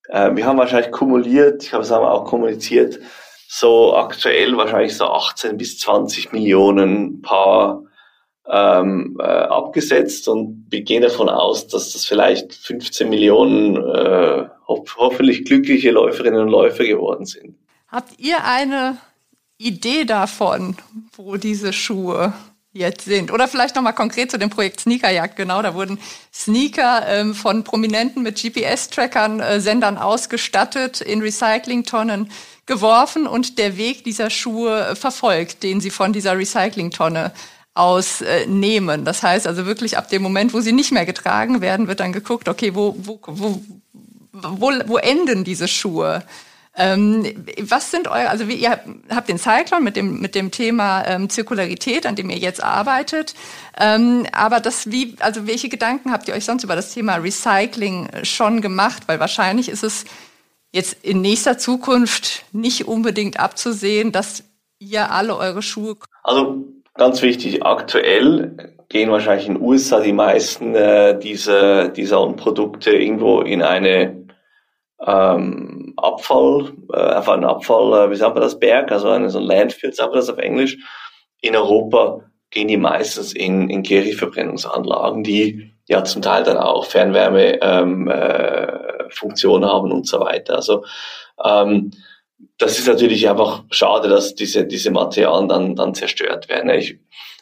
Äh, 0.10 0.36
wir 0.36 0.46
haben 0.46 0.58
wahrscheinlich 0.58 0.92
kumuliert, 0.92 1.64
ich 1.64 1.74
habe 1.74 1.84
es 1.84 1.92
aber 1.92 2.12
auch 2.12 2.26
kommuniziert, 2.26 3.00
so 3.52 3.96
aktuell 3.96 4.56
wahrscheinlich 4.58 4.96
so 4.96 5.06
18 5.06 5.58
bis 5.58 5.80
20 5.80 6.32
Millionen 6.34 7.24
Paar 7.24 7.82
ähm, 8.48 9.18
äh, 9.20 9.24
abgesetzt 9.24 10.28
und 10.28 10.68
wir 10.70 10.82
gehen 10.82 11.02
davon 11.02 11.30
aus, 11.30 11.68
dass 11.68 11.92
das 11.94 12.06
vielleicht 12.06 12.54
15 12.54 13.10
Millionen 13.10 13.76
äh, 13.76 14.46
ho 14.68 14.86
hoffentlich 14.98 15.46
glückliche 15.46 15.90
Läuferinnen 15.90 16.42
und 16.42 16.50
Läufer 16.50 16.86
geworden 16.86 17.26
sind. 17.26 17.56
Habt 17.88 18.20
ihr 18.20 18.46
eine 18.46 18.98
Idee 19.58 20.06
davon, 20.06 20.78
wo 21.16 21.38
diese 21.38 21.74
Schuhe 21.74 22.34
jetzt 22.72 23.06
sind? 23.06 23.32
Oder 23.32 23.48
vielleicht 23.48 23.76
nochmal 23.76 23.96
konkret 23.96 24.30
zu 24.30 24.38
dem 24.38 24.52
Projekt 24.52 24.82
Sneakerjagd. 24.82 25.36
Genau, 25.36 25.64
da 25.64 25.74
wurden 25.74 25.98
Sneaker 26.32 27.02
ähm, 27.08 27.34
von 27.34 27.64
Prominenten 27.64 28.22
mit 28.22 28.40
GPS-Trackern, 28.40 29.40
äh, 29.40 29.60
Sendern 29.60 29.98
ausgestattet, 29.98 31.02
in 31.02 31.22
Recyclingtonnen 31.22 32.30
geworfen 32.70 33.28
und 33.28 33.58
der 33.58 33.76
Weg 33.78 34.04
dieser 34.06 34.30
Schuhe 34.30 34.96
verfolgt, 34.96 35.64
den 35.64 35.82
sie 35.82 35.90
von 35.90 36.14
dieser 36.14 36.38
Recyclingtonne 36.38 37.34
aus 37.74 38.22
äh, 38.22 38.46
nehmen. 38.46 39.06
Das 39.06 39.24
heißt 39.24 39.48
also 39.48 39.66
wirklich 39.66 39.98
ab 39.98 40.08
dem 40.10 40.22
Moment, 40.22 40.54
wo 40.54 40.62
sie 40.62 40.72
nicht 40.72 40.92
mehr 40.92 41.06
getragen 41.06 41.62
werden, 41.62 41.88
wird 41.88 42.00
dann 42.00 42.14
geguckt, 42.14 42.48
okay, 42.48 42.76
wo, 42.76 42.96
wo, 43.00 43.20
wo, 43.26 43.62
wo, 44.32 44.72
wo 44.86 44.98
enden 44.98 45.44
diese 45.44 45.68
Schuhe? 45.68 46.24
Ähm, 46.78 47.26
was 47.60 47.90
sind 47.90 48.08
eure, 48.08 48.30
also 48.30 48.48
wie, 48.48 48.54
ihr 48.54 48.80
habt 49.10 49.28
den 49.30 49.40
Cyclone 49.40 49.84
mit 49.84 49.96
dem, 49.96 50.20
mit 50.22 50.36
dem 50.36 50.52
Thema 50.52 51.04
ähm, 51.08 51.28
Zirkularität, 51.28 52.06
an 52.06 52.16
dem 52.16 52.30
ihr 52.30 52.38
jetzt 52.38 52.64
arbeitet. 52.64 53.34
Ähm, 53.80 54.28
aber 54.32 54.60
das, 54.60 54.92
wie, 54.92 55.16
also 55.20 55.48
welche 55.48 55.70
Gedanken 55.70 56.12
habt 56.12 56.28
ihr 56.28 56.36
euch 56.36 56.46
sonst 56.46 56.64
über 56.64 56.76
das 56.76 56.94
Thema 56.94 57.16
Recycling 57.16 58.10
schon 58.24 58.62
gemacht? 58.62 59.04
Weil 59.08 59.20
wahrscheinlich 59.20 59.70
ist 59.70 59.84
es 59.84 60.06
jetzt 60.72 61.04
in 61.04 61.22
nächster 61.22 61.58
Zukunft 61.58 62.46
nicht 62.52 62.88
unbedingt 62.88 63.40
abzusehen, 63.40 64.12
dass 64.12 64.44
ihr 64.80 65.12
alle 65.12 65.38
eure 65.38 65.62
Schuhe. 65.62 65.98
Also 66.24 66.64
ganz 66.94 67.22
wichtig, 67.22 67.64
aktuell 67.64 68.76
gehen 68.90 69.12
wahrscheinlich 69.12 69.48
in 69.48 69.56
den 69.56 69.64
USA 69.64 70.00
die 70.00 70.14
meisten 70.14 70.76
äh, 70.76 71.18
dieser, 71.20 71.90
dieser 71.90 72.26
Produkte 72.34 72.92
irgendwo 72.92 73.42
in 73.42 73.62
eine 73.62 74.28
ähm, 75.06 75.94
Abfall, 75.98 76.74
äh, 76.94 76.98
einfach 76.98 77.34
ein 77.34 77.46
Abfall, 77.46 78.08
äh, 78.08 78.12
wie 78.12 78.16
sagt 78.16 78.36
man 78.36 78.44
das, 78.44 78.60
Berg, 78.60 78.92
also 78.92 79.10
eine, 79.10 79.30
so 79.30 79.40
ein 79.40 79.46
Landfill, 79.46 79.94
sagt 79.94 80.10
man 80.10 80.20
das 80.20 80.30
auf 80.30 80.40
Englisch. 80.40 80.78
In 81.42 81.56
Europa 81.56 82.22
gehen 82.50 82.68
die 82.68 82.78
meistens 82.78 83.34
in, 83.34 83.70
in 83.70 83.84
Kehrichtverbrennungsanlagen, 83.84 85.24
die 85.24 85.72
ja 85.88 86.04
zum 86.04 86.22
Teil 86.22 86.44
dann 86.44 86.58
auch 86.58 86.86
Fernwärme 86.86 87.62
ähm, 87.62 88.08
äh, 88.08 88.89
Funktion 89.12 89.66
haben 89.66 89.92
und 89.92 90.08
so 90.08 90.20
weiter. 90.20 90.56
Also 90.56 90.84
ähm, 91.44 91.92
das 92.58 92.80
ist 92.80 92.88
natürlich 92.88 93.30
einfach 93.30 93.64
schade, 93.72 94.08
dass 94.08 94.36
diese, 94.36 94.66
diese 94.66 94.92
Materialien 94.92 95.50
dann, 95.50 95.76
dann 95.76 95.94
zerstört 95.94 96.50
werden. 96.50 96.70
Ich, 96.72 96.98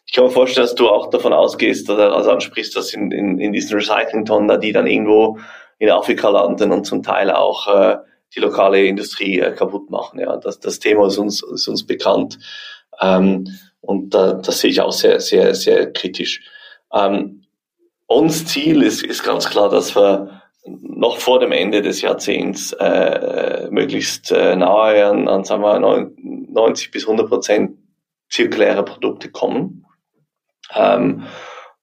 ich 0.05 0.13
kann 0.13 0.25
mir 0.25 0.31
vorstellen, 0.31 0.65
dass 0.65 0.75
du 0.75 0.89
auch 0.89 1.09
davon 1.09 1.33
ausgehst 1.33 1.89
oder 1.89 2.13
also 2.13 2.31
ansprichst, 2.31 2.75
dass 2.75 2.93
in, 2.93 3.11
in, 3.11 3.39
in 3.39 3.53
diesen 3.53 3.77
Recyclingtonnen, 3.77 4.59
die 4.61 4.71
dann 4.71 4.87
irgendwo 4.87 5.39
in 5.79 5.91
Afrika 5.91 6.29
landen 6.29 6.71
und 6.71 6.85
zum 6.85 7.03
Teil 7.03 7.29
auch 7.31 7.67
äh, 7.67 7.97
die 8.35 8.39
lokale 8.39 8.85
Industrie 8.85 9.39
äh, 9.39 9.51
kaputt 9.51 9.89
machen. 9.89 10.19
Ja, 10.19 10.37
das, 10.37 10.59
das 10.59 10.79
Thema 10.79 11.07
ist 11.07 11.17
uns, 11.17 11.43
ist 11.43 11.67
uns 11.67 11.85
bekannt 11.85 12.39
ähm, 12.99 13.47
und 13.81 14.13
da, 14.13 14.33
das 14.33 14.59
sehe 14.59 14.71
ich 14.71 14.81
auch 14.81 14.91
sehr, 14.91 15.19
sehr, 15.19 15.53
sehr 15.55 15.91
kritisch. 15.93 16.41
Ähm, 16.93 17.43
uns 18.07 18.45
Ziel 18.45 18.81
ist, 18.81 19.03
ist 19.03 19.23
ganz 19.23 19.49
klar, 19.49 19.69
dass 19.69 19.95
wir 19.95 20.41
noch 20.67 21.17
vor 21.17 21.39
dem 21.39 21.51
Ende 21.51 21.81
des 21.81 22.01
Jahrzehnts 22.01 22.73
äh, 22.73 23.67
möglichst 23.71 24.31
äh, 24.31 24.55
nahe 24.55 25.05
an, 25.05 25.27
an 25.27 25.43
sagen 25.43 25.61
wir, 25.63 25.79
90 25.79 26.91
bis 26.91 27.03
100 27.03 27.27
Prozent 27.27 27.77
zirkuläre 28.29 28.83
Produkte 28.83 29.31
kommen. 29.31 29.85
Ähm, 30.73 31.23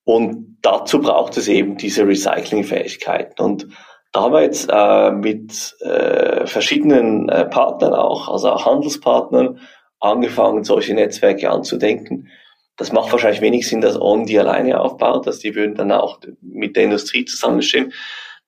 und 0.05 0.59
dazu 0.63 1.01
braucht 1.01 1.37
es 1.37 1.49
eben 1.49 1.77
diese 1.77 2.07
Recyclingfähigkeiten. 2.07 3.45
Und 3.45 3.69
da 4.13 4.23
haben 4.23 4.35
wir 4.35 4.43
jetzt 4.43 4.69
äh, 4.71 5.11
mit 5.11 5.75
äh, 5.81 6.47
verschiedenen 6.47 7.29
äh, 7.29 7.47
Partnern 7.47 7.95
auch, 7.95 8.29
also 8.29 8.51
auch 8.51 8.67
Handelspartnern, 8.67 9.61
angefangen, 10.01 10.65
solche 10.65 10.95
Netzwerke 10.95 11.51
anzudenken. 11.51 12.29
Das 12.77 12.93
macht 12.93 13.11
wahrscheinlich 13.13 13.41
wenig 13.41 13.69
Sinn, 13.69 13.81
dass 13.81 14.01
On 14.01 14.27
die 14.27 14.39
alleine 14.39 14.81
aufbaut, 14.81 15.27
dass 15.27 15.39
die 15.39 15.55
würden 15.55 15.75
dann 15.75 15.93
auch 15.93 16.21
mit 16.43 16.77
der 16.77 16.85
Industrie 16.85 17.25
zusammenstehen. 17.25 17.93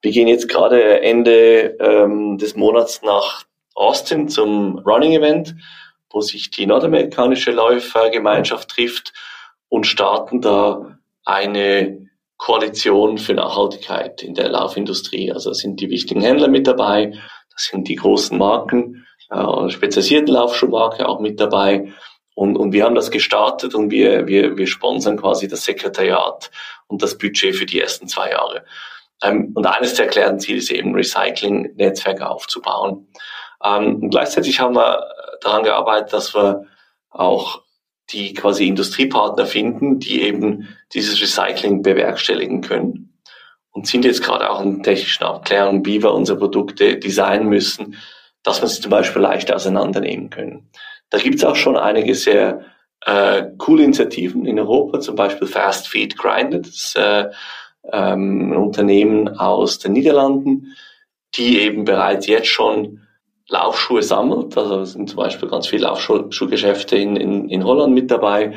Wir 0.03 0.13
gehen 0.13 0.29
jetzt 0.29 0.49
gerade 0.49 1.01
Ende 1.01 1.77
ähm, 1.81 2.39
des 2.39 2.57
Monats 2.57 3.03
nach 3.03 3.45
Austin 3.75 4.29
zum 4.29 4.79
Running 4.79 5.13
Event, 5.13 5.55
wo 6.11 6.21
sich 6.21 6.51
die 6.51 6.67
nordamerikanische 6.67 7.51
Läufergemeinschaft 7.51 8.71
trifft 8.71 9.13
und 9.69 9.87
starten 9.87 10.41
da 10.41 10.99
eine 11.25 12.09
Koalition 12.37 13.19
für 13.19 13.35
Nachhaltigkeit 13.35 14.23
in 14.23 14.35
der 14.35 14.49
Laufindustrie. 14.49 15.33
Also 15.33 15.53
sind 15.53 15.81
die 15.81 15.91
wichtigen 15.91 16.21
Händler 16.21 16.49
mit 16.49 16.67
dabei, 16.67 17.13
das 17.53 17.65
sind 17.65 17.89
die 17.89 17.97
großen 17.97 18.37
Marken, 18.37 19.07
äh, 19.31 19.71
spezialisierten 19.71 20.33
Laufschuhmarke 20.33 21.09
auch 21.09 21.21
mit 21.21 21.41
dabei 21.41 21.93
und, 22.37 22.57
und 22.57 22.73
wir 22.73 22.85
haben 22.85 22.95
das 22.95 23.11
gestartet 23.11 23.75
und 23.75 23.91
wir, 23.91 24.27
wir, 24.27 24.59
wir 24.59 24.67
sponsern 24.67 25.17
quasi 25.17 25.49
das 25.49 25.65
Sekretariat 25.65 26.51
und 26.87 27.03
das 27.03 27.17
Budget 27.17 27.57
für 27.57 27.65
die 27.65 27.81
ersten 27.81 28.09
zwei 28.09 28.31
Jahre. 28.31 28.65
Ähm, 29.23 29.53
und 29.55 29.67
eines 29.67 29.95
der 29.95 30.07
erklärten 30.07 30.41
Ziele 30.41 30.59
ist 30.59 30.71
eben, 30.71 30.95
Recycling-Netzwerke 30.95 32.29
aufzubauen. 32.29 33.09
Ähm, 33.65 33.97
und 34.03 34.11
gleichzeitig 34.11 34.61
haben 34.61 34.75
wir 34.75 35.01
daran 35.41 35.63
gearbeitet, 35.63 36.13
dass 36.13 36.35
wir 36.35 36.67
auch 37.11 37.63
die 38.11 38.35
quasi 38.35 38.69
Industriepartner 38.69 39.47
finden, 39.47 39.99
die 39.99 40.23
eben 40.23 40.69
dieses 40.93 41.21
Recycling 41.21 41.83
bewerkstelligen 41.83 42.61
können. 42.61 43.21
Und 43.71 43.87
sind 43.87 44.05
jetzt 44.05 44.23
gerade 44.23 44.49
auch 44.49 44.63
in 44.63 44.83
technischen 44.83 45.25
Abklärungen, 45.25 45.85
wie 45.85 46.03
wir 46.03 46.15
unsere 46.15 46.39
Produkte 46.39 46.99
designen 46.99 47.49
müssen, 47.49 47.97
dass 48.43 48.63
wir 48.63 48.69
sie 48.69 48.81
zum 48.81 48.91
Beispiel 48.91 49.21
leicht 49.21 49.53
auseinandernehmen 49.53 50.31
können. 50.31 50.71
Da 51.11 51.19
gibt 51.19 51.37
es 51.37 51.45
auch 51.45 51.57
schon 51.57 51.77
einige 51.77 52.15
sehr 52.15 52.65
äh, 53.05 53.45
coole 53.59 53.85
Initiativen 53.85 54.47
in 54.47 54.59
Europa, 54.59 55.01
zum 55.01 55.17
Beispiel 55.17 55.47
Fast 55.47 55.89
Feed 55.89 56.17
Grinded, 56.17 56.67
das 56.67 56.95
äh, 56.97 57.31
ähm, 57.93 58.53
Unternehmen 58.53 59.29
aus 59.29 59.79
den 59.79 59.93
Niederlanden, 59.93 60.77
die 61.35 61.61
eben 61.61 61.85
bereits 61.85 62.27
jetzt 62.27 62.49
schon 62.49 63.01
Laufschuhe 63.49 64.03
sammelt. 64.03 64.57
Also 64.57 64.85
sind 64.85 65.09
zum 65.09 65.19
Beispiel 65.19 65.49
ganz 65.49 65.67
viele 65.67 65.85
Laufschuhgeschäfte 65.85 66.97
in, 66.97 67.17
in, 67.17 67.49
in 67.49 67.65
Holland 67.65 67.95
mit 67.95 68.11
dabei 68.11 68.55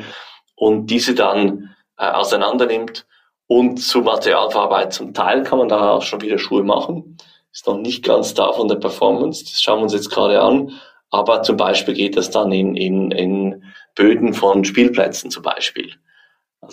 und 0.56 0.86
diese 0.86 1.14
dann 1.14 1.74
äh, 1.98 2.10
auseinander 2.10 2.66
nimmt 2.66 3.06
und 3.46 3.78
zu 3.78 4.00
Materialverarbeitung. 4.00 4.90
Zum 4.90 5.14
Teil 5.14 5.42
kann 5.42 5.58
man 5.58 5.68
da 5.68 5.90
auch 5.90 6.02
schon 6.02 6.20
wieder 6.20 6.38
Schuhe 6.38 6.62
machen. 6.62 7.16
Ist 7.52 7.66
noch 7.66 7.78
nicht 7.78 8.04
ganz 8.04 8.34
da 8.34 8.52
von 8.52 8.68
der 8.68 8.76
Performance. 8.76 9.44
Das 9.44 9.60
schauen 9.60 9.80
wir 9.80 9.84
uns 9.84 9.92
jetzt 9.92 10.10
gerade 10.10 10.40
an. 10.40 10.72
Aber 11.10 11.42
zum 11.42 11.56
Beispiel 11.56 11.94
geht 11.94 12.16
das 12.16 12.30
dann 12.30 12.52
in, 12.52 12.76
in, 12.76 13.10
in 13.10 13.64
Böden 13.96 14.34
von 14.34 14.64
Spielplätzen 14.64 15.30
zum 15.30 15.42
Beispiel. 15.42 15.94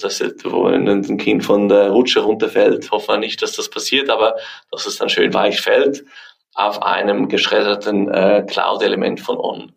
Also 0.04 0.26
wo 0.46 0.68
ein 0.68 1.18
Kind 1.18 1.44
von 1.44 1.68
der 1.70 1.90
Rutsche 1.90 2.22
runterfällt, 2.22 2.92
hoffen 2.92 3.16
wir 3.16 3.18
nicht, 3.18 3.42
dass 3.42 3.54
das 3.54 3.70
passiert, 3.70 4.10
aber 4.10 4.36
dass 4.72 4.86
es 4.86 4.98
dann 4.98 5.10
schön 5.10 5.34
weich 5.34 5.62
fällt 5.62 6.04
auf 6.54 6.82
einem 6.82 7.30
geschredderten 7.30 8.10
äh, 8.10 8.44
Cloud-Element 8.48 9.20
von 9.22 9.38
On. 9.38 9.72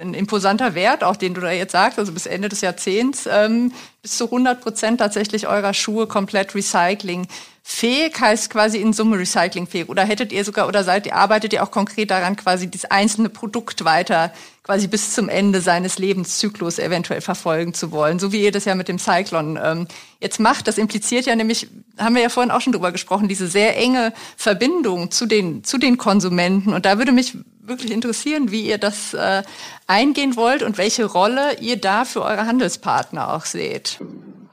Ein 0.00 0.14
imposanter 0.14 0.74
Wert, 0.74 1.02
auch 1.02 1.16
den 1.16 1.34
du 1.34 1.40
da 1.40 1.50
jetzt 1.50 1.72
sagst, 1.72 1.98
also 1.98 2.12
bis 2.12 2.26
Ende 2.26 2.48
des 2.48 2.60
Jahrzehnts, 2.60 3.28
ähm, 3.30 3.72
bis 4.02 4.16
zu 4.16 4.26
100 4.26 4.60
Prozent 4.60 5.00
tatsächlich 5.00 5.48
eurer 5.48 5.74
Schuhe 5.74 6.06
komplett 6.06 6.54
recyclingfähig, 6.54 8.20
heißt 8.20 8.50
quasi 8.50 8.78
in 8.78 8.92
Summe 8.92 9.18
recyclingfähig. 9.18 9.88
Oder 9.88 10.04
hättet 10.04 10.32
ihr 10.32 10.44
sogar, 10.44 10.68
oder 10.68 10.84
seid 10.84 11.06
ihr, 11.06 11.16
arbeitet 11.16 11.52
ihr 11.52 11.62
auch 11.62 11.70
konkret 11.70 12.10
daran, 12.10 12.36
quasi 12.36 12.70
das 12.70 12.84
einzelne 12.84 13.28
Produkt 13.28 13.84
weiter 13.84 14.32
quasi 14.68 14.86
bis 14.86 15.14
zum 15.14 15.30
Ende 15.30 15.62
seines 15.62 15.98
Lebenszyklus 15.98 16.78
eventuell 16.78 17.22
verfolgen 17.22 17.72
zu 17.72 17.90
wollen, 17.90 18.18
so 18.18 18.32
wie 18.32 18.44
ihr 18.44 18.52
das 18.52 18.66
ja 18.66 18.74
mit 18.74 18.88
dem 18.88 18.98
Cyclon 18.98 19.58
ähm, 19.62 19.88
jetzt 20.20 20.40
macht. 20.40 20.68
Das 20.68 20.76
impliziert 20.76 21.24
ja 21.24 21.34
nämlich, 21.34 21.68
haben 21.96 22.14
wir 22.14 22.20
ja 22.20 22.28
vorhin 22.28 22.50
auch 22.50 22.60
schon 22.60 22.74
drüber 22.74 22.92
gesprochen, 22.92 23.28
diese 23.28 23.46
sehr 23.48 23.78
enge 23.78 24.12
Verbindung 24.36 25.10
zu 25.10 25.24
den, 25.24 25.64
zu 25.64 25.78
den 25.78 25.96
Konsumenten. 25.96 26.74
Und 26.74 26.84
da 26.84 26.98
würde 26.98 27.12
mich 27.12 27.38
wirklich 27.68 27.92
interessieren, 27.92 28.50
wie 28.50 28.62
ihr 28.62 28.78
das 28.78 29.14
äh, 29.14 29.42
eingehen 29.86 30.36
wollt 30.36 30.62
und 30.62 30.78
welche 30.78 31.04
Rolle 31.04 31.58
ihr 31.60 31.80
da 31.80 32.04
für 32.04 32.22
eure 32.22 32.46
Handelspartner 32.46 33.34
auch 33.34 33.44
seht. 33.44 33.98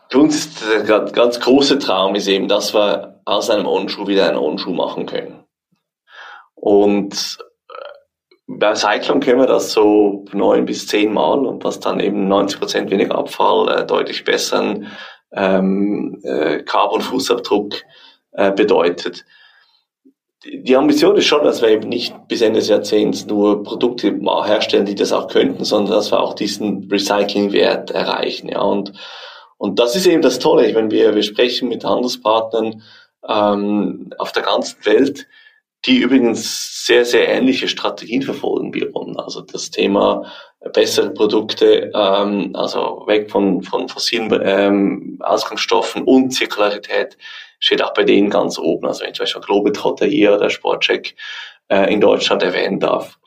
Für 0.10 0.20
uns 0.20 0.36
ist 0.36 0.64
der 0.64 1.02
ganz 1.02 1.40
große 1.40 1.80
Traum 1.80 2.16
ist 2.16 2.28
eben, 2.28 2.48
dass 2.48 2.74
wir 2.74 3.22
aus 3.26 3.50
einem 3.50 3.66
Onschuh 3.66 4.08
wieder 4.08 4.28
einen 4.28 4.38
Onschuh 4.38 4.74
machen 4.74 5.06
können. 5.06 5.44
Und 6.54 7.38
bei 8.48 8.76
Cyclone 8.76 9.20
können 9.20 9.40
wir 9.40 9.48
das 9.48 9.72
so 9.72 10.26
neun 10.32 10.66
bis 10.66 10.88
zehn 10.88 11.12
Mal 11.14 11.46
und 11.46 11.64
was 11.64 11.80
dann 11.80 12.00
eben 12.00 12.28
90 12.28 12.60
Prozent 12.60 12.92
weniger 12.92 13.18
Abfall, 13.18 13.68
äh, 13.70 13.86
deutlich 13.86 14.24
besseren 14.24 14.88
ähm, 15.34 16.22
äh, 16.24 16.62
Carbon-Fußabdruck 16.64 17.74
äh, 18.34 18.52
bedeutet. 18.52 19.26
Die 20.48 20.76
Ambition 20.76 21.16
ist 21.16 21.26
schon, 21.26 21.44
dass 21.44 21.62
wir 21.62 21.70
eben 21.70 21.90
nicht 21.90 22.28
bis 22.28 22.42
Ende 22.42 22.60
des 22.60 22.70
Jahrzehnts 22.70 23.26
nur 23.26 23.64
Produkte 23.64 24.20
herstellen, 24.46 24.86
die 24.86 24.96
das 24.96 25.12
auch 25.12 25.28
könnten, 25.28 25.64
sondern 25.66 25.96
dass 25.96 26.12
wir 26.12 26.20
auch 26.20 26.36
diesen 26.36 26.88
Recycling-Wert 26.90 27.92
erreichen. 27.92 28.50
Ja. 28.50 28.62
Und, 28.62 28.94
und 29.58 29.80
das 29.80 29.96
ist 29.96 30.06
eben 30.06 30.22
das 30.22 30.38
Tolle, 30.38 30.76
wenn 30.76 30.92
wir, 30.92 31.16
wir 31.16 31.24
sprechen 31.24 31.70
mit 31.70 31.84
Handelspartnern 31.84 32.84
ähm, 33.28 34.14
auf 34.20 34.32
der 34.34 34.44
ganzen 34.44 34.86
Welt, 34.86 35.28
die 35.88 35.98
übrigens 35.98 36.86
sehr, 36.86 37.06
sehr 37.06 37.28
ähnliche 37.28 37.68
Strategien 37.68 38.22
verfolgen 38.22 38.74
wie 38.74 38.86
uns. 38.86 39.18
Also 39.18 39.42
das 39.42 39.72
Thema 39.72 40.32
bessere 40.74 41.12
Produkte, 41.12 41.92
ähm, 41.94 42.52
also 42.54 43.04
weg 43.08 43.32
von, 43.32 43.64
von 43.64 43.88
fossilen 43.90 44.40
ähm, 44.44 45.18
Ausgangsstoffen 45.22 46.04
und 46.04 46.32
Zirkularität 46.32 47.18
steht 47.66 47.82
auch 47.82 47.94
bei 47.94 48.04
denen 48.04 48.30
ganz 48.30 48.60
oben. 48.60 48.86
Also 48.86 49.02
wenn 49.02 49.10
ich 49.10 49.16
zum 49.16 49.24
Beispiel 49.24 49.42
Globetrotter 49.42 50.06
hier 50.06 50.36
oder 50.36 50.52
Sportcheck 50.52 51.16
äh, 51.68 51.92
in 51.92 52.00
Deutschland 52.00 52.44
erwähnen 52.44 52.80
darf. 52.80 53.18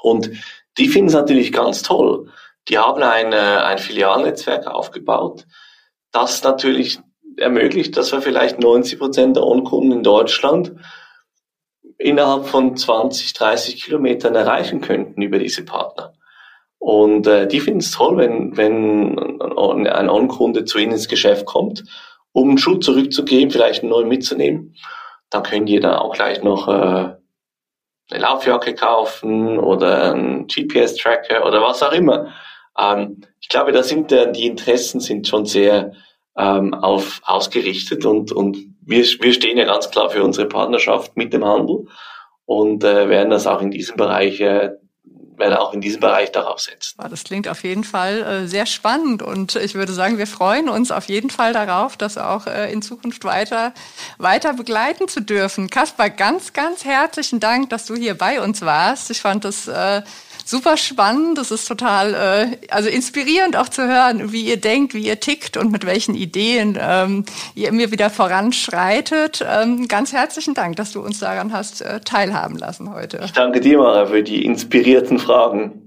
Und 0.00 0.30
die 0.78 0.88
finden 0.88 1.08
es 1.08 1.14
natürlich 1.14 1.50
ganz 1.50 1.82
toll. 1.82 2.30
Die 2.68 2.78
haben 2.78 3.02
ein, 3.02 3.34
ein 3.34 3.78
Filialnetzwerk 3.78 4.68
aufgebaut, 4.68 5.46
das 6.12 6.42
natürlich 6.44 7.00
ermöglicht, 7.36 7.96
dass 7.96 8.12
wir 8.12 8.22
vielleicht 8.22 8.60
90 8.60 8.98
Prozent 8.98 9.36
der 9.36 9.44
Onkunden 9.44 9.90
in 9.92 10.02
Deutschland 10.02 10.74
innerhalb 11.96 12.46
von 12.46 12.76
20, 12.76 13.32
30 13.32 13.82
Kilometern 13.82 14.36
erreichen 14.36 14.80
könnten 14.80 15.20
über 15.20 15.38
diese 15.38 15.64
Partner. 15.64 16.12
Und 16.78 17.26
äh, 17.26 17.48
die 17.48 17.58
finden 17.58 17.80
es 17.80 17.90
toll, 17.90 18.18
wenn, 18.18 18.56
wenn 18.56 19.18
ein 19.18 20.08
On-Kunde 20.08 20.64
zu 20.64 20.78
ihnen 20.78 20.92
ins 20.92 21.08
Geschäft 21.08 21.44
kommt, 21.44 21.84
um 22.32 22.48
einen 22.48 22.58
Schuh 22.58 22.76
zurückzugeben, 22.76 23.50
vielleicht 23.50 23.82
einen 23.82 23.90
neuen 23.90 24.08
mitzunehmen. 24.08 24.74
Dann 25.30 25.42
können 25.42 25.66
die 25.66 25.80
dann 25.80 25.96
auch 25.96 26.14
gleich 26.14 26.42
noch 26.42 26.68
äh, 26.68 27.16
eine 28.10 28.22
Laufjacke 28.22 28.74
kaufen 28.74 29.58
oder 29.58 30.12
einen 30.12 30.46
GPS-Tracker 30.46 31.46
oder 31.46 31.60
was 31.62 31.82
auch 31.82 31.92
immer. 31.92 32.32
Ähm, 32.78 33.22
ich 33.40 33.48
glaube, 33.48 33.72
da 33.72 33.82
sind 33.82 34.12
äh, 34.12 34.32
die 34.32 34.46
Interessen 34.46 35.00
sind 35.00 35.28
schon 35.28 35.44
sehr 35.44 35.92
ähm, 36.36 36.72
auf 36.74 37.20
ausgerichtet 37.24 38.06
und, 38.06 38.32
und 38.32 38.56
wir, 38.80 39.04
wir 39.04 39.32
stehen 39.32 39.58
ja 39.58 39.64
ganz 39.64 39.90
klar 39.90 40.08
für 40.08 40.22
unsere 40.22 40.46
Partnerschaft 40.46 41.16
mit 41.16 41.32
dem 41.32 41.44
Handel 41.44 41.86
und 42.46 42.84
äh, 42.84 43.08
werden 43.08 43.30
das 43.30 43.46
auch 43.46 43.60
in 43.60 43.70
diesem 43.70 43.96
Bereich 43.96 44.40
äh, 44.40 44.70
werden 45.38 45.54
auch 45.54 45.72
in 45.72 45.80
diesem 45.80 46.00
Bereich 46.00 46.32
darauf 46.32 46.60
setzen. 46.60 46.96
Das 47.10 47.24
klingt 47.24 47.48
auf 47.48 47.62
jeden 47.62 47.84
Fall 47.84 48.22
äh, 48.22 48.48
sehr 48.48 48.66
spannend 48.66 49.22
und 49.22 49.56
ich 49.56 49.74
würde 49.74 49.92
sagen, 49.92 50.18
wir 50.18 50.26
freuen 50.26 50.68
uns 50.68 50.90
auf 50.90 51.04
jeden 51.04 51.30
Fall 51.30 51.52
darauf, 51.52 51.96
das 51.96 52.18
auch 52.18 52.46
äh, 52.46 52.72
in 52.72 52.82
Zukunft 52.82 53.24
weiter, 53.24 53.72
weiter 54.18 54.54
begleiten 54.54 55.08
zu 55.08 55.20
dürfen. 55.20 55.70
Kaspar, 55.70 56.10
ganz, 56.10 56.52
ganz 56.52 56.84
herzlichen 56.84 57.40
Dank, 57.40 57.70
dass 57.70 57.86
du 57.86 57.94
hier 57.94 58.16
bei 58.16 58.40
uns 58.40 58.62
warst. 58.62 59.10
Ich 59.10 59.20
fand 59.20 59.44
das 59.44 59.68
äh, 59.68 60.02
super 60.48 60.76
spannend. 60.76 61.38
Es 61.38 61.50
ist 61.50 61.66
total 61.66 62.14
äh, 62.14 62.56
also 62.70 62.88
inspirierend 62.88 63.56
auch 63.56 63.68
zu 63.68 63.86
hören, 63.86 64.32
wie 64.32 64.42
ihr 64.42 64.58
denkt, 64.58 64.94
wie 64.94 65.06
ihr 65.06 65.20
tickt 65.20 65.56
und 65.56 65.70
mit 65.70 65.84
welchen 65.84 66.14
Ideen 66.14 66.78
ähm, 66.80 67.24
ihr 67.54 67.72
mir 67.72 67.90
wieder 67.90 68.10
voranschreitet. 68.10 69.44
Ähm, 69.46 69.88
ganz 69.88 70.12
herzlichen 70.12 70.54
Dank, 70.54 70.76
dass 70.76 70.92
du 70.92 71.00
uns 71.00 71.18
daran 71.18 71.52
hast 71.52 71.82
äh, 71.82 72.00
teilhaben 72.00 72.56
lassen 72.56 72.92
heute. 72.92 73.20
Ich 73.24 73.32
danke 73.32 73.60
dir, 73.60 73.78
Mara, 73.78 74.06
für 74.06 74.22
die 74.22 74.44
inspirierten 74.44 75.18
Fragen. 75.18 75.82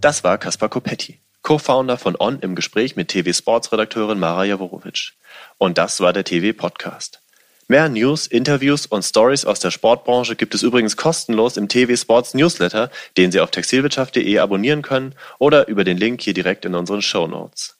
Das 0.00 0.24
war 0.24 0.38
Kaspar 0.38 0.68
Kopetti, 0.68 1.20
Co-Founder 1.42 1.96
von 1.96 2.16
On 2.18 2.38
im 2.40 2.54
Gespräch 2.54 2.96
mit 2.96 3.08
TV 3.08 3.32
Sports 3.32 3.72
Redakteurin 3.72 4.18
Mara 4.18 4.44
Jaworowitsch. 4.44 5.12
Und 5.58 5.78
das 5.78 6.00
war 6.00 6.12
der 6.12 6.24
TV 6.24 6.56
Podcast. 6.56 7.21
Mehr 7.68 7.88
News, 7.88 8.26
Interviews 8.26 8.86
und 8.86 9.02
Stories 9.02 9.44
aus 9.44 9.60
der 9.60 9.70
Sportbranche 9.70 10.36
gibt 10.36 10.54
es 10.54 10.62
übrigens 10.62 10.96
kostenlos 10.96 11.56
im 11.56 11.68
TV 11.68 11.96
Sports 11.96 12.34
Newsletter, 12.34 12.90
den 13.16 13.32
Sie 13.32 13.40
auf 13.40 13.50
textilwirtschaft.de 13.50 14.38
abonnieren 14.38 14.82
können 14.82 15.14
oder 15.38 15.68
über 15.68 15.84
den 15.84 15.96
Link 15.96 16.20
hier 16.20 16.34
direkt 16.34 16.64
in 16.64 16.74
unseren 16.74 17.02
Show 17.02 17.26
Notes. 17.26 17.76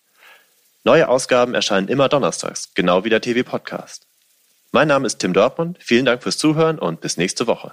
Neue 0.84 1.08
Ausgaben 1.08 1.54
erscheinen 1.54 1.88
immer 1.88 2.08
donnerstags, 2.08 2.70
genau 2.74 3.04
wie 3.04 3.10
der 3.10 3.20
TV 3.20 3.48
Podcast. 3.48 4.06
Mein 4.72 4.88
Name 4.88 5.06
ist 5.06 5.18
Tim 5.18 5.32
Dortmund, 5.32 5.76
vielen 5.80 6.06
Dank 6.06 6.22
fürs 6.22 6.38
Zuhören 6.38 6.78
und 6.78 7.00
bis 7.00 7.18
nächste 7.18 7.46
Woche. 7.46 7.72